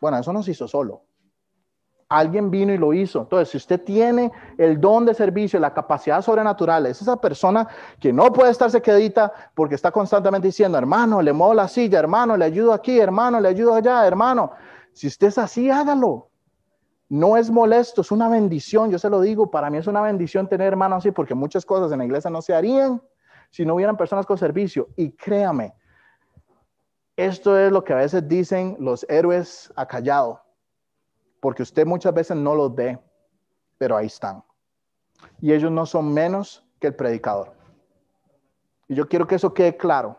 Bueno, 0.00 0.18
eso 0.18 0.32
no 0.32 0.42
se 0.42 0.52
hizo 0.52 0.66
solo. 0.66 1.02
Alguien 2.08 2.50
vino 2.50 2.72
y 2.72 2.78
lo 2.78 2.92
hizo. 2.92 3.22
Entonces, 3.22 3.48
si 3.50 3.56
usted 3.56 3.82
tiene 3.82 4.30
el 4.58 4.80
don 4.80 5.04
de 5.04 5.14
servicio, 5.14 5.58
la 5.58 5.74
capacidad 5.74 6.22
sobrenatural, 6.22 6.86
es 6.86 7.00
esa 7.00 7.16
persona 7.16 7.66
que 7.98 8.12
no 8.12 8.32
puede 8.32 8.50
estarse 8.50 8.80
quedita 8.80 9.32
porque 9.54 9.74
está 9.74 9.90
constantemente 9.90 10.48
diciendo, 10.48 10.78
hermano, 10.78 11.22
le 11.22 11.32
muevo 11.32 11.54
la 11.54 11.68
silla, 11.68 11.98
hermano, 11.98 12.36
le 12.36 12.44
ayudo 12.44 12.72
aquí, 12.72 12.98
hermano, 12.98 13.40
le 13.40 13.48
ayudo 13.48 13.74
allá, 13.74 14.06
hermano. 14.06 14.52
Si 14.92 15.06
usted 15.06 15.28
es 15.28 15.38
así, 15.38 15.70
hágalo. 15.70 16.28
No 17.14 17.36
es 17.36 17.48
molesto, 17.48 18.00
es 18.00 18.10
una 18.10 18.28
bendición. 18.28 18.90
Yo 18.90 18.98
se 18.98 19.08
lo 19.08 19.20
digo, 19.20 19.48
para 19.48 19.70
mí 19.70 19.78
es 19.78 19.86
una 19.86 20.00
bendición 20.00 20.48
tener 20.48 20.66
hermanos 20.66 20.98
así 20.98 21.12
porque 21.12 21.32
muchas 21.32 21.64
cosas 21.64 21.92
en 21.92 22.00
la 22.00 22.04
iglesia 22.04 22.28
no 22.28 22.42
se 22.42 22.52
harían 22.52 23.00
si 23.50 23.64
no 23.64 23.76
hubieran 23.76 23.96
personas 23.96 24.26
con 24.26 24.36
servicio. 24.36 24.88
Y 24.96 25.12
créame, 25.12 25.74
esto 27.14 27.56
es 27.56 27.70
lo 27.70 27.84
que 27.84 27.92
a 27.92 27.98
veces 27.98 28.26
dicen 28.26 28.76
los 28.80 29.06
héroes 29.08 29.72
acallados 29.76 30.40
porque 31.38 31.62
usted 31.62 31.86
muchas 31.86 32.12
veces 32.12 32.36
no 32.36 32.56
los 32.56 32.74
ve, 32.74 32.98
pero 33.78 33.96
ahí 33.96 34.06
están. 34.06 34.42
Y 35.40 35.52
ellos 35.52 35.70
no 35.70 35.86
son 35.86 36.12
menos 36.12 36.66
que 36.80 36.88
el 36.88 36.96
predicador. 36.96 37.52
Y 38.88 38.96
yo 38.96 39.06
quiero 39.06 39.28
que 39.28 39.36
eso 39.36 39.54
quede 39.54 39.76
claro, 39.76 40.18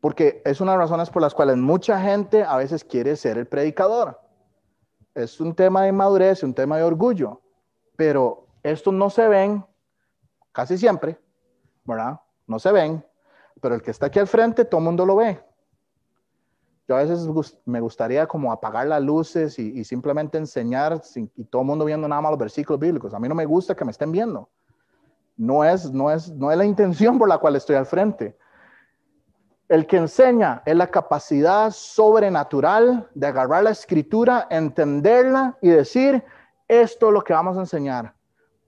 porque 0.00 0.42
es 0.44 0.60
una 0.60 0.72
de 0.72 0.78
las 0.78 0.90
razones 0.90 1.10
por 1.10 1.22
las 1.22 1.34
cuales 1.34 1.56
mucha 1.56 2.00
gente 2.00 2.42
a 2.42 2.56
veces 2.56 2.82
quiere 2.82 3.14
ser 3.14 3.38
el 3.38 3.46
predicador. 3.46 4.23
Es 5.14 5.40
un 5.40 5.54
tema 5.54 5.82
de 5.82 5.92
madurez, 5.92 6.42
un 6.42 6.54
tema 6.54 6.76
de 6.76 6.82
orgullo, 6.82 7.40
pero 7.96 8.46
estos 8.62 8.92
no 8.92 9.10
se 9.10 9.28
ven 9.28 9.64
casi 10.52 10.76
siempre, 10.76 11.18
¿verdad? 11.84 12.20
No 12.46 12.58
se 12.58 12.72
ven, 12.72 13.04
pero 13.60 13.74
el 13.74 13.82
que 13.82 13.90
está 13.90 14.06
aquí 14.06 14.18
al 14.18 14.26
frente, 14.26 14.64
todo 14.64 14.80
el 14.80 14.84
mundo 14.84 15.06
lo 15.06 15.16
ve. 15.16 15.40
Yo 16.86 16.96
a 16.96 17.02
veces 17.02 17.26
me 17.64 17.80
gustaría 17.80 18.26
como 18.26 18.52
apagar 18.52 18.86
las 18.86 19.02
luces 19.02 19.58
y, 19.58 19.84
simplemente 19.84 20.36
enseñar 20.36 21.00
y 21.34 21.44
todo 21.44 21.62
el 21.62 21.68
mundo 21.68 21.84
viendo 21.86 22.06
nada 22.06 22.20
más 22.20 22.32
los 22.32 22.38
versículos 22.38 22.78
bíblicos. 22.78 23.14
A 23.14 23.18
mí 23.18 23.26
no 23.26 23.34
me 23.34 23.46
gusta 23.46 23.74
que 23.74 23.84
me 23.84 23.90
estén 23.90 24.12
viendo. 24.12 24.50
No 25.36 25.64
es, 25.64 25.90
no 25.90 26.10
es, 26.10 26.30
no 26.30 26.50
es 26.50 26.58
la 26.58 26.64
intención 26.66 27.18
por 27.18 27.28
la 27.28 27.38
cual 27.38 27.56
estoy 27.56 27.76
al 27.76 27.86
frente. 27.86 28.36
El 29.74 29.88
que 29.88 29.96
enseña 29.96 30.62
es 30.64 30.76
la 30.76 30.86
capacidad 30.86 31.72
sobrenatural 31.72 33.10
de 33.12 33.26
agarrar 33.26 33.64
la 33.64 33.70
escritura, 33.70 34.46
entenderla 34.48 35.58
y 35.60 35.68
decir, 35.70 36.22
esto 36.68 37.08
es 37.08 37.12
lo 37.12 37.24
que 37.24 37.32
vamos 37.32 37.56
a 37.56 37.62
enseñar. 37.62 38.14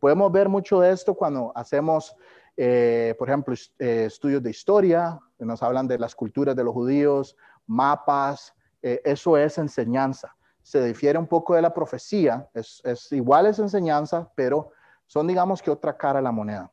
Podemos 0.00 0.32
ver 0.32 0.48
mucho 0.48 0.80
de 0.80 0.90
esto 0.90 1.14
cuando 1.14 1.52
hacemos, 1.54 2.16
eh, 2.56 3.14
por 3.20 3.28
ejemplo, 3.28 3.54
eh, 3.78 4.06
estudios 4.06 4.42
de 4.42 4.50
historia, 4.50 5.16
nos 5.38 5.62
hablan 5.62 5.86
de 5.86 5.96
las 5.96 6.12
culturas 6.12 6.56
de 6.56 6.64
los 6.64 6.74
judíos 6.74 7.36
mapas, 7.68 8.52
eh, 8.82 9.00
eso 9.04 9.36
es 9.36 9.58
enseñanza. 9.58 10.34
Se 10.60 10.84
difiere 10.84 11.20
un 11.20 11.28
poco 11.28 11.54
de 11.54 11.62
la 11.62 11.72
profecía, 11.72 12.48
es, 12.52 12.82
igual 13.12 13.46
es 13.46 13.60
enseñanza, 13.60 14.28
pero 14.34 14.72
son 15.06 15.28
digamos 15.28 15.62
que 15.62 15.70
otra 15.70 15.96
cara 15.96 16.18
de 16.18 16.24
la 16.24 16.32
moneda. 16.32 16.68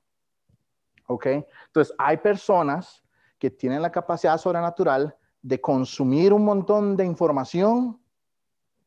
¿Ok? 1.06 1.28
Entonces, 1.68 1.94
hay 2.00 2.18
personas 2.18 3.03
que 3.44 3.52
tienen 3.52 3.82
la 3.82 3.92
capacidad 3.92 4.38
sobrenatural 4.38 5.18
de 5.42 5.60
consumir 5.60 6.32
un 6.32 6.46
montón 6.46 6.96
de 6.96 7.04
información, 7.04 8.02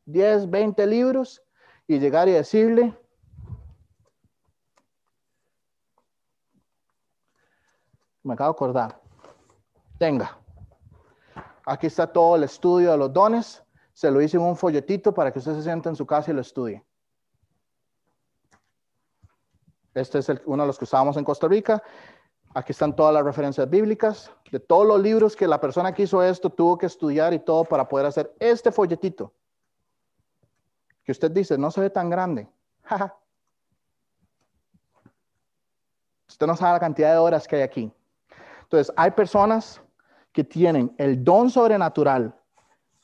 10, 0.06 0.48
20 0.48 0.86
libros, 0.86 1.42
y 1.86 1.98
llegar 1.98 2.26
y 2.26 2.32
decirle, 2.32 2.98
me 8.22 8.32
acabo 8.32 8.48
de 8.48 8.56
acordar, 8.56 9.02
tenga, 9.98 10.38
Aquí 11.66 11.88
está 11.88 12.10
todo 12.10 12.36
el 12.36 12.44
estudio 12.44 12.92
de 12.92 12.96
los 12.96 13.12
dones. 13.12 13.62
Se 13.92 14.10
lo 14.10 14.22
hice 14.22 14.38
en 14.38 14.44
un 14.44 14.56
folletito 14.56 15.12
para 15.12 15.30
que 15.30 15.40
usted 15.40 15.54
se 15.54 15.64
siente 15.64 15.90
en 15.90 15.96
su 15.96 16.06
casa 16.06 16.30
y 16.30 16.34
lo 16.34 16.40
estudie. 16.40 16.82
Este 19.92 20.20
es 20.20 20.32
uno 20.46 20.62
de 20.62 20.66
los 20.66 20.78
que 20.78 20.84
usábamos 20.84 21.18
en 21.18 21.24
Costa 21.24 21.46
Rica. 21.46 21.82
Aquí 22.56 22.72
están 22.72 22.96
todas 22.96 23.12
las 23.12 23.22
referencias 23.22 23.68
bíblicas 23.68 24.32
de 24.50 24.58
todos 24.58 24.86
los 24.86 24.98
libros 25.02 25.36
que 25.36 25.46
la 25.46 25.60
persona 25.60 25.92
que 25.92 26.04
hizo 26.04 26.22
esto 26.22 26.48
tuvo 26.48 26.78
que 26.78 26.86
estudiar 26.86 27.34
y 27.34 27.38
todo 27.38 27.64
para 27.64 27.86
poder 27.86 28.06
hacer 28.06 28.34
este 28.40 28.72
folletito. 28.72 29.30
Que 31.04 31.12
usted 31.12 31.30
dice, 31.30 31.58
no 31.58 31.70
se 31.70 31.82
ve 31.82 31.90
tan 31.90 32.08
grande. 32.08 32.48
usted 36.28 36.46
no 36.46 36.56
sabe 36.56 36.72
la 36.72 36.80
cantidad 36.80 37.12
de 37.12 37.18
horas 37.18 37.46
que 37.46 37.56
hay 37.56 37.62
aquí. 37.62 37.92
Entonces, 38.62 38.90
hay 38.96 39.10
personas 39.10 39.82
que 40.32 40.42
tienen 40.42 40.94
el 40.96 41.22
don 41.22 41.50
sobrenatural 41.50 42.34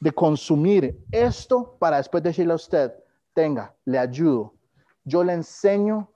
de 0.01 0.13
consumir 0.13 0.99
esto 1.11 1.77
para 1.79 1.99
después 1.99 2.23
decirle 2.23 2.55
a 2.55 2.57
usted, 2.57 2.91
tenga, 3.35 3.75
le 3.85 3.99
ayudo, 3.99 4.55
yo 5.05 5.23
le 5.23 5.35
enseño 5.35 6.11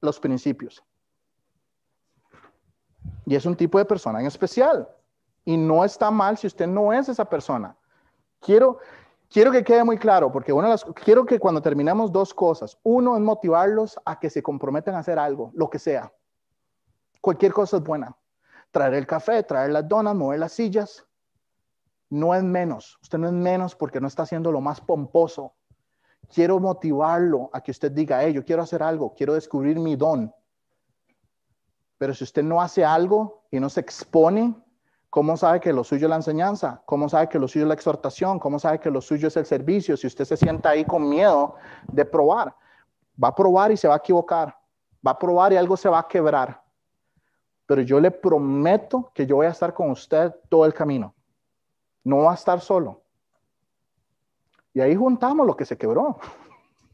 los 0.00 0.20
principios. 0.20 0.84
Y 3.26 3.34
es 3.34 3.46
un 3.46 3.56
tipo 3.56 3.78
de 3.78 3.84
persona 3.84 4.20
en 4.20 4.26
especial. 4.26 4.88
Y 5.44 5.56
no 5.56 5.84
está 5.84 6.10
mal 6.10 6.36
si 6.36 6.46
usted 6.46 6.66
no 6.66 6.92
es 6.92 7.08
esa 7.08 7.24
persona. 7.24 7.76
Quiero, 8.40 8.78
quiero 9.30 9.50
que 9.50 9.64
quede 9.64 9.84
muy 9.84 9.98
claro, 9.98 10.30
porque 10.30 10.52
una 10.52 10.68
de 10.68 10.74
las, 10.74 10.84
quiero 10.84 11.24
que 11.24 11.38
cuando 11.38 11.62
terminemos 11.62 12.12
dos 12.12 12.32
cosas. 12.34 12.78
Uno 12.82 13.16
es 13.16 13.22
motivarlos 13.22 13.98
a 14.04 14.18
que 14.18 14.30
se 14.30 14.42
comprometan 14.42 14.94
a 14.94 15.00
hacer 15.00 15.18
algo, 15.18 15.50
lo 15.54 15.68
que 15.70 15.78
sea. 15.78 16.12
Cualquier 17.20 17.52
cosa 17.52 17.78
es 17.78 17.82
buena. 17.82 18.16
Traer 18.70 18.94
el 18.94 19.06
café, 19.06 19.42
traer 19.42 19.70
las 19.70 19.88
donas, 19.88 20.14
mover 20.14 20.38
las 20.38 20.52
sillas. 20.52 21.06
No 22.10 22.34
es 22.34 22.42
menos. 22.42 22.98
Usted 23.02 23.18
no 23.18 23.26
es 23.26 23.32
menos 23.32 23.74
porque 23.74 24.00
no 24.00 24.08
está 24.08 24.22
haciendo 24.22 24.52
lo 24.52 24.60
más 24.60 24.80
pomposo. 24.80 25.54
Quiero 26.32 26.60
motivarlo 26.60 27.50
a 27.52 27.62
que 27.62 27.70
usted 27.70 27.90
diga, 27.90 28.22
hey, 28.22 28.32
yo 28.32 28.44
quiero 28.44 28.62
hacer 28.62 28.82
algo, 28.82 29.14
quiero 29.14 29.34
descubrir 29.34 29.78
mi 29.78 29.96
don. 29.96 30.32
Pero 31.98 32.14
si 32.14 32.24
usted 32.24 32.44
no 32.44 32.62
hace 32.62 32.84
algo 32.84 33.42
y 33.50 33.58
no 33.58 33.68
se 33.68 33.80
expone, 33.80 34.54
¿cómo 35.10 35.36
sabe 35.36 35.60
que 35.60 35.72
lo 35.72 35.82
suyo 35.82 36.06
es 36.06 36.10
la 36.10 36.16
enseñanza? 36.16 36.80
¿Cómo 36.86 37.08
sabe 37.08 37.28
que 37.28 37.40
lo 37.40 37.48
suyo 37.48 37.64
es 37.64 37.68
la 37.68 37.74
exhortación? 37.74 38.38
¿Cómo 38.38 38.58
sabe 38.60 38.78
que 38.78 38.90
lo 38.90 39.00
suyo 39.00 39.28
es 39.28 39.36
el 39.36 39.44
servicio? 39.44 39.96
Si 39.96 40.06
usted 40.06 40.24
se 40.24 40.36
sienta 40.36 40.70
ahí 40.70 40.84
con 40.84 41.08
miedo 41.08 41.56
de 41.88 42.04
probar, 42.04 42.54
va 43.22 43.28
a 43.28 43.34
probar 43.34 43.72
y 43.72 43.76
se 43.76 43.88
va 43.88 43.94
a 43.94 43.98
equivocar. 43.98 44.56
Va 45.04 45.10
a 45.12 45.18
probar 45.18 45.52
y 45.52 45.56
algo 45.56 45.76
se 45.76 45.88
va 45.88 45.98
a 45.98 46.08
quebrar. 46.08 46.62
Pero 47.66 47.82
yo 47.82 48.00
le 48.00 48.10
prometo 48.10 49.10
que 49.12 49.26
yo 49.26 49.36
voy 49.36 49.46
a 49.46 49.50
estar 49.50 49.74
con 49.74 49.90
usted 49.90 50.34
todo 50.48 50.64
el 50.64 50.72
camino. 50.72 51.14
No 52.04 52.18
va 52.18 52.30
a 52.30 52.34
estar 52.34 52.60
solo. 52.60 53.02
Y 54.72 54.80
ahí 54.80 54.94
juntamos 54.94 55.46
lo 55.46 55.56
que 55.56 55.64
se 55.64 55.76
quebró. 55.76 56.18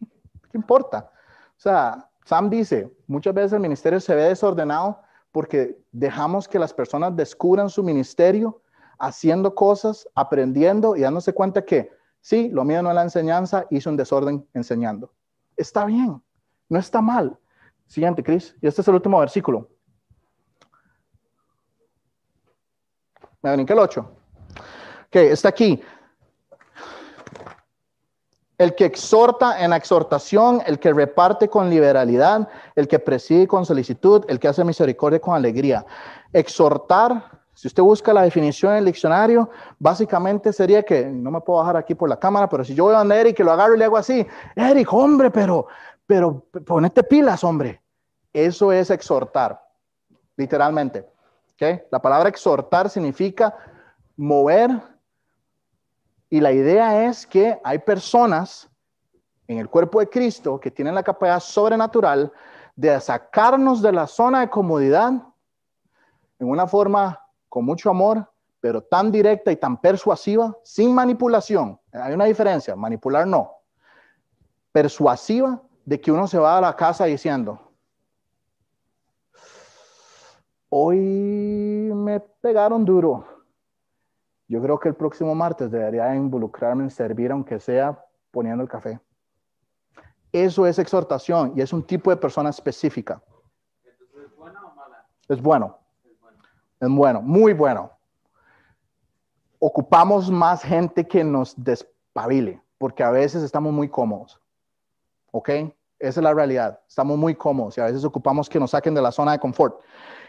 ¿Qué 0.51 0.57
importa? 0.57 1.11
O 1.57 1.61
sea, 1.61 2.09
Sam 2.25 2.49
dice, 2.51 2.91
muchas 3.07 3.35
veces 3.35 3.53
el 3.53 3.61
ministerio 3.61 4.01
se 4.01 4.15
ve 4.15 4.25
desordenado 4.25 5.01
porque 5.31 5.79
dejamos 5.93 6.49
que 6.49 6.59
las 6.59 6.73
personas 6.73 7.15
descubran 7.15 7.69
su 7.69 7.83
ministerio 7.83 8.63
haciendo 8.99 9.55
cosas, 9.55 10.09
aprendiendo 10.15 10.97
y 10.97 11.01
dándose 11.01 11.35
cuenta 11.35 11.65
que 11.65 11.91
sí, 12.21 12.49
lo 12.49 12.65
mío 12.65 12.83
no 12.83 12.89
es 12.91 12.95
la 12.95 13.03
enseñanza, 13.03 13.67
hizo 13.71 13.91
un 13.91 13.97
desorden 13.97 14.47
enseñando. 14.55 15.13
Está 15.57 15.85
bien, 15.85 16.23
no 16.69 16.79
está 16.79 17.03
mal. 17.03 17.39
Siguiente, 17.87 18.23
Cris. 18.23 18.57
Y 18.61 18.67
este 18.67 18.81
es 18.81 18.89
el 18.89 18.95
último 18.95 19.19
versículo. 19.21 19.69
Me 23.43 23.53
brinqué 23.53 23.75
el 23.75 23.79
8. 23.79 24.01
Ok, 24.01 25.17
está 25.17 25.51
aquí. 25.51 25.83
El 28.57 28.75
que 28.75 28.85
exhorta 28.85 29.65
en 29.65 29.73
exhortación, 29.73 30.63
el 30.67 30.79
que 30.79 30.93
reparte 30.93 31.49
con 31.49 31.71
liberalidad, 31.71 32.49
el 32.77 32.87
que 32.87 32.99
preside 32.99 33.49
con 33.49 33.67
solicitud, 33.67 34.25
el 34.29 34.39
que 34.39 34.49
hace 34.49 34.65
misericordia 34.65 35.21
con 35.21 35.35
alegría. 35.35 35.85
Exhortar, 36.33 37.31
si 37.55 37.67
usted 37.67 37.83
busca 37.83 38.13
la 38.13 38.23
definición 38.23 38.73
en 38.73 38.79
el 38.79 38.85
diccionario, 38.85 39.51
básicamente 39.79 40.53
sería 40.53 40.83
que, 40.85 41.07
no 41.07 41.31
me 41.31 41.41
puedo 41.41 41.61
bajar 41.61 41.77
aquí 41.77 41.95
por 41.95 42.09
la 42.09 42.19
cámara, 42.19 42.49
pero 42.49 42.65
si 42.65 42.75
yo 42.75 42.85
voy 42.85 42.95
a 42.95 43.21
Eric 43.21 43.41
y 43.41 43.43
lo 43.43 43.53
agarro 43.53 43.75
y 43.75 43.79
le 43.79 43.85
hago 43.87 43.97
así, 43.97 44.25
Eric, 44.55 44.93
hombre, 44.93 45.31
pero, 45.31 45.67
pero 46.07 46.47
ponete 46.65 47.03
pilas, 47.03 47.43
hombre. 47.43 47.81
Eso 48.33 48.73
es 48.73 48.91
exhortar, 48.91 49.61
literalmente. 50.37 51.07
La 51.91 52.01
palabra 52.03 52.29
exhortar 52.29 52.91
significa 52.91 53.57
mover 54.17 54.71
y 56.35 56.41
la 56.41 56.51
idea 56.51 57.07
es 57.07 57.29
que 57.29 57.61
hay 57.63 57.79
personas 57.79 58.69
en 59.47 59.59
el 59.59 59.71
cuerpo 59.71 60.01
de 60.01 60.09
Cristo 60.09 60.59
que 60.59 60.69
tienen 60.69 60.93
la 60.93 61.05
capacidad 61.05 61.39
sobrenatural 61.39 62.33
de 62.75 63.01
sacarnos 63.01 63.81
de 63.81 63.93
la 63.93 64.09
zona 64.09 64.41
de 64.41 64.51
comodidad 64.51 65.13
en 66.41 66.49
una 66.49 66.67
forma 66.67 67.21
con 67.49 67.65
mucho 67.65 67.89
amor, 67.89 68.29
pero 68.59 68.83
tan 68.83 69.13
directa 69.13 69.53
y 69.53 69.57
tan 69.59 69.81
persuasiva, 69.81 70.59
sin 70.65 70.93
manipulación. 70.93 71.79
Hay 71.93 72.15
una 72.15 72.25
diferencia, 72.25 72.75
manipular 72.75 73.29
no. 73.29 73.53
Persuasiva 74.73 75.63
de 75.85 76.01
que 76.01 76.11
uno 76.11 76.27
se 76.27 76.41
va 76.41 76.59
a 76.59 76.61
la 76.61 76.75
casa 76.75 77.05
diciendo, 77.05 77.61
hoy 80.69 80.99
me 80.99 82.19
pegaron 82.19 82.85
duro 82.85 83.34
yo 84.49 84.61
creo 84.63 84.79
que 84.79 84.89
el 84.89 84.95
próximo 84.95 85.35
martes 85.35 85.71
debería 85.71 86.15
involucrarme 86.15 86.85
en 86.85 86.91
servir, 86.91 87.33
aunque 87.33 87.59
sea 87.59 88.05
poniendo 88.31 88.63
el 88.63 88.69
café. 88.69 89.01
Eso 90.33 90.67
es 90.67 90.79
exhortación 90.79 91.53
y 91.57 91.61
es 91.61 91.73
un 91.73 91.83
tipo 91.83 92.11
de 92.11 92.17
persona 92.17 92.51
específica. 92.51 93.23
¿Es 93.85 94.37
bueno 94.37 94.61
o 94.67 94.75
mala? 94.75 95.07
Es 95.29 95.41
bueno. 95.41 95.79
Es 96.05 96.21
bueno. 96.21 96.39
Es 96.81 96.89
bueno, 96.89 97.23
muy 97.23 97.53
bueno. 97.53 97.91
Ocupamos 99.61 100.31
más 100.31 100.63
gente 100.63 101.07
que 101.07 101.25
nos 101.25 101.55
despabile, 101.57 102.61
porque 102.77 103.03
a 103.03 103.11
veces 103.11 103.43
estamos 103.43 103.73
muy 103.73 103.89
cómodos. 103.89 104.41
¿Ok? 105.31 105.49
Esa 105.99 106.21
es 106.21 106.25
la 106.25 106.35
realidad. 106.35 106.81
Estamos 106.87 107.17
muy 107.17 107.35
cómodos 107.35 107.79
y 107.79 107.81
a 107.81 107.85
veces 107.85 108.05
ocupamos 108.05 108.49
que 108.49 108.61
nos 108.61 108.73
saquen 108.73 108.95
de 108.95 109.01
la 109.01 109.13
zona 109.13 109.33
de 109.33 109.39
confort. 109.39 109.81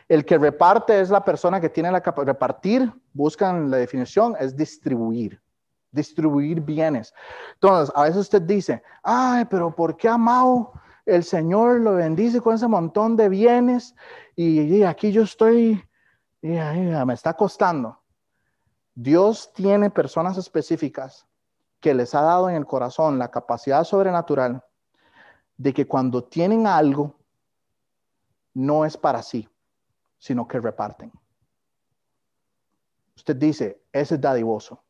El 0.08 0.24
que 0.24 0.38
reparte 0.38 1.00
es 1.00 1.10
la 1.10 1.24
persona 1.24 1.60
que 1.60 1.70
tiene 1.70 1.92
la 1.92 2.02
capacidad. 2.02 2.34
Repartir, 2.34 2.94
buscan 3.14 3.72
la 3.72 3.78
definición, 3.78 4.36
es 4.40 4.56
distribuir. 4.56 5.42
Distribuir 5.92 6.62
bienes. 6.62 7.14
Entonces, 7.54 7.94
a 7.96 8.04
veces 8.04 8.18
usted 8.18 8.42
dice, 8.42 8.84
ay, 9.02 9.46
pero 9.46 9.76
¿por 9.76 9.98
qué 9.98 10.08
amado 10.08 10.74
el 11.06 11.24
Señor 11.24 11.80
lo 11.80 11.96
bendice 11.96 12.42
con 12.42 12.56
ese 12.56 12.68
montón 12.68 13.16
de 13.16 13.30
bienes? 13.30 13.96
Y, 14.36 14.84
aquí 14.84 15.12
yo 15.12 15.24
estoy, 15.24 15.84
y, 16.42 16.48
me 16.48 17.14
está 17.14 17.34
costando. 17.34 18.00
Dios 18.94 19.52
tiene 19.54 19.90
personas 19.90 20.38
específicas 20.38 21.26
que 21.80 21.94
les 21.94 22.14
ha 22.14 22.22
dado 22.22 22.50
en 22.50 22.56
el 22.56 22.66
corazón 22.66 23.18
la 23.18 23.32
capacidad 23.32 23.84
sobrenatural 23.84 24.64
de 25.58 25.74
que 25.74 25.88
cuando 25.88 26.24
tienen 26.24 26.68
algo, 26.68 27.16
no 28.54 28.86
es 28.86 28.96
para 28.96 29.22
sí 29.22 29.50
sino 30.26 30.48
que 30.48 30.60
reparten. 30.60 31.12
Usted 33.16 33.36
dice, 33.36 33.84
ese 33.92 34.16
es 34.16 34.22
dadivoso. 34.22 34.84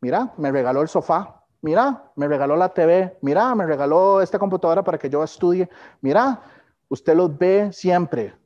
Mira, 0.00 0.32
me 0.36 0.52
regaló 0.52 0.82
el 0.82 0.88
sofá. 0.88 1.42
Mira, 1.62 2.12
me 2.14 2.28
regaló 2.28 2.54
la 2.54 2.68
TV. 2.68 3.18
Mira, 3.22 3.56
me 3.56 3.66
regaló 3.66 4.20
esta 4.20 4.38
computadora 4.38 4.84
para 4.84 4.98
que 4.98 5.10
yo 5.10 5.24
estudie. 5.24 5.68
Mira, 6.00 6.40
usted 6.88 7.16
los 7.16 7.36
ve 7.36 7.72
siempre. 7.72 8.36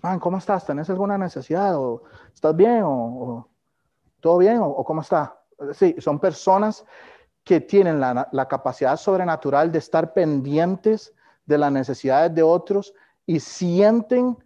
Man, 0.00 0.20
¿cómo 0.20 0.38
estás? 0.38 0.64
¿Tenés 0.64 0.88
alguna 0.90 1.18
necesidad? 1.18 1.76
¿O 1.76 2.04
estás 2.32 2.54
bien? 2.54 2.82
¿O, 2.84 3.48
todo 4.20 4.38
bien? 4.38 4.60
¿O, 4.62 4.84
cómo 4.84 5.00
está? 5.00 5.40
Sí, 5.72 5.96
son 5.98 6.20
personas 6.20 6.86
que 7.42 7.60
tienen 7.60 7.98
la 7.98 8.46
capacidad 8.48 8.96
sobrenatural 8.96 9.72
de 9.72 9.78
estar 9.78 10.12
pendientes 10.12 11.12
de 11.46 11.58
las 11.58 11.72
necesidades 11.72 12.32
de 12.32 12.44
otros 12.44 12.94
y 13.26 13.40
sienten 13.40 14.38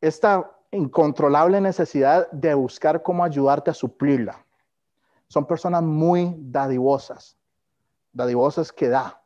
esta 0.00 0.50
incontrolable 0.70 1.60
necesidad 1.60 2.30
de 2.30 2.54
buscar 2.54 3.02
cómo 3.02 3.24
ayudarte 3.24 3.70
a 3.70 3.74
suplirla. 3.74 4.44
Son 5.28 5.46
personas 5.46 5.82
muy 5.82 6.34
dadivosas, 6.38 7.36
dadivosas 8.12 8.72
que 8.72 8.88
da, 8.88 9.20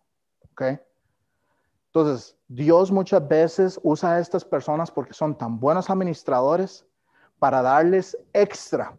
¿ok? 0.50 0.62
Entonces, 1.86 2.36
Dios 2.48 2.90
muchas 2.90 3.26
veces 3.26 3.78
usa 3.82 4.14
a 4.14 4.18
estas 4.18 4.44
personas 4.44 4.90
porque 4.90 5.12
son 5.14 5.36
tan 5.36 5.60
buenos 5.60 5.90
administradores 5.90 6.86
para 7.38 7.60
darles 7.60 8.16
extra. 8.32 8.96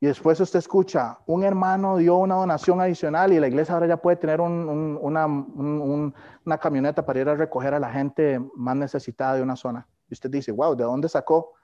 Y 0.00 0.06
después 0.06 0.38
usted 0.38 0.60
escucha, 0.60 1.18
un 1.26 1.42
hermano 1.42 1.96
dio 1.96 2.16
una 2.16 2.36
donación 2.36 2.80
adicional 2.80 3.32
y 3.32 3.40
la 3.40 3.48
iglesia 3.48 3.74
ahora 3.74 3.88
ya 3.88 3.96
puede 3.96 4.16
tener 4.16 4.40
una, 4.40 5.26
una 5.26 6.58
camioneta 6.58 7.04
para 7.04 7.20
ir 7.20 7.28
a 7.28 7.34
recoger 7.34 7.74
a 7.74 7.80
la 7.80 7.90
gente 7.90 8.40
más 8.54 8.76
necesitada 8.76 9.34
de 9.34 9.42
una 9.42 9.56
zona. 9.56 9.88
Y 10.08 10.14
usted 10.14 10.30
dice, 10.30 10.52
wow, 10.52 10.76
¿de 10.76 10.84
dónde 10.84 11.08
sacó? 11.08 11.54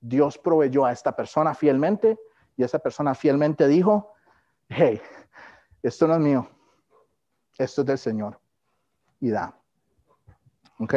Dios 0.00 0.36
proveyó 0.36 0.84
a 0.84 0.92
esta 0.92 1.14
persona 1.14 1.54
fielmente 1.54 2.18
y 2.56 2.64
esa 2.64 2.78
persona 2.80 3.14
fielmente 3.14 3.68
dijo, 3.68 4.14
hey, 4.68 5.00
esto 5.82 6.08
no 6.08 6.14
es 6.14 6.20
mío, 6.20 6.48
esto 7.56 7.82
es 7.82 7.86
del 7.86 7.98
Señor. 7.98 8.40
Y 9.20 9.30
da. 9.30 9.56
¿Ok? 10.78 10.94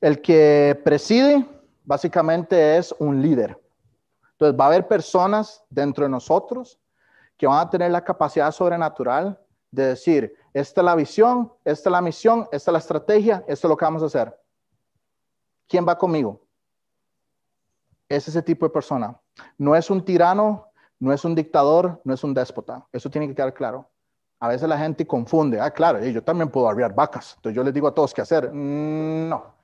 El 0.00 0.22
que 0.22 0.80
preside 0.84 1.46
básicamente 1.84 2.78
es 2.78 2.94
un 2.98 3.20
líder. 3.20 3.61
Entonces 4.42 4.60
va 4.60 4.64
a 4.64 4.68
haber 4.68 4.88
personas 4.88 5.64
dentro 5.70 6.04
de 6.04 6.10
nosotros 6.10 6.80
que 7.36 7.46
van 7.46 7.64
a 7.64 7.70
tener 7.70 7.92
la 7.92 8.02
capacidad 8.02 8.50
sobrenatural 8.50 9.38
de 9.70 9.86
decir, 9.86 10.34
esta 10.52 10.80
es 10.80 10.84
la 10.84 10.96
visión, 10.96 11.52
esta 11.64 11.88
es 11.88 11.92
la 11.92 12.00
misión, 12.00 12.48
esta 12.50 12.70
es 12.70 12.72
la 12.72 12.78
estrategia, 12.80 13.44
esto 13.46 13.68
es 13.68 13.70
lo 13.70 13.76
que 13.76 13.84
vamos 13.84 14.02
a 14.02 14.06
hacer. 14.06 14.36
¿Quién 15.68 15.86
va 15.86 15.96
conmigo? 15.96 16.40
Es 18.08 18.26
ese 18.26 18.42
tipo 18.42 18.66
de 18.66 18.70
persona. 18.70 19.16
No 19.58 19.76
es 19.76 19.88
un 19.90 20.04
tirano, 20.04 20.66
no 20.98 21.12
es 21.12 21.24
un 21.24 21.36
dictador, 21.36 22.00
no 22.02 22.12
es 22.12 22.24
un 22.24 22.34
déspota. 22.34 22.84
Eso 22.90 23.08
tiene 23.10 23.28
que 23.28 23.36
quedar 23.36 23.54
claro. 23.54 23.88
A 24.40 24.48
veces 24.48 24.68
la 24.68 24.76
gente 24.76 25.06
confunde. 25.06 25.60
Ah, 25.60 25.70
claro, 25.70 26.04
yo 26.04 26.24
también 26.24 26.50
puedo 26.50 26.68
arriar 26.68 26.92
vacas. 26.92 27.34
Entonces 27.36 27.54
yo 27.54 27.62
les 27.62 27.72
digo 27.72 27.86
a 27.86 27.94
todos 27.94 28.12
qué 28.12 28.22
hacer. 28.22 28.52
Mm, 28.52 29.28
no. 29.28 29.54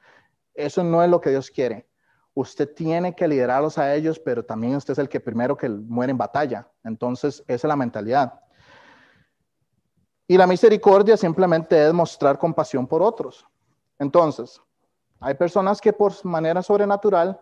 Eso 0.54 0.84
no 0.84 1.02
es 1.02 1.10
lo 1.10 1.20
que 1.20 1.30
Dios 1.30 1.50
quiere. 1.50 1.87
Usted 2.40 2.72
tiene 2.72 3.16
que 3.16 3.26
liderarlos 3.26 3.78
a 3.78 3.92
ellos, 3.96 4.20
pero 4.20 4.44
también 4.44 4.76
usted 4.76 4.92
es 4.92 4.98
el 5.00 5.08
que 5.08 5.18
primero 5.18 5.56
que 5.56 5.68
muere 5.68 6.12
en 6.12 6.18
batalla. 6.18 6.68
Entonces, 6.84 7.42
esa 7.48 7.66
es 7.66 7.68
la 7.68 7.74
mentalidad. 7.74 8.40
Y 10.28 10.38
la 10.38 10.46
misericordia 10.46 11.16
simplemente 11.16 11.84
es 11.84 11.92
mostrar 11.92 12.38
compasión 12.38 12.86
por 12.86 13.02
otros. 13.02 13.44
Entonces, 13.98 14.62
hay 15.18 15.34
personas 15.34 15.80
que 15.80 15.92
por 15.92 16.12
manera 16.24 16.62
sobrenatural, 16.62 17.40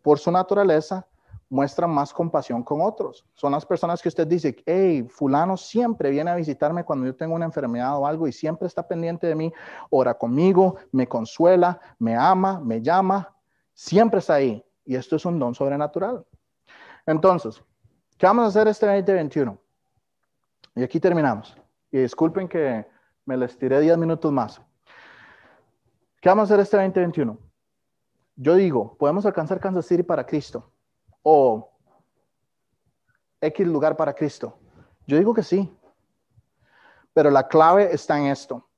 por 0.00 0.18
su 0.18 0.30
naturaleza, 0.30 1.06
muestran 1.50 1.90
más 1.90 2.10
compasión 2.10 2.62
con 2.62 2.80
otros. 2.80 3.26
Son 3.34 3.52
las 3.52 3.66
personas 3.66 4.00
que 4.00 4.08
usted 4.08 4.26
dice, 4.26 4.56
hey, 4.64 5.06
fulano 5.10 5.58
siempre 5.58 6.08
viene 6.08 6.30
a 6.30 6.36
visitarme 6.36 6.82
cuando 6.82 7.04
yo 7.04 7.14
tengo 7.14 7.34
una 7.34 7.44
enfermedad 7.44 7.98
o 7.98 8.06
algo 8.06 8.26
y 8.26 8.32
siempre 8.32 8.68
está 8.68 8.88
pendiente 8.88 9.26
de 9.26 9.34
mí, 9.34 9.52
ora 9.90 10.16
conmigo, 10.16 10.76
me 10.92 11.06
consuela, 11.06 11.78
me 11.98 12.16
ama, 12.16 12.58
me 12.58 12.80
llama, 12.80 13.36
siempre 13.80 14.18
está 14.18 14.34
ahí. 14.34 14.62
Y 14.84 14.94
esto 14.96 15.16
es 15.16 15.24
un 15.24 15.38
don 15.38 15.54
sobrenatural. 15.54 16.26
Entonces, 17.06 17.62
¿qué 18.18 18.26
vamos 18.26 18.44
a 18.44 18.48
hacer 18.48 18.68
este 18.68 18.86
2021? 18.86 19.58
Y 20.76 20.82
aquí 20.82 21.00
terminamos. 21.00 21.56
Y 21.90 21.98
disculpen 21.98 22.46
que 22.48 22.86
me 23.24 23.36
les 23.36 23.56
tiré 23.56 23.80
10 23.80 23.96
minutos 23.96 24.30
más. 24.30 24.60
¿Qué 26.20 26.28
vamos 26.28 26.50
a 26.50 26.54
hacer 26.54 26.60
este 26.60 26.76
2021? 26.76 27.38
Yo 28.36 28.54
digo, 28.54 28.96
podemos 28.98 29.24
alcanzar 29.24 29.60
Kansas 29.60 29.86
City 29.86 30.02
para 30.02 30.26
Cristo 30.26 30.70
o 31.22 31.70
X 33.40 33.66
lugar 33.66 33.96
para 33.96 34.14
Cristo? 34.14 34.58
Yo 35.06 35.16
digo 35.16 35.32
que 35.32 35.42
sí. 35.42 35.74
Pero 37.14 37.30
la 37.30 37.48
clave 37.48 37.94
está 37.94 38.18
en 38.18 38.26
esto. 38.26 38.68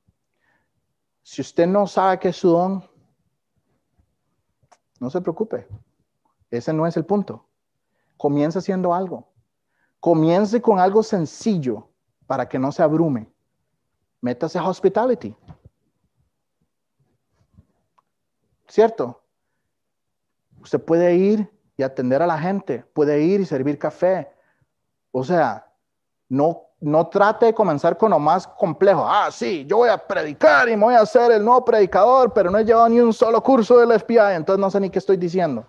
Si 1.22 1.40
usted 1.40 1.66
no 1.66 1.86
sabe 1.86 2.18
qué 2.18 2.28
es 2.28 2.36
su 2.36 2.50
don, 2.50 2.91
no 5.02 5.10
se 5.10 5.20
preocupe. 5.20 5.66
Ese 6.48 6.72
no 6.72 6.86
es 6.86 6.96
el 6.96 7.04
punto. 7.04 7.44
Comience 8.16 8.60
haciendo 8.60 8.94
algo. 8.94 9.26
Comience 9.98 10.62
con 10.62 10.78
algo 10.78 11.02
sencillo 11.02 11.88
para 12.28 12.48
que 12.48 12.56
no 12.56 12.70
se 12.70 12.84
abrume. 12.84 13.28
Métase 14.20 14.60
a 14.60 14.64
hospitality. 14.64 15.36
¿Cierto? 18.68 19.20
Usted 20.60 20.80
puede 20.80 21.16
ir 21.16 21.50
y 21.76 21.82
atender 21.82 22.22
a 22.22 22.26
la 22.28 22.38
gente, 22.38 22.84
puede 22.94 23.22
ir 23.22 23.40
y 23.40 23.44
servir 23.44 23.80
café. 23.80 24.30
O 25.10 25.24
sea, 25.24 25.68
no, 26.28 26.68
no 26.82 27.06
trate 27.06 27.46
de 27.46 27.54
comenzar 27.54 27.96
con 27.96 28.10
lo 28.10 28.18
más 28.18 28.46
complejo. 28.46 29.06
Ah, 29.08 29.30
sí, 29.30 29.64
yo 29.66 29.78
voy 29.78 29.88
a 29.88 29.96
predicar 29.96 30.68
y 30.68 30.76
voy 30.76 30.94
a 30.94 31.06
ser 31.06 31.30
el 31.30 31.44
nuevo 31.44 31.64
predicador, 31.64 32.32
pero 32.32 32.50
no 32.50 32.58
he 32.58 32.64
llevado 32.64 32.88
ni 32.88 33.00
un 33.00 33.12
solo 33.12 33.42
curso 33.42 33.78
del 33.78 33.98
SPI, 33.98 34.34
entonces 34.34 34.60
no 34.60 34.70
sé 34.70 34.80
ni 34.80 34.90
qué 34.90 34.98
estoy 34.98 35.16
diciendo. 35.16 35.64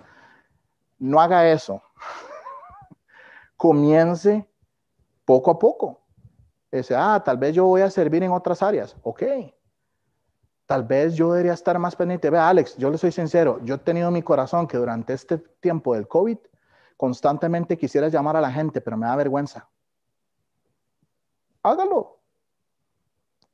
No 0.97 1.21
haga 1.21 1.47
eso. 1.49 1.81
Comience 3.57 4.45
poco 5.23 5.51
a 5.51 5.59
poco. 5.59 6.01
Dice, 6.71 6.95
ah, 6.97 7.21
tal 7.23 7.37
vez 7.37 7.53
yo 7.53 7.65
voy 7.65 7.81
a 7.81 7.89
servir 7.91 8.23
en 8.23 8.31
otras 8.31 8.63
áreas. 8.63 8.95
Ok, 9.03 9.21
Tal 10.65 10.83
vez 10.83 11.13
yo 11.13 11.31
debería 11.31 11.53
estar 11.53 11.77
más 11.77 11.95
pendiente. 11.95 12.29
Ve, 12.29 12.39
Alex, 12.39 12.77
yo 12.77 12.89
le 12.89 12.97
soy 12.97 13.11
sincero, 13.11 13.59
yo 13.63 13.75
he 13.75 13.77
tenido 13.77 14.07
en 14.07 14.13
mi 14.13 14.23
corazón 14.23 14.65
que 14.65 14.77
durante 14.77 15.13
este 15.13 15.37
tiempo 15.37 15.93
del 15.93 16.07
COVID 16.07 16.37
constantemente 16.95 17.77
quisiera 17.77 18.07
llamar 18.07 18.37
a 18.37 18.41
la 18.41 18.51
gente, 18.51 18.79
pero 18.79 18.95
me 18.95 19.05
da 19.05 19.15
vergüenza. 19.15 19.69
Hágalo. 21.63 22.19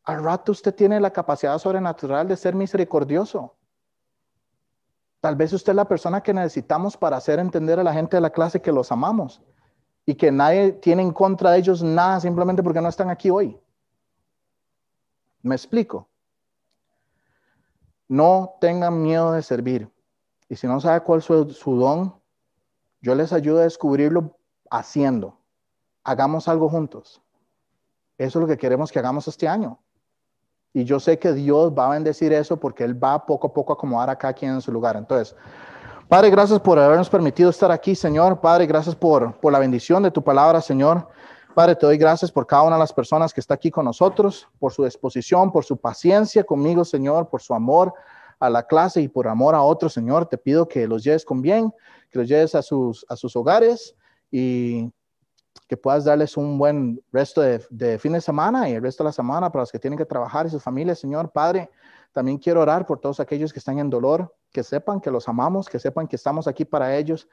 Al 0.03 0.23
rato 0.23 0.51
usted 0.51 0.73
tiene 0.73 0.99
la 0.99 1.11
capacidad 1.11 1.57
sobrenatural 1.59 2.27
de 2.27 2.35
ser 2.35 2.55
misericordioso. 2.55 3.55
Tal 5.21 5.35
vez 5.35 5.53
usted 5.53 5.73
es 5.73 5.75
la 5.75 5.87
persona 5.87 6.21
que 6.21 6.33
necesitamos 6.33 6.97
para 6.97 7.17
hacer 7.17 7.39
entender 7.39 7.79
a 7.79 7.83
la 7.83 7.93
gente 7.93 8.17
de 8.17 8.21
la 8.21 8.31
clase 8.31 8.61
que 8.61 8.71
los 8.71 8.91
amamos 8.91 9.41
y 10.05 10.15
que 10.15 10.31
nadie 10.31 10.71
tiene 10.71 11.03
en 11.03 11.11
contra 11.11 11.51
de 11.51 11.59
ellos 11.59 11.83
nada 11.83 12.19
simplemente 12.19 12.63
porque 12.63 12.81
no 12.81 12.89
están 12.89 13.09
aquí 13.09 13.29
hoy. 13.29 13.59
¿Me 15.41 15.55
explico? 15.55 16.07
No 18.07 18.55
tengan 18.59 19.01
miedo 19.01 19.33
de 19.33 19.43
servir. 19.43 19.91
Y 20.47 20.55
si 20.55 20.65
no 20.65 20.79
sabe 20.81 21.01
cuál 21.01 21.19
es 21.19 21.25
su, 21.25 21.75
don, 21.75 22.15
yo 23.01 23.13
les 23.13 23.31
ayudo 23.31 23.59
a 23.59 23.63
descubrirlo 23.63 24.35
haciendo. 24.71 25.37
Hagamos 26.03 26.47
algo 26.47 26.69
juntos. 26.69 27.21
Eso 28.19 28.37
es 28.37 28.41
lo 28.41 28.47
que 28.47 28.57
queremos 28.57 28.91
que 28.91 28.99
hagamos 28.99 29.27
este 29.29 29.47
año. 29.47 29.79
Y 30.73 30.83
yo 30.83 30.99
sé 30.99 31.17
que 31.17 31.31
Dios 31.33 31.73
va 31.75 31.87
a 31.87 31.91
bendecir 31.91 32.33
eso 32.33 32.59
porque 32.59 32.83
Él 32.83 33.01
va 33.01 33.25
poco 33.25 33.47
a 33.47 33.53
poco 33.53 33.73
a 33.73 33.75
acomodar 33.75 34.09
a 34.09 34.17
cada 34.17 34.33
quien 34.33 34.51
en 34.51 34.61
su 34.61 34.71
lugar. 34.71 34.97
Entonces, 34.97 35.35
Padre, 36.09 36.29
gracias 36.29 36.59
por 36.59 36.77
habernos 36.77 37.09
permitido 37.09 37.49
estar 37.49 37.71
aquí, 37.71 37.95
Señor. 37.95 38.41
Padre, 38.41 38.65
gracias 38.65 38.93
por, 38.93 39.39
por 39.39 39.53
la 39.53 39.59
bendición 39.59 40.03
de 40.03 40.11
tu 40.11 40.21
palabra, 40.21 40.59
Señor. 40.59 41.07
Padre, 41.55 41.75
te 41.75 41.85
doy 41.85 41.97
gracias 41.97 42.29
por 42.29 42.45
cada 42.45 42.63
una 42.63 42.75
de 42.75 42.81
las 42.81 42.91
personas 42.91 43.33
que 43.33 43.39
está 43.39 43.53
aquí 43.53 43.71
con 43.71 43.85
nosotros, 43.85 44.47
por 44.59 44.73
su 44.73 44.83
disposición, 44.83 45.51
por 45.51 45.63
su 45.63 45.77
paciencia 45.77 46.43
conmigo, 46.43 46.83
Señor, 46.83 47.29
por 47.29 47.41
su 47.41 47.53
amor 47.53 47.93
a 48.37 48.49
la 48.49 48.63
clase 48.63 49.01
y 49.01 49.07
por 49.07 49.29
amor 49.29 49.55
a 49.55 49.61
otros, 49.61 49.93
Señor. 49.93 50.25
Te 50.25 50.37
pido 50.37 50.67
que 50.67 50.87
los 50.87 51.05
lleves 51.05 51.23
con 51.23 51.41
bien, 51.41 51.73
que 52.11 52.19
los 52.19 52.27
lleves 52.27 52.53
a 52.53 52.61
sus, 52.61 53.05
a 53.07 53.15
sus 53.15 53.35
hogares 53.35 53.95
y 54.29 54.91
que 55.69 55.77
puedas 55.77 56.03
darles 56.03 56.35
un 56.35 56.57
buen 56.57 57.01
resto 57.13 57.39
de, 57.41 57.63
de 57.69 57.97
fin 57.99 58.11
de 58.11 58.21
semana 58.21 58.67
y 58.67 58.73
el 58.73 58.81
resto 58.81 59.03
de 59.03 59.09
la 59.09 59.13
semana 59.13 59.51
para 59.51 59.61
los 59.61 59.71
que 59.71 59.79
tienen 59.79 59.97
que 59.97 60.05
trabajar 60.05 60.47
y 60.47 60.49
sus 60.49 60.63
familias, 60.63 60.99
Señor. 60.99 61.31
Padre, 61.31 61.69
también 62.11 62.39
quiero 62.39 62.61
orar 62.61 62.85
por 62.85 62.99
todos 62.99 63.19
aquellos 63.19 63.53
que 63.53 63.59
están 63.59 63.77
en 63.77 63.89
dolor, 63.89 64.35
que 64.51 64.63
sepan 64.63 64.99
que 64.99 65.11
los 65.11 65.29
amamos, 65.29 65.69
que 65.69 65.79
sepan 65.79 66.07
que 66.07 66.15
estamos 66.15 66.47
aquí 66.47 66.65
para 66.65 66.97
ellos 66.97 67.29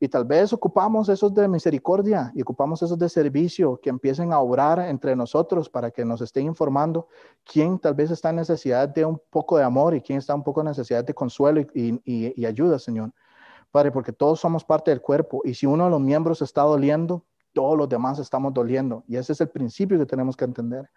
y 0.00 0.08
tal 0.08 0.24
vez 0.24 0.52
ocupamos 0.52 1.08
esos 1.08 1.34
de 1.34 1.48
misericordia 1.48 2.30
y 2.34 2.42
ocupamos 2.42 2.82
esos 2.82 2.98
de 2.98 3.08
servicio 3.08 3.80
que 3.82 3.90
empiecen 3.90 4.32
a 4.32 4.38
obrar 4.38 4.78
entre 4.80 5.16
nosotros 5.16 5.68
para 5.68 5.90
que 5.90 6.04
nos 6.04 6.20
estén 6.20 6.46
informando 6.46 7.08
quién 7.44 7.78
tal 7.78 7.94
vez 7.94 8.10
está 8.10 8.30
en 8.30 8.36
necesidad 8.36 8.88
de 8.88 9.04
un 9.04 9.20
poco 9.30 9.58
de 9.58 9.64
amor 9.64 9.94
y 9.94 10.00
quién 10.00 10.18
está 10.18 10.34
un 10.34 10.44
poco 10.44 10.60
en 10.60 10.68
necesidad 10.68 11.04
de 11.04 11.14
consuelo 11.14 11.62
y, 11.74 12.44
ayuda, 12.44 12.78
Señor. 12.78 13.12
Padre, 13.72 13.90
porque 13.90 14.12
todos 14.12 14.38
somos 14.38 14.64
parte 14.64 14.90
del 14.90 15.00
cuerpo 15.00 15.42
y 15.44 15.54
si 15.54 15.66
uno 15.66 15.84
de 15.84 15.90
los 15.90 16.00
miembros 16.00 16.42
está 16.42 16.62
doliendo, 16.62 17.24
todos 17.52 17.76
los 17.76 17.88
demás 17.88 18.18
estamos 18.18 18.54
doliendo. 18.54 19.04
Y 19.08 19.16
ese 19.16 19.32
es 19.32 19.40
el 19.40 19.48
principio 19.48 19.98
que 19.98 20.06
tenemos 20.06 20.36
que 20.36 20.44
entender. 20.44 20.90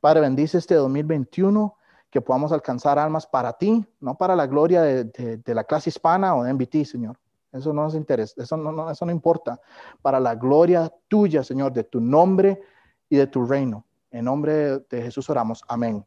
Padre, 0.00 0.20
bendice 0.20 0.58
este 0.58 0.74
2021 0.74 1.76
que 2.10 2.20
podamos 2.20 2.52
alcanzar 2.52 2.98
almas 2.98 3.26
para 3.26 3.54
ti, 3.54 3.84
no 4.00 4.16
para 4.16 4.36
la 4.36 4.46
gloria 4.46 4.82
de, 4.82 5.42
la 5.46 5.64
clase 5.64 5.88
hispana 5.90 6.34
o 6.36 6.44
de 6.44 6.52
MBT, 6.52 6.84
Señor. 6.84 7.18
Eso 7.52 7.72
no 7.72 7.82
nos 7.82 7.94
interesa, 7.94 8.42
eso 8.42 8.56
no, 8.56 8.90
eso 8.90 9.06
no 9.06 9.12
importa. 9.12 9.60
Para 10.00 10.20
la 10.20 10.34
gloria 10.34 10.92
tuya, 11.08 11.42
Señor, 11.42 11.72
de 11.72 11.84
tu 11.84 12.00
nombre 12.00 12.60
y 13.08 13.16
de 13.16 13.26
tu 13.26 13.44
reino. 13.46 13.84
En 14.10 14.26
nombre 14.26 14.78
de 14.90 15.02
Jesús 15.02 15.28
oramos. 15.30 15.62
Amén. 15.68 16.04